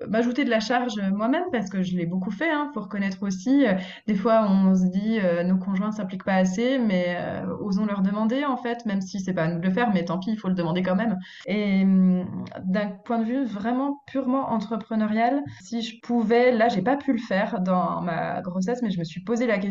m'ajouter 0.09 0.45
de 0.45 0.51
la 0.51 0.61
charge 0.61 1.01
moi-même, 1.13 1.45
parce 1.53 1.69
que 1.71 1.83
je 1.83 1.97
l'ai 1.97 2.07
beaucoup 2.07 2.31
fait, 2.31 2.51
hein, 2.51 2.71
faut 2.75 2.81
reconnaître 2.81 3.23
aussi. 3.23 3.65
des 4.07 4.15
fois, 4.15 4.47
on 4.49 4.75
se 4.75 4.87
dit, 4.87 5.19
nos 5.45 5.57
conjoints 5.59 5.93
s'impliquent 5.93 6.25
pas 6.25 6.35
assez, 6.35 6.79
mais 6.79 7.17
osons 7.61 7.87
leur 7.87 8.03
demander, 8.03 8.45
en 8.45 8.57
fait, 8.57 8.85
même 8.87 9.01
si 9.01 9.21
c'est 9.21 9.35
pas 9.35 9.45
à 9.45 9.49
nous 9.49 9.61
de 9.61 9.67
le 9.67 9.73
faire, 9.73 9.93
mais 9.93 10.05
tant 10.05 10.19
pis, 10.19 10.31
il 10.31 10.39
faut 10.39 10.49
le 10.49 10.55
demander 10.55 10.83
quand 10.83 10.97
même. 10.97 11.19
Et 11.47 11.83
hum, 11.83 12.27
d'un 12.65 12.89
point 13.05 13.19
de 13.19 13.25
vue 13.25 13.45
vraiment 13.45 14.03
purement 14.07 14.51
entrepreneurial, 14.51 15.43
si 15.61 15.83
je 15.83 16.01
pouvais, 16.01 16.53
là, 16.53 16.69
j'ai 16.69 16.83
pas 16.83 16.97
pu 16.97 17.13
le 17.13 17.19
faire 17.19 17.61
dans 17.61 18.01
ma 18.03 18.41
grossesse, 18.41 18.83
mais 18.83 18.91
je 18.91 18.99
me 18.99 19.05
suis 19.05 19.21
posé 19.21 19.47
la 19.47 19.59
question 19.59 19.68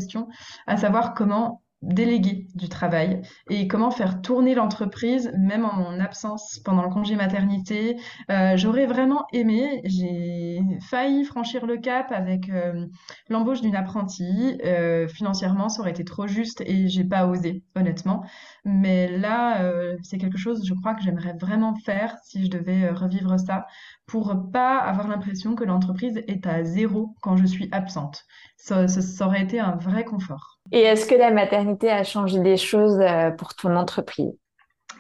à 0.68 0.78
savoir 0.78 1.14
comment 1.14 1.62
déléguer 1.88 2.48
du 2.54 2.68
travail 2.68 3.22
et 3.50 3.68
comment 3.68 3.92
faire 3.92 4.22
tourner 4.22 4.56
l'entreprise 4.56 5.32
même 5.38 5.66
en 5.66 5.74
mon 5.74 6.00
absence 6.00 6.60
pendant 6.64 6.84
le 6.84 6.90
congé 6.90 7.16
maternité. 7.16 7.98
Euh, 8.30 8.58
j'aurais 8.58 8.86
vraiment 8.86 9.26
aimé, 9.34 9.82
j'ai 9.86 10.60
failli 10.90 11.24
franchir 11.24 11.66
le 11.66 11.78
cap 11.78 12.12
avec 12.12 12.50
euh, 12.50 12.86
l'embauche 13.30 13.62
d'une 13.62 13.76
apprentie. 13.76 14.60
Euh, 14.66 15.08
financièrement, 15.08 15.70
ça 15.70 15.82
aurait 15.82 15.92
été 15.92 16.04
trop 16.04 16.28
juste 16.28 16.62
et 16.62 16.90
j'ai 16.90 17.06
pas 17.06 17.26
osé, 17.28 17.64
honnêtement. 17.76 18.24
Mais 18.66 19.18
là, 19.18 19.64
c'est 20.04 20.18
quelque 20.18 20.38
chose, 20.38 20.66
je 20.66 20.74
crois, 20.74 20.94
que 20.94 21.02
j'aimerais 21.02 21.34
vraiment 21.40 21.74
faire 21.76 22.18
si 22.24 22.46
je 22.46 22.50
devais 22.50 22.90
revivre 22.90 23.40
ça 23.40 23.66
pour 24.08 24.52
pas 24.52 24.80
avoir 24.80 25.08
l'impression 25.08 25.56
que 25.56 25.64
l'entreprise 25.64 26.22
est 26.28 26.46
à 26.46 26.64
zéro 26.64 27.16
quand 27.22 27.38
je 27.38 27.46
suis 27.46 27.70
absente. 27.72 28.26
Ça, 28.58 28.88
ça, 28.88 29.26
aurait 29.26 29.44
été 29.44 29.60
un 29.60 29.76
vrai 29.76 30.04
confort. 30.04 30.57
Et 30.72 30.82
est-ce 30.82 31.06
que 31.06 31.16
la 31.16 31.32
maternité 31.32 31.90
a 31.90 32.04
changé 32.04 32.40
des 32.40 32.58
choses 32.58 33.00
euh, 33.00 33.32
pour 33.32 33.56
ton 33.56 33.76
entreprise? 33.76 34.34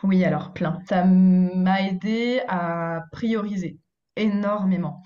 Oui, 0.03 0.24
alors 0.24 0.53
plein. 0.53 0.80
Ça 0.88 1.03
m'a 1.05 1.82
aidé 1.82 2.41
à 2.47 3.01
prioriser 3.11 3.78
énormément. 4.15 5.03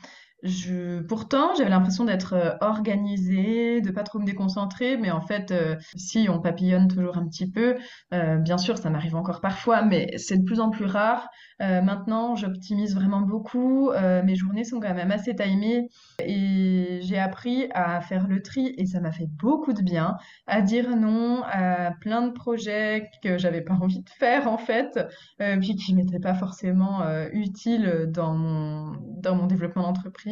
Pourtant, 1.08 1.54
j'avais 1.56 1.70
l'impression 1.70 2.04
d'être 2.04 2.34
euh, 2.34 2.56
organisée, 2.62 3.82
de 3.82 3.92
pas 3.92 4.04
trop 4.04 4.18
me 4.18 4.26
déconcentrer, 4.26 4.98
mais 4.98 5.12
en 5.12 5.22
fait, 5.22 5.52
euh, 5.52 5.76
si 5.96 6.28
on 6.30 6.40
papillonne 6.40 6.88
toujours 6.88 7.18
un 7.18 7.28
petit 7.28 7.50
peu, 7.50 7.76
euh, 8.14 8.38
bien 8.38 8.58
sûr, 8.58 8.78
ça 8.80 8.90
m'arrive 8.90 9.16
encore 9.16 9.40
parfois, 9.42 9.84
mais 9.84 10.18
c'est 10.18 10.38
de 10.38 10.44
plus 10.44 10.60
en 10.60 10.70
plus 10.70 10.86
rare. 10.86 11.30
maintenant, 11.60 12.36
j'optimise 12.36 12.96
vraiment 12.96 13.22
beaucoup. 13.22 13.92
mes 14.24 14.36
journées 14.36 14.64
sont 14.64 14.80
quand 14.80 14.96
même 14.96 15.12
assez 15.12 15.36
timées 15.36 15.90
et 16.20 17.00
j'ai 17.04 17.20
appris 17.20 17.68
à 17.74 18.02
faire 18.02 18.28
le 18.28 18.42
tri 18.42 18.74
et 18.78 18.88
ça 18.88 19.00
m'a 19.00 19.12
fait 19.12 19.28
beaucoup 19.40 19.74
de 19.74 19.84
bien, 19.84 20.18
à 20.48 20.62
dire 20.62 20.96
non 20.96 21.44
à 21.44 21.92
plein 22.02 22.24
de 22.24 22.32
projets 22.32 23.12
que 23.24 23.38
j'avais 23.38 23.62
pas 23.62 23.76
envie 23.76 24.02
de 24.02 24.10
faire 24.10 24.48
en 24.48 24.58
fait, 24.58 25.00
puis 25.38 25.76
qui 25.76 25.94
m'étaient 25.94 26.20
pas 26.20 26.34
forcément 26.34 27.02
utiles 27.32 28.08
dans 28.08 28.34
mon 28.34 29.46
développement 29.46 29.84
d'entreprise 29.84 30.31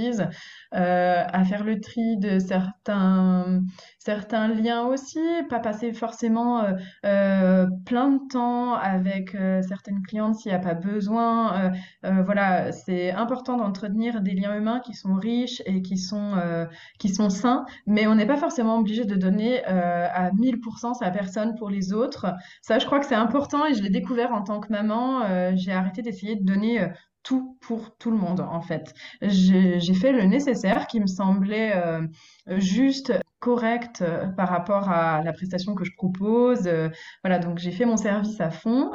euh, 0.76 1.24
à 1.28 1.44
faire 1.46 1.64
le 1.64 1.80
tri 1.80 2.18
de 2.18 2.40
certains, 2.40 3.62
certains 3.98 4.48
liens 4.48 4.84
aussi, 4.86 5.20
pas 5.50 5.60
passer 5.60 5.94
forcément 5.94 6.64
euh, 6.64 6.74
euh, 7.06 7.68
plein 7.86 8.12
de 8.12 8.20
temps 8.32 8.76
avec 8.76 9.36
certaines 9.68 10.02
clientes 10.04 10.36
s'il 10.36 10.52
n'y 10.52 10.56
a 10.56 10.60
pas 10.60 10.74
besoin. 10.74 11.72
voilà, 12.04 12.72
c'est 12.72 13.12
important 13.12 13.58
d'entretenir 13.58 14.22
des 14.22 14.34
liens 14.34 14.56
humains 14.56 14.80
qui 14.80 14.94
sont 14.94 15.14
riches 15.16 15.62
et 15.66 15.82
qui 15.82 15.98
sont, 15.98 16.34
qui 17.00 17.10
sont 17.10 17.30
sains, 17.30 17.66
mais 17.88 18.08
on 18.08 18.16
n'est 18.16 18.26
pas 18.26 18.38
forcément 18.38 18.78
obligé 18.78 19.06
de 19.06 19.16
donner 19.16 19.64
à 19.66 20.32
1000% 20.32 20.94
sa 20.94 21.10
personne 21.12 21.56
pour 21.56 21.70
les 21.70 21.94
autres. 21.94 22.28
Ça, 22.62 22.80
je 22.80 22.86
crois 22.86 23.00
que 23.00 23.06
c'est 23.06 23.16
important 23.16 23.66
et 23.66 23.74
je 23.74 23.82
l'ai 23.84 23.90
découvert 23.90 24.32
en 24.34 24.44
tant 24.44 24.60
que 24.60 24.72
maman. 24.72 25.56
j'ai 25.56 25.72
arrêté 25.72 26.02
d'essayer 26.02 26.36
de 26.36 26.44
donner 26.44 26.90
tout 27.24 27.58
pour 27.62 27.96
tout 27.98 28.12
le 28.12 28.18
monde, 28.18 28.40
en 28.42 28.62
fait. 28.62 28.94
J'ai 29.22 29.94
fait 29.94 30.12
le 30.12 30.24
nécessaire 30.24 30.88
qui 30.88 31.00
me 31.00 31.08
semblait 31.08 31.76
euh, 31.76 32.08
juste 32.58 33.14
correct 33.40 34.02
euh, 34.02 34.28
par 34.28 34.50
rapport 34.50 34.90
à 34.90 35.22
la 35.24 35.32
prestation 35.32 35.74
que 35.74 35.86
je 35.86 35.94
propose. 35.96 36.68
Euh, 36.68 36.90
voilà, 37.24 37.40
donc 37.40 37.58
j'ai 37.58 37.72
fait 37.72 37.86
mon 37.86 37.98
service 37.98 38.40
à 38.42 38.52
fond. 38.52 38.92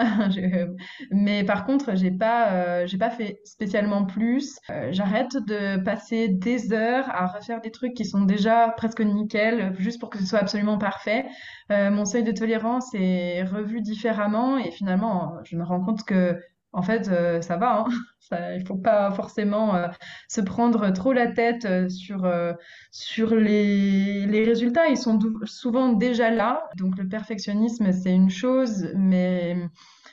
Mais 1.11 1.45
par 1.45 1.64
contre, 1.64 1.97
j'ai 1.97 2.11
pas, 2.11 2.85
pas 2.99 3.11
fait 3.11 3.41
spécialement 3.45 4.05
plus. 4.05 4.59
J'arrête 4.91 5.37
de 5.47 5.83
passer 5.83 6.29
des 6.29 6.72
heures 6.72 7.09
à 7.11 7.27
refaire 7.27 7.61
des 7.61 7.70
trucs 7.70 7.95
qui 7.95 8.05
sont 8.05 8.22
déjà 8.22 8.70
presque 8.77 9.01
nickel, 9.01 9.75
juste 9.79 10.01
pour 10.01 10.11
que 10.11 10.18
ce 10.18 10.27
soit 10.27 10.39
absolument 10.39 10.79
parfait. 10.79 11.27
mon 11.70 12.05
seuil 12.05 12.22
de 12.22 12.33
tolérance 12.33 12.95
est 12.95 13.43
revu 13.45 13.81
différemment 13.81 14.59
et 14.59 14.70
finalement, 14.70 15.35
je 15.45 15.57
me 15.57 15.64
rends 15.64 15.81
compte 15.81 16.05
que 16.05 16.39
en 16.75 16.83
fait, 16.83 17.11
ça 17.43 17.57
va. 17.57 17.81
Hein 17.81 17.87
il 18.33 18.61
ne 18.61 18.64
faut 18.64 18.77
pas 18.77 19.11
forcément 19.12 19.75
euh, 19.77 19.89
se 20.29 20.41
prendre 20.41 20.91
trop 20.91 21.12
la 21.12 21.29
tête 21.29 21.64
euh, 21.64 21.89
sur, 21.89 22.25
euh, 22.25 22.53
sur 22.91 23.35
les, 23.35 24.27
les, 24.27 24.45
résultats. 24.45 24.89
Ils 24.89 24.97
sont 24.97 25.18
souvent 25.45 25.93
déjà 25.93 26.31
là. 26.31 26.64
Donc 26.77 26.97
le 26.99 27.09
perfectionnisme, 27.09 27.93
c'est 27.93 28.14
une 28.14 28.31
chose, 28.31 28.89
mais 28.95 29.57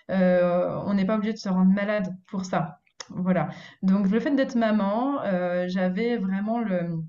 on 0.09 0.93
n'est 0.93 1.05
pas 1.05 1.15
obligé 1.15 1.33
de 1.33 1.37
se 1.37 1.49
rendre 1.49 1.71
malade 1.71 2.07
pour 2.27 2.45
ça. 2.45 2.79
Voilà. 3.09 3.49
Donc 3.81 4.09
le 4.09 4.19
fait 4.19 4.31
d'être 4.31 4.55
maman, 4.55 5.19
j'avais 5.67 6.17
vraiment 6.17 6.59
le 6.59 7.01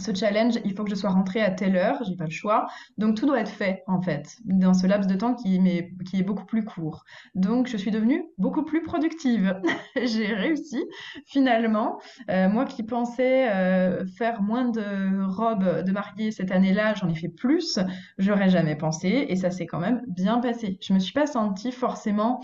ce 0.00 0.14
challenge, 0.14 0.58
il 0.64 0.74
faut 0.74 0.84
que 0.84 0.90
je 0.90 0.94
sois 0.94 1.10
rentrée 1.10 1.42
à 1.42 1.50
telle 1.50 1.76
heure, 1.76 2.02
j'ai 2.04 2.16
pas 2.16 2.24
le 2.24 2.30
choix. 2.30 2.66
Donc 2.98 3.16
tout 3.16 3.26
doit 3.26 3.40
être 3.40 3.50
fait 3.50 3.82
en 3.86 4.00
fait 4.02 4.36
dans 4.44 4.74
ce 4.74 4.86
laps 4.86 5.06
de 5.06 5.14
temps 5.14 5.34
qui, 5.34 5.56
est, 5.56 6.22
beaucoup 6.22 6.44
plus 6.44 6.64
court. 6.64 7.04
Donc 7.34 7.66
je 7.66 7.76
suis 7.76 7.90
devenue 7.90 8.24
beaucoup 8.38 8.64
plus 8.64 8.82
productive. 8.82 9.60
j'ai 10.02 10.32
réussi 10.32 10.82
finalement. 11.26 12.00
Euh, 12.30 12.48
moi 12.48 12.64
qui 12.64 12.82
pensais 12.82 13.50
euh, 13.50 14.04
faire 14.18 14.42
moins 14.42 14.68
de 14.68 15.24
robes 15.24 15.82
de 15.84 15.92
mariée 15.92 16.30
cette 16.30 16.50
année-là, 16.50 16.94
j'en 16.94 17.08
ai 17.08 17.14
fait 17.14 17.28
plus. 17.28 17.78
J'aurais 18.18 18.48
jamais 18.48 18.76
pensé 18.76 19.26
et 19.28 19.36
ça 19.36 19.50
s'est 19.50 19.66
quand 19.66 19.80
même 19.80 20.02
bien 20.06 20.38
passé. 20.38 20.78
Je 20.80 20.92
me 20.92 20.98
suis 20.98 21.12
pas 21.12 21.26
sentie 21.26 21.72
forcément 21.72 22.40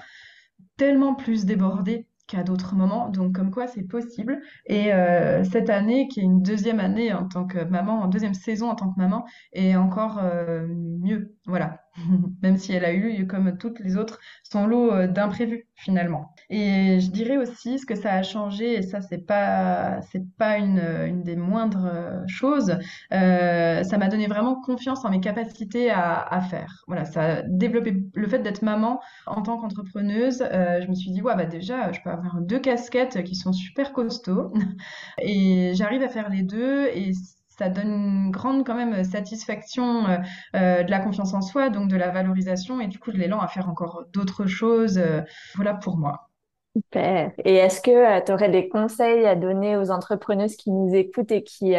tellement 0.76 1.14
plus 1.14 1.44
débordée 1.44 2.07
qu'à 2.26 2.42
d'autres 2.42 2.74
moments. 2.74 3.08
Donc, 3.08 3.34
comme 3.34 3.50
quoi, 3.50 3.66
c'est 3.66 3.84
possible. 3.84 4.40
Et 4.66 4.92
euh, 4.92 5.44
cette 5.44 5.70
année, 5.70 6.08
qui 6.08 6.20
est 6.20 6.24
une 6.24 6.42
deuxième 6.42 6.80
année 6.80 7.12
en 7.12 7.28
tant 7.28 7.46
que 7.46 7.58
maman, 7.64 8.02
en 8.02 8.08
deuxième 8.08 8.34
saison 8.34 8.70
en 8.70 8.74
tant 8.74 8.92
que 8.92 8.98
maman, 8.98 9.24
est 9.52 9.76
encore 9.76 10.18
euh, 10.22 10.66
mieux. 10.68 11.34
Voilà. 11.46 11.86
Même 12.42 12.57
si 12.57 12.72
elle 12.72 12.84
a 12.84 12.92
eu, 12.94 13.26
comme 13.26 13.57
toutes 13.59 13.80
les 13.80 13.97
autres, 13.97 14.18
son 14.44 14.66
lot 14.66 14.92
euh, 14.92 15.07
d'imprévus, 15.07 15.68
finalement. 15.74 16.34
Et 16.51 17.01
je 17.01 17.11
dirais 17.11 17.36
aussi 17.36 17.78
ce 17.78 17.86
que 17.86 17.94
ça 17.94 18.12
a 18.14 18.22
changé, 18.22 18.74
et 18.74 18.82
ça, 18.82 19.01
c'est 19.01 19.26
pas, 19.26 20.01
c'est 20.11 20.24
pas 20.36 20.59
une, 20.59 20.80
une 21.07 21.22
des 21.22 21.36
moindres 21.36 22.22
choses. 22.28 22.76
ça 23.11 23.99
m'a 23.99 24.09
donné 24.09 24.26
vraiment 24.26 24.61
confiance 24.61 25.05
en 25.05 25.11
mes 25.11 25.20
capacités 25.20 25.90
à, 25.90 26.20
à 26.20 26.40
faire. 26.40 26.84
Voilà, 26.86 27.05
ça 27.05 27.22
a 27.38 27.42
développé 27.42 27.97
le 28.14 28.28
fait 28.28 28.38
d'être 28.40 28.62
maman 28.62 29.01
en 29.26 29.42
tant 29.42 29.59
qu'entrepreneuse. 29.59 30.38
je 30.51 30.86
me 30.88 30.94
suis 30.94 31.11
dit, 31.11 31.22
ouais, 31.22 31.34
bah 31.36 31.47
déjà, 31.47 31.92
je 31.92 32.01
peux 32.03 32.11
avoir 32.11 32.40
deux 32.40 32.59
casquettes 32.61 33.22
qui 33.24 33.34
sont 33.34 33.53
super 33.53 33.92
costauds. 33.92 34.53
Et 35.18 35.72
j'arrive 35.74 36.03
à 36.03 36.09
faire 36.09 36.28
les 36.30 36.42
deux 36.42 36.86
et 36.86 37.12
ça 37.59 37.68
donne 37.68 37.90
une 37.90 38.30
grande 38.30 38.66
quand 38.66 38.74
même 38.74 39.04
satisfaction 39.04 40.07
euh, 40.07 40.18
euh, 40.54 40.82
de 40.82 40.90
la 40.90 41.00
confiance 41.00 41.34
en 41.34 41.40
soi, 41.40 41.70
donc 41.70 41.88
de 41.88 41.96
la 41.96 42.11
valorisation 42.11 42.80
et 42.80 42.86
du 42.86 42.98
coup 42.98 43.12
de 43.12 43.18
l'élan 43.18 43.40
à 43.40 43.48
faire 43.48 43.68
encore 43.68 44.04
d'autres 44.12 44.46
choses. 44.46 44.98
Euh, 44.98 45.22
voilà 45.54 45.74
pour 45.74 45.96
moi. 45.96 46.28
Super. 46.76 47.32
Et 47.44 47.54
est-ce 47.54 47.80
que 47.80 48.24
tu 48.24 48.32
aurais 48.32 48.50
des 48.50 48.68
conseils 48.68 49.24
à 49.24 49.34
donner 49.34 49.76
aux 49.76 49.90
entrepreneuses 49.90 50.57
qui 50.57 50.70
nous 50.70 50.94
écoutent 50.94 51.32
et 51.32 51.42
qui 51.42 51.74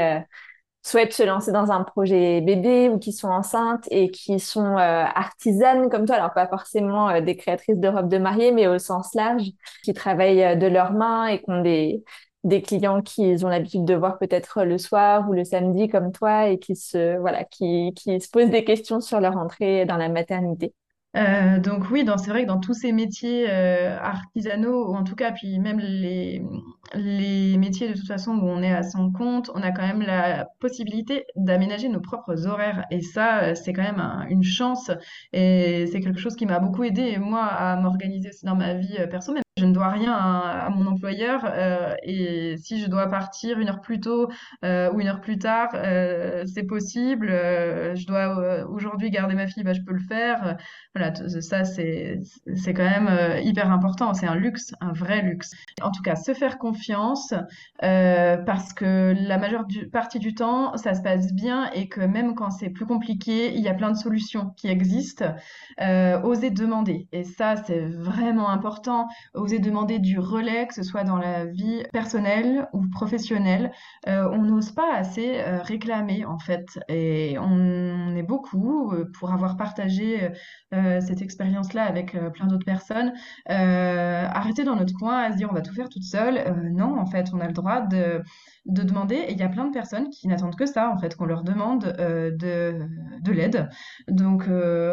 souhaitent 0.81 1.13
se 1.13 1.21
lancer 1.21 1.51
dans 1.51 1.71
un 1.71 1.83
projet 1.83 2.41
bébé 2.41 2.89
ou 2.89 2.97
qui 2.97 3.13
sont 3.13 3.27
enceintes 3.27 3.87
et 3.91 4.09
qui 4.09 4.39
sont 4.39 4.75
artisanes 4.75 5.91
comme 5.91 6.07
toi, 6.07 6.15
alors 6.15 6.33
pas 6.33 6.47
forcément 6.47 7.21
des 7.21 7.37
créatrices 7.37 7.77
de 7.77 7.87
robes 7.87 8.09
de 8.09 8.17
mariée, 8.17 8.51
mais 8.51 8.65
au 8.65 8.79
sens 8.79 9.13
large, 9.13 9.51
qui 9.83 9.93
travaillent 9.93 10.57
de 10.57 10.65
leurs 10.65 10.93
mains 10.93 11.27
et 11.27 11.43
qui 11.43 11.51
ont 11.51 11.61
des, 11.61 12.03
des 12.47 12.61
clients 12.61 13.01
qu'ils 13.01 13.45
ont 13.45 13.49
l'habitude 13.49 13.85
de 13.85 13.93
voir 13.93 14.17
peut-être 14.17 14.63
le 14.63 14.77
soir 14.77 15.29
ou 15.29 15.33
le 15.33 15.43
samedi 15.43 15.87
comme 15.89 16.11
toi 16.11 16.47
et 16.47 16.59
qui 16.59 16.75
se, 16.75 17.17
voilà, 17.17 17.43
qui, 17.43 17.93
qui 17.95 18.19
se 18.21 18.29
posent 18.29 18.49
des 18.49 18.63
questions 18.63 19.01
sur 19.01 19.19
leur 19.19 19.37
entrée 19.37 19.85
dans 19.85 19.97
la 19.97 20.09
maternité. 20.09 20.73
Euh, 21.15 21.59
donc 21.59 21.89
oui, 21.89 22.05
c'est 22.17 22.29
vrai 22.29 22.43
que 22.43 22.47
dans 22.47 22.59
tous 22.59 22.73
ces 22.75 22.91
métiers 22.91 23.49
euh, 23.49 23.97
artisanaux, 23.99 24.91
ou 24.91 24.95
en 24.95 25.03
tout 25.03 25.15
cas, 25.15 25.31
puis 25.31 25.57
même 25.57 25.79
les, 25.79 26.43
les 26.93 27.57
métiers 27.57 27.89
de 27.89 27.93
toute 27.93 28.07
façon 28.07 28.33
où 28.33 28.47
on 28.47 28.61
est 28.61 28.73
à 28.73 28.83
son 28.83 29.11
compte, 29.11 29.49
on 29.55 29.63
a 29.63 29.71
quand 29.71 29.87
même 29.87 30.01
la 30.01 30.47
possibilité 30.59 31.25
d'aménager 31.35 31.89
nos 31.89 32.01
propres 32.01 32.45
horaires. 32.45 32.85
Et 32.91 33.01
ça, 33.01 33.43
euh, 33.43 33.55
c'est 33.55 33.73
quand 33.73 33.81
même 33.83 34.27
une 34.29 34.43
chance. 34.43 34.91
Et 35.33 35.87
c'est 35.91 36.01
quelque 36.01 36.19
chose 36.19 36.35
qui 36.35 36.45
m'a 36.45 36.59
beaucoup 36.59 36.83
aidé, 36.83 37.17
moi, 37.17 37.45
à 37.45 37.75
m'organiser 37.77 38.29
aussi 38.29 38.45
dans 38.45 38.55
ma 38.55 38.75
vie 38.75 38.97
personnelle. 39.09 39.46
Je 39.57 39.65
ne 39.65 39.73
dois 39.73 39.89
rien 39.89 40.13
à, 40.13 40.69
mon 40.69 40.85
employeur 40.85 41.41
euh, 41.45 41.95
et 42.03 42.57
si 42.57 42.79
je 42.79 42.87
dois 42.87 43.07
partir 43.07 43.59
une 43.59 43.69
heure 43.69 43.81
plus 43.81 43.99
tôt 43.99 44.29
euh, 44.63 44.91
ou 44.91 45.01
une 45.01 45.07
heure 45.07 45.19
plus 45.19 45.39
tard, 45.39 45.69
euh, 45.73 46.43
c'est 46.45 46.63
possible. 46.63 47.27
je 47.29 48.05
dois 48.05 48.67
aujourd'hui 48.69 49.09
garder 49.09 49.33
ma 49.33 49.47
fille, 49.47 49.63
bah, 49.63 49.73
je 49.73 49.81
peux 49.81 49.93
le 49.93 50.03
faire. 50.07 50.57
Voilà, 50.93 51.13
ça 51.41 51.63
c'est 51.63 52.21
quand 52.67 52.83
même 52.83 53.09
hyper 53.41 53.71
important. 53.71 54.13
C'est 54.13 54.27
un 54.27 54.35
luxe, 54.35 54.73
un 54.79 54.93
vrai 54.93 55.23
luxe. 55.23 55.51
En 55.81 55.91
tout 55.91 56.03
cas, 56.03 56.15
se 56.15 56.33
faire 56.33 56.59
confiance 56.59 57.33
parce 57.79 58.73
que 58.73 59.15
la 59.19 59.37
majeure 59.39 59.65
partie 59.91 60.19
du 60.19 60.35
temps, 60.35 60.77
ça 60.77 60.93
se 60.93 61.01
passe 61.01 61.33
bien 61.33 61.71
et 61.73 61.87
que 61.89 62.01
même 62.01 62.35
quand 62.35 62.51
c'est 62.51 62.69
plus 62.69 62.85
compliqué, 62.85 63.53
il 63.55 63.61
y 63.61 63.69
a 63.69 63.73
plein 63.73 63.91
de 63.91 63.97
solutions 63.97 64.51
qui 64.55 64.67
existent. 64.67 65.33
oser 66.23 66.51
demander 66.51 67.07
et 67.11 67.23
ça 67.23 67.55
c'est 67.55 67.85
vraiment 67.87 68.49
important 68.49 69.07
demander 69.55 69.99
du 69.99 70.19
relais, 70.19 70.67
que 70.67 70.73
ce 70.73 70.83
soit 70.83 71.03
dans 71.03 71.17
la 71.17 71.45
vie 71.45 71.83
personnelle 71.93 72.67
ou 72.73 72.87
professionnelle. 72.89 73.71
Euh, 74.07 74.29
on 74.31 74.43
n'ose 74.43 74.71
pas 74.71 74.93
assez 74.93 75.39
euh, 75.39 75.61
réclamer 75.61 76.25
en 76.25 76.39
fait. 76.39 76.79
Et 76.89 77.37
on 77.39 78.15
est 78.15 78.23
beaucoup 78.23 78.91
euh, 78.91 79.09
pour 79.17 79.31
avoir 79.31 79.57
partagé 79.57 80.29
cette 80.71 81.21
expérience-là 81.21 81.83
avec 81.83 82.17
plein 82.33 82.47
d'autres 82.47 82.65
personnes. 82.65 83.13
arrêter 83.47 84.63
dans 84.65 84.75
notre 84.75 84.93
coin 84.93 85.19
à 85.19 85.31
se 85.31 85.37
dire 85.37 85.47
on 85.49 85.53
va 85.53 85.61
tout 85.61 85.73
faire 85.73 85.89
toute 85.89 86.03
seule. 86.03 86.53
non, 86.73 86.99
en 86.99 87.05
fait, 87.05 87.27
on 87.33 87.39
a 87.39 87.47
le 87.47 87.53
droit 87.53 87.81
de 87.81 88.21
de 88.65 88.83
demander. 88.83 89.15
Et 89.15 89.31
il 89.31 89.39
y 89.39 89.43
a 89.43 89.49
plein 89.49 89.65
de 89.65 89.71
personnes 89.71 90.09
qui 90.09 90.27
n'attendent 90.27 90.57
que 90.57 90.65
ça, 90.65 90.91
en 90.91 90.97
fait, 90.97 91.15
qu'on 91.15 91.25
leur 91.25 91.43
demande 91.43 91.85
de, 91.85 92.79
de 93.21 93.31
l'aide. 93.31 93.69
Donc, 94.09 94.49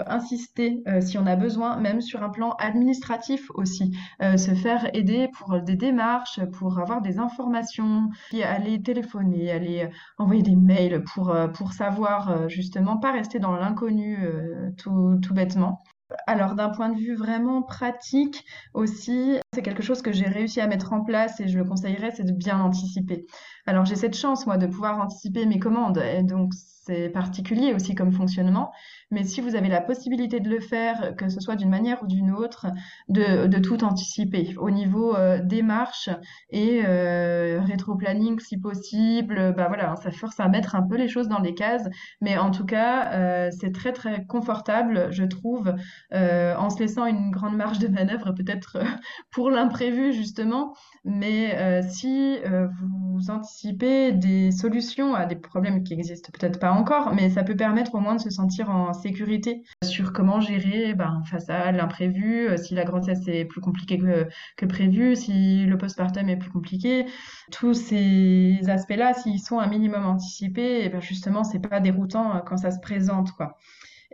insister 0.06 0.82
si 1.00 1.18
on 1.18 1.26
a 1.26 1.34
besoin, 1.34 1.76
même 1.80 2.00
sur 2.00 2.22
un 2.22 2.30
plan 2.30 2.52
administratif 2.60 3.50
aussi 3.54 3.96
se 4.44 4.54
faire 4.54 4.94
aider 4.94 5.28
pour 5.38 5.60
des 5.60 5.76
démarches, 5.76 6.40
pour 6.58 6.78
avoir 6.78 7.00
des 7.00 7.18
informations, 7.18 8.08
aller 8.42 8.82
téléphoner, 8.82 9.50
aller 9.50 9.88
envoyer 10.18 10.42
des 10.42 10.56
mails 10.56 11.02
pour, 11.14 11.30
euh, 11.30 11.48
savoir 11.72 12.30
euh, 12.30 12.48
justement 12.48 12.98
pas 12.98 13.12
rester 13.12 13.38
dans 13.38 13.56
l'inconnu 13.56 14.18
euh, 14.22 14.70
tout, 14.76 15.18
tout 15.22 15.34
bêtement 15.34 15.82
alors 16.26 16.54
d'un 16.54 16.68
point 16.68 16.90
de 16.90 16.98
vue 16.98 17.16
vraiment 17.16 17.62
pratique 17.62 18.44
aussi, 18.74 19.38
c'est 19.52 19.62
quelque 19.62 19.82
chose 19.82 20.02
que 20.02 20.12
j'ai 20.12 20.26
réussi 20.26 20.60
à 20.60 20.66
mettre 20.66 20.92
en 20.92 21.02
place 21.02 21.40
et 21.40 21.48
je 21.48 21.58
le 21.58 21.64
conseillerais, 21.64 22.12
c'est 22.12 22.24
de 22.24 22.32
bien 22.32 22.60
anticiper. 22.60 23.26
Alors 23.66 23.84
j'ai 23.84 23.96
cette 23.96 24.16
chance, 24.16 24.46
moi, 24.46 24.58
de 24.58 24.66
pouvoir 24.66 25.00
anticiper 25.00 25.46
mes 25.46 25.58
commandes 25.58 25.98
et 25.98 26.22
donc 26.22 26.52
c'est 26.86 27.08
particulier 27.08 27.72
aussi 27.72 27.94
comme 27.94 28.12
fonctionnement. 28.12 28.70
Mais 29.10 29.24
si 29.24 29.40
vous 29.40 29.54
avez 29.54 29.68
la 29.68 29.80
possibilité 29.80 30.40
de 30.40 30.50
le 30.50 30.60
faire, 30.60 31.14
que 31.16 31.28
ce 31.28 31.40
soit 31.40 31.56
d'une 31.56 31.70
manière 31.70 32.02
ou 32.02 32.06
d'une 32.06 32.30
autre, 32.30 32.66
de, 33.08 33.46
de, 33.46 33.58
tout 33.58 33.84
anticiper 33.84 34.54
au 34.58 34.70
niveau 34.70 35.16
euh, 35.16 35.38
démarche 35.42 36.10
et 36.50 36.82
euh, 36.84 37.60
rétro-planning 37.64 38.38
si 38.40 38.58
possible, 38.58 39.54
bah 39.56 39.68
voilà, 39.68 39.94
ça 39.96 40.10
force 40.10 40.38
à 40.40 40.48
mettre 40.48 40.74
un 40.74 40.82
peu 40.82 40.96
les 40.96 41.08
choses 41.08 41.28
dans 41.28 41.38
les 41.38 41.54
cases. 41.54 41.88
Mais 42.20 42.36
en 42.36 42.50
tout 42.50 42.66
cas, 42.66 43.12
euh, 43.12 43.50
c'est 43.58 43.72
très 43.72 43.92
très 43.92 44.26
confortable, 44.26 45.08
je 45.10 45.24
trouve, 45.24 45.72
euh, 46.12 46.54
en 46.56 46.70
se 46.70 46.80
laissant 46.80 47.06
une 47.06 47.30
grande 47.30 47.56
marge 47.56 47.78
de 47.78 47.88
manœuvre 47.88 48.32
peut-être 48.32 48.78
pour 49.30 49.50
l'imprévu 49.50 50.12
justement. 50.12 50.74
Mais 51.04 51.54
euh, 51.56 51.82
si 51.88 52.38
euh, 52.44 52.66
vous 52.80 53.30
anticipez 53.30 53.53
des 53.62 54.50
solutions 54.50 55.14
à 55.14 55.26
des 55.26 55.36
problèmes 55.36 55.84
qui 55.84 55.94
existent 55.94 56.30
peut-être 56.32 56.58
pas 56.58 56.72
encore, 56.72 57.14
mais 57.14 57.30
ça 57.30 57.44
peut 57.44 57.56
permettre 57.56 57.94
au 57.94 58.00
moins 58.00 58.16
de 58.16 58.20
se 58.20 58.30
sentir 58.30 58.70
en 58.70 58.92
sécurité 58.92 59.62
sur 59.82 60.12
comment 60.12 60.40
gérer 60.40 60.94
ben, 60.94 61.22
face 61.30 61.48
à 61.48 61.72
l'imprévu, 61.72 62.48
euh, 62.48 62.56
si 62.56 62.74
la 62.74 62.84
grossesse 62.84 63.26
est 63.26 63.44
plus 63.44 63.60
compliquée 63.60 63.98
que, 63.98 64.28
que 64.56 64.66
prévu, 64.66 65.16
si 65.16 65.64
le 65.66 65.78
postpartum 65.78 66.28
est 66.28 66.36
plus 66.36 66.50
compliqué. 66.50 67.06
Tous 67.52 67.74
ces 67.74 68.58
aspects-là, 68.68 69.14
s'ils 69.14 69.40
sont 69.40 69.58
un 69.58 69.68
minimum 69.68 70.04
anticipés, 70.04 70.80
et 70.80 70.84
eh 70.86 70.88
ben 70.88 71.00
justement, 71.00 71.44
c'est 71.44 71.60
pas 71.60 71.80
déroutant 71.80 72.36
euh, 72.36 72.40
quand 72.40 72.56
ça 72.56 72.70
se 72.70 72.80
présente. 72.80 73.30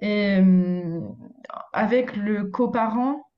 Et 0.03 0.36
euh, 0.38 1.01
avec 1.72 2.16
le 2.16 2.45
coparent, 2.45 3.30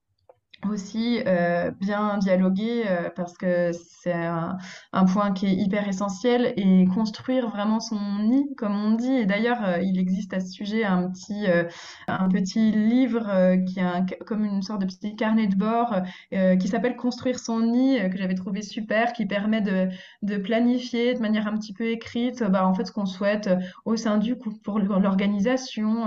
aussi 0.68 1.20
euh, 1.26 1.70
bien 1.80 2.18
dialoguer 2.18 2.84
euh, 2.86 3.10
parce 3.14 3.36
que 3.36 3.72
c'est 3.72 4.12
un, 4.12 4.56
un, 4.92 5.04
point 5.04 5.32
qui 5.32 5.46
est 5.46 5.54
hyper 5.54 5.88
essentiel 5.88 6.54
et 6.56 6.84
construire 6.86 7.48
vraiment 7.48 7.80
son 7.80 7.98
nid 8.20 8.54
comme 8.56 8.74
on 8.74 8.92
dit. 8.92 9.12
Et 9.12 9.26
d'ailleurs 9.26 9.64
euh, 9.64 9.78
il 9.80 9.98
existe 9.98 10.32
à 10.34 10.40
ce 10.40 10.48
sujet 10.48 10.84
un 10.84 11.10
petit 11.10 11.46
euh, 11.46 11.64
un 12.08 12.28
petit 12.28 12.70
livre 12.70 13.28
euh, 13.28 13.56
qui 13.56 13.80
est 13.80 13.82
un, 13.82 14.06
comme 14.26 14.44
une 14.44 14.62
sorte 14.62 14.80
de 14.80 14.86
petit 14.86 15.16
carnet 15.16 15.46
de 15.46 15.56
bord 15.56 15.96
qui 16.30 16.68
s'appelle 16.68 16.96
construire 16.96 17.38
son 17.38 17.60
nid 17.60 17.98
que 18.10 18.16
j'avais 18.16 18.34
trouvé 18.34 18.62
super 18.62 19.12
qui 19.12 19.26
permet 19.26 19.60
de, 19.60 19.88
de 20.22 20.36
planifier 20.36 21.14
de 21.14 21.20
manière 21.20 21.46
un 21.46 21.56
petit 21.56 21.72
peu 21.72 21.86
écrite 21.86 22.42
bah 22.44 22.66
en 22.66 22.74
fait 22.74 22.86
ce 22.86 22.92
qu'on 22.92 23.06
souhaite 23.06 23.50
au 23.84 23.96
sein 23.96 24.18
du 24.18 24.36
couple 24.36 24.58
pour 24.62 24.78
l'organisation 24.78 26.06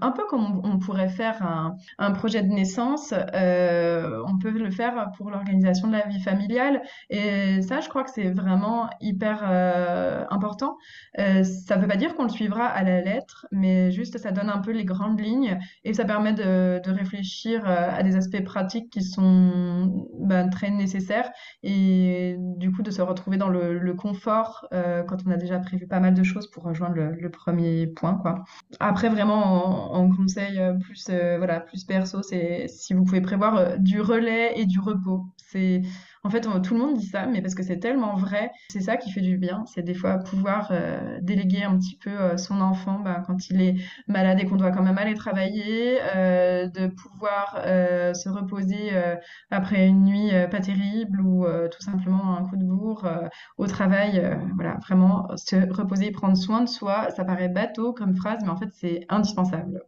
un 0.00 0.10
peu 0.10 0.24
comme 0.28 0.60
on, 0.64 0.72
on, 0.72 0.78
pourrait 0.78 1.08
faire 1.08 1.42
un, 1.42 1.76
un 1.98 2.10
projet 2.10 2.42
de 2.42 2.48
naissance 2.48 3.12
euh, 3.12 3.91
euh, 3.91 3.91
on 4.26 4.38
peut 4.38 4.50
le 4.50 4.70
faire 4.70 5.10
pour 5.16 5.30
l'organisation 5.30 5.88
de 5.88 5.92
la 5.92 6.06
vie 6.06 6.20
familiale. 6.20 6.82
Et 7.10 7.62
ça, 7.62 7.80
je 7.80 7.88
crois 7.88 8.04
que 8.04 8.10
c'est 8.10 8.30
vraiment 8.30 8.88
hyper 9.00 9.42
euh, 9.44 10.24
important. 10.30 10.76
Euh, 11.18 11.44
ça 11.44 11.76
ne 11.76 11.82
veut 11.82 11.88
pas 11.88 11.96
dire 11.96 12.14
qu'on 12.14 12.24
le 12.24 12.28
suivra 12.28 12.66
à 12.66 12.82
la 12.82 13.00
lettre, 13.00 13.46
mais 13.50 13.90
juste 13.90 14.18
ça 14.18 14.32
donne 14.32 14.48
un 14.48 14.58
peu 14.58 14.72
les 14.72 14.84
grandes 14.84 15.20
lignes 15.20 15.58
et 15.84 15.94
ça 15.94 16.04
permet 16.04 16.32
de, 16.32 16.80
réfléchir 16.92 17.66
à 17.66 18.02
des 18.02 18.16
aspects 18.16 18.44
pratiques 18.44 18.90
qui 18.90 19.02
sont 19.02 20.06
ben, 20.18 20.50
très 20.50 20.70
nécessaires 20.70 21.30
et 21.62 22.36
du 22.38 22.70
coup 22.70 22.82
de 22.82 22.90
se 22.90 23.00
retrouver 23.00 23.38
dans 23.38 23.48
le, 23.48 23.92
confort 23.94 24.66
quand 24.70 25.16
on 25.26 25.30
a 25.30 25.36
déjà 25.36 25.58
prévu 25.58 25.86
pas 25.86 26.00
mal 26.00 26.14
de 26.14 26.22
choses 26.22 26.50
pour 26.50 26.64
rejoindre 26.64 26.94
le, 26.94 27.30
premier 27.30 27.86
point. 27.86 28.20
Après, 28.80 29.08
vraiment, 29.08 29.94
en, 29.94 30.02
en 30.02 30.10
conseil 30.10 30.60
plus, 30.80 31.08
voilà, 31.08 31.60
plus 31.60 31.84
perso, 31.84 32.22
c'est 32.22 32.66
si 32.68 32.94
vous 32.94 33.04
pouvez 33.04 33.20
prévoir 33.20 33.78
du 33.82 34.00
relais 34.00 34.52
et 34.58 34.66
du 34.66 34.80
repos. 34.80 35.24
C'est 35.36 35.82
en 36.24 36.30
fait 36.30 36.40
tout 36.62 36.74
le 36.74 36.80
monde 36.80 36.96
dit 36.96 37.06
ça, 37.06 37.26
mais 37.26 37.42
parce 37.42 37.54
que 37.54 37.62
c'est 37.62 37.78
tellement 37.78 38.16
vrai. 38.16 38.50
C'est 38.70 38.80
ça 38.80 38.96
qui 38.96 39.10
fait 39.12 39.20
du 39.20 39.36
bien. 39.36 39.64
C'est 39.66 39.82
des 39.82 39.94
fois 39.94 40.18
pouvoir 40.18 40.68
euh, 40.70 41.18
déléguer 41.20 41.64
un 41.64 41.76
petit 41.78 41.96
peu 41.98 42.10
euh, 42.10 42.36
son 42.36 42.60
enfant 42.60 43.00
bah, 43.00 43.22
quand 43.26 43.50
il 43.50 43.60
est 43.60 43.74
malade 44.06 44.38
et 44.40 44.44
qu'on 44.46 44.56
doit 44.56 44.70
quand 44.70 44.82
même 44.82 44.98
aller 44.98 45.14
travailler, 45.14 45.98
euh, 46.16 46.68
de 46.68 46.86
pouvoir 46.86 47.60
euh, 47.66 48.14
se 48.14 48.28
reposer 48.28 48.90
euh, 48.92 49.16
après 49.50 49.86
une 49.86 50.04
nuit 50.04 50.32
euh, 50.32 50.46
pas 50.46 50.60
terrible 50.60 51.20
ou 51.20 51.44
tout 51.70 51.82
simplement 51.82 52.36
un 52.36 52.44
coup 52.48 52.56
de 52.56 52.64
bourre 52.64 53.08
au 53.58 53.66
travail. 53.66 54.22
voilà, 54.54 54.76
vraiment 54.86 55.28
se 55.36 55.56
reposer 55.72 56.10
prendre 56.10 56.36
soin 56.36 56.62
de 56.62 56.68
soi. 56.68 57.10
Ça 57.16 57.24
paraît 57.24 57.48
bateau 57.48 57.92
comme 57.92 58.14
phrase, 58.14 58.38
mais 58.42 58.50
en 58.50 58.56
fait 58.56 58.70
c'est 58.72 59.04
indispensable. 59.08 59.82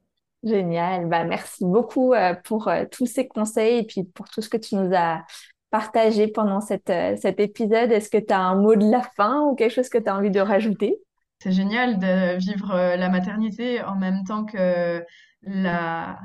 Génial. 0.45 1.09
Bah, 1.09 1.25
merci 1.25 1.65
beaucoup 1.65 2.13
euh, 2.13 2.35
pour 2.45 2.69
euh, 2.69 2.85
tous 2.91 3.07
ces 3.07 3.27
conseils 3.27 3.79
et 3.79 3.83
puis 3.85 4.05
pour 4.05 4.29
tout 4.29 4.43
ce 4.43 4.51
que 4.51 4.59
tu 4.59 4.77
nous 4.77 4.95
as 4.95 5.25
partagé 5.71 6.29
pendant 6.29 6.61
cette, 6.61 6.91
euh, 6.91 7.17
cet 7.17 7.41
épisode. 7.41 7.91
Est-ce 7.91 8.11
que 8.11 8.19
tu 8.19 8.33
as 8.33 8.41
un 8.41 8.55
mot 8.55 8.77
de 8.77 8.89
la 8.89 9.01
fin 9.17 9.41
ou 9.43 9.55
quelque 9.55 9.73
chose 9.73 9.89
que 9.89 9.97
tu 9.99 10.09
as 10.09 10.17
envie 10.17 10.31
de 10.31 10.41
rajouter? 10.41 10.99
C'est 11.39 11.53
génial 11.53 11.99
de 11.99 12.37
vivre 12.39 12.75
la 12.75 13.09
maternité 13.09 13.83
en 13.83 13.97
même 13.97 14.25
temps 14.25 14.45
que 14.45 15.05
la 15.43 16.19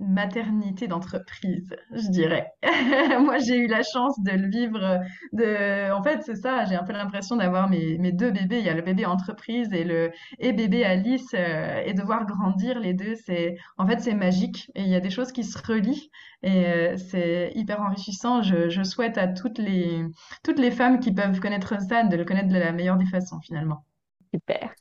maternité 0.00 0.86
d'entreprise, 0.86 1.74
je 1.92 2.08
dirais. 2.08 2.52
Moi, 3.20 3.38
j'ai 3.38 3.56
eu 3.56 3.66
la 3.66 3.82
chance 3.82 4.20
de 4.22 4.30
le 4.30 4.48
vivre. 4.48 5.00
De... 5.32 5.90
En 5.92 6.02
fait, 6.02 6.22
c'est 6.22 6.36
ça, 6.36 6.64
j'ai 6.64 6.76
un 6.76 6.84
peu 6.84 6.92
l'impression 6.92 7.36
d'avoir 7.36 7.68
mes, 7.68 7.98
mes 7.98 8.12
deux 8.12 8.30
bébés. 8.30 8.58
Il 8.58 8.64
y 8.64 8.68
a 8.68 8.74
le 8.74 8.82
bébé 8.82 9.06
entreprise 9.06 9.72
et 9.72 9.84
le 9.84 10.10
et 10.38 10.52
bébé 10.52 10.84
Alice 10.84 11.34
euh, 11.34 11.82
et 11.84 11.94
de 11.94 12.02
voir 12.02 12.26
grandir 12.26 12.78
les 12.78 12.94
deux, 12.94 13.14
c'est 13.16 13.56
en 13.76 13.86
fait 13.86 14.00
c'est 14.00 14.14
magique 14.14 14.70
et 14.74 14.82
il 14.82 14.88
y 14.88 14.94
a 14.94 15.00
des 15.00 15.10
choses 15.10 15.32
qui 15.32 15.44
se 15.44 15.58
relient 15.58 16.10
et 16.42 16.66
euh, 16.66 16.96
c'est 16.96 17.52
hyper 17.54 17.80
enrichissant. 17.80 18.42
Je, 18.42 18.68
je 18.68 18.82
souhaite 18.82 19.18
à 19.18 19.26
toutes 19.26 19.58
les 19.58 20.04
toutes 20.44 20.58
les 20.58 20.70
femmes 20.70 21.00
qui 21.00 21.12
peuvent 21.12 21.40
connaître 21.40 21.80
ça 21.80 22.04
de 22.04 22.16
le 22.16 22.24
connaître 22.24 22.48
de 22.48 22.58
la 22.58 22.72
meilleure 22.72 22.96
des 22.96 23.06
façons 23.06 23.40
finalement. 23.40 23.84
Super. 24.32 24.74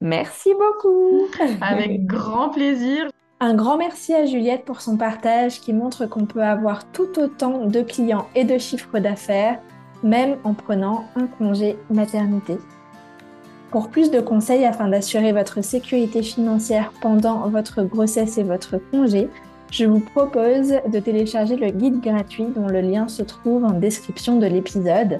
Merci 0.00 0.50
beaucoup. 0.54 1.28
Avec 1.60 2.06
grand 2.06 2.50
plaisir. 2.50 3.08
Un 3.40 3.54
grand 3.54 3.78
merci 3.78 4.12
à 4.14 4.26
Juliette 4.26 4.64
pour 4.64 4.80
son 4.80 4.96
partage 4.96 5.60
qui 5.60 5.72
montre 5.72 6.06
qu'on 6.06 6.26
peut 6.26 6.42
avoir 6.42 6.90
tout 6.90 7.20
autant 7.20 7.66
de 7.66 7.82
clients 7.82 8.26
et 8.34 8.42
de 8.42 8.58
chiffres 8.58 8.98
d'affaires, 8.98 9.60
même 10.02 10.38
en 10.42 10.54
prenant 10.54 11.04
un 11.14 11.28
congé 11.28 11.78
maternité. 11.88 12.58
Pour 13.70 13.90
plus 13.90 14.10
de 14.10 14.18
conseils 14.18 14.64
afin 14.64 14.88
d'assurer 14.88 15.32
votre 15.32 15.62
sécurité 15.62 16.20
financière 16.24 16.92
pendant 17.00 17.48
votre 17.48 17.84
grossesse 17.84 18.38
et 18.38 18.42
votre 18.42 18.78
congé, 18.90 19.28
je 19.70 19.84
vous 19.84 20.00
propose 20.00 20.74
de 20.88 20.98
télécharger 20.98 21.54
le 21.54 21.70
guide 21.70 22.00
gratuit 22.00 22.46
dont 22.56 22.66
le 22.66 22.80
lien 22.80 23.06
se 23.06 23.22
trouve 23.22 23.64
en 23.64 23.70
description 23.72 24.40
de 24.40 24.46
l'épisode. 24.46 25.18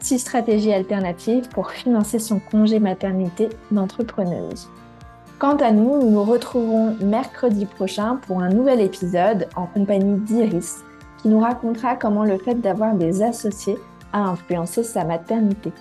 6 0.00 0.18
stratégies 0.18 0.72
alternatives 0.72 1.48
pour 1.50 1.70
financer 1.70 2.18
son 2.18 2.40
congé 2.40 2.80
maternité 2.80 3.48
d'entrepreneuse. 3.70 4.68
Quant 5.40 5.56
à 5.56 5.72
nous, 5.72 5.98
nous 5.98 6.10
nous 6.10 6.22
retrouverons 6.22 6.98
mercredi 7.00 7.64
prochain 7.64 8.16
pour 8.16 8.42
un 8.42 8.50
nouvel 8.50 8.78
épisode 8.78 9.48
en 9.56 9.64
compagnie 9.64 10.20
d'Iris 10.20 10.80
qui 11.16 11.28
nous 11.28 11.40
racontera 11.40 11.96
comment 11.96 12.24
le 12.24 12.36
fait 12.36 12.56
d'avoir 12.56 12.94
des 12.94 13.22
associés 13.22 13.78
a 14.12 14.20
influencé 14.20 14.82
sa 14.82 15.02
maternité. 15.02 15.72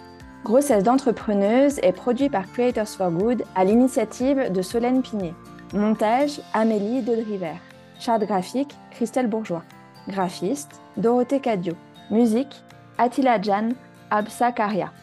Grossesse 0.46 0.86
d'entrepreneuse 0.86 1.78
est 1.80 1.92
produit 1.92 2.30
par 2.30 2.50
Creators 2.50 2.88
for 2.88 3.12
Good 3.12 3.44
à 3.54 3.66
l'initiative 3.66 4.50
de 4.50 4.62
Solène 4.62 5.02
Pinet. 5.02 5.34
Montage 5.74 6.40
Amélie 6.54 7.02
Dodriver. 7.02 7.60
Charte 8.00 8.24
graphique 8.24 8.78
Christelle 8.92 9.28
Bourgeois. 9.28 9.64
Graphiste 10.08 10.80
Dorothée 10.96 11.42
Cadio. 11.42 11.74
Musique 12.12 12.64
Attila 12.98 13.42
Jan 13.42 13.72
Absa 14.10 14.54
Karia. 14.54 14.94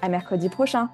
À 0.00 0.08
mercredi 0.08 0.48
prochain. 0.48 0.88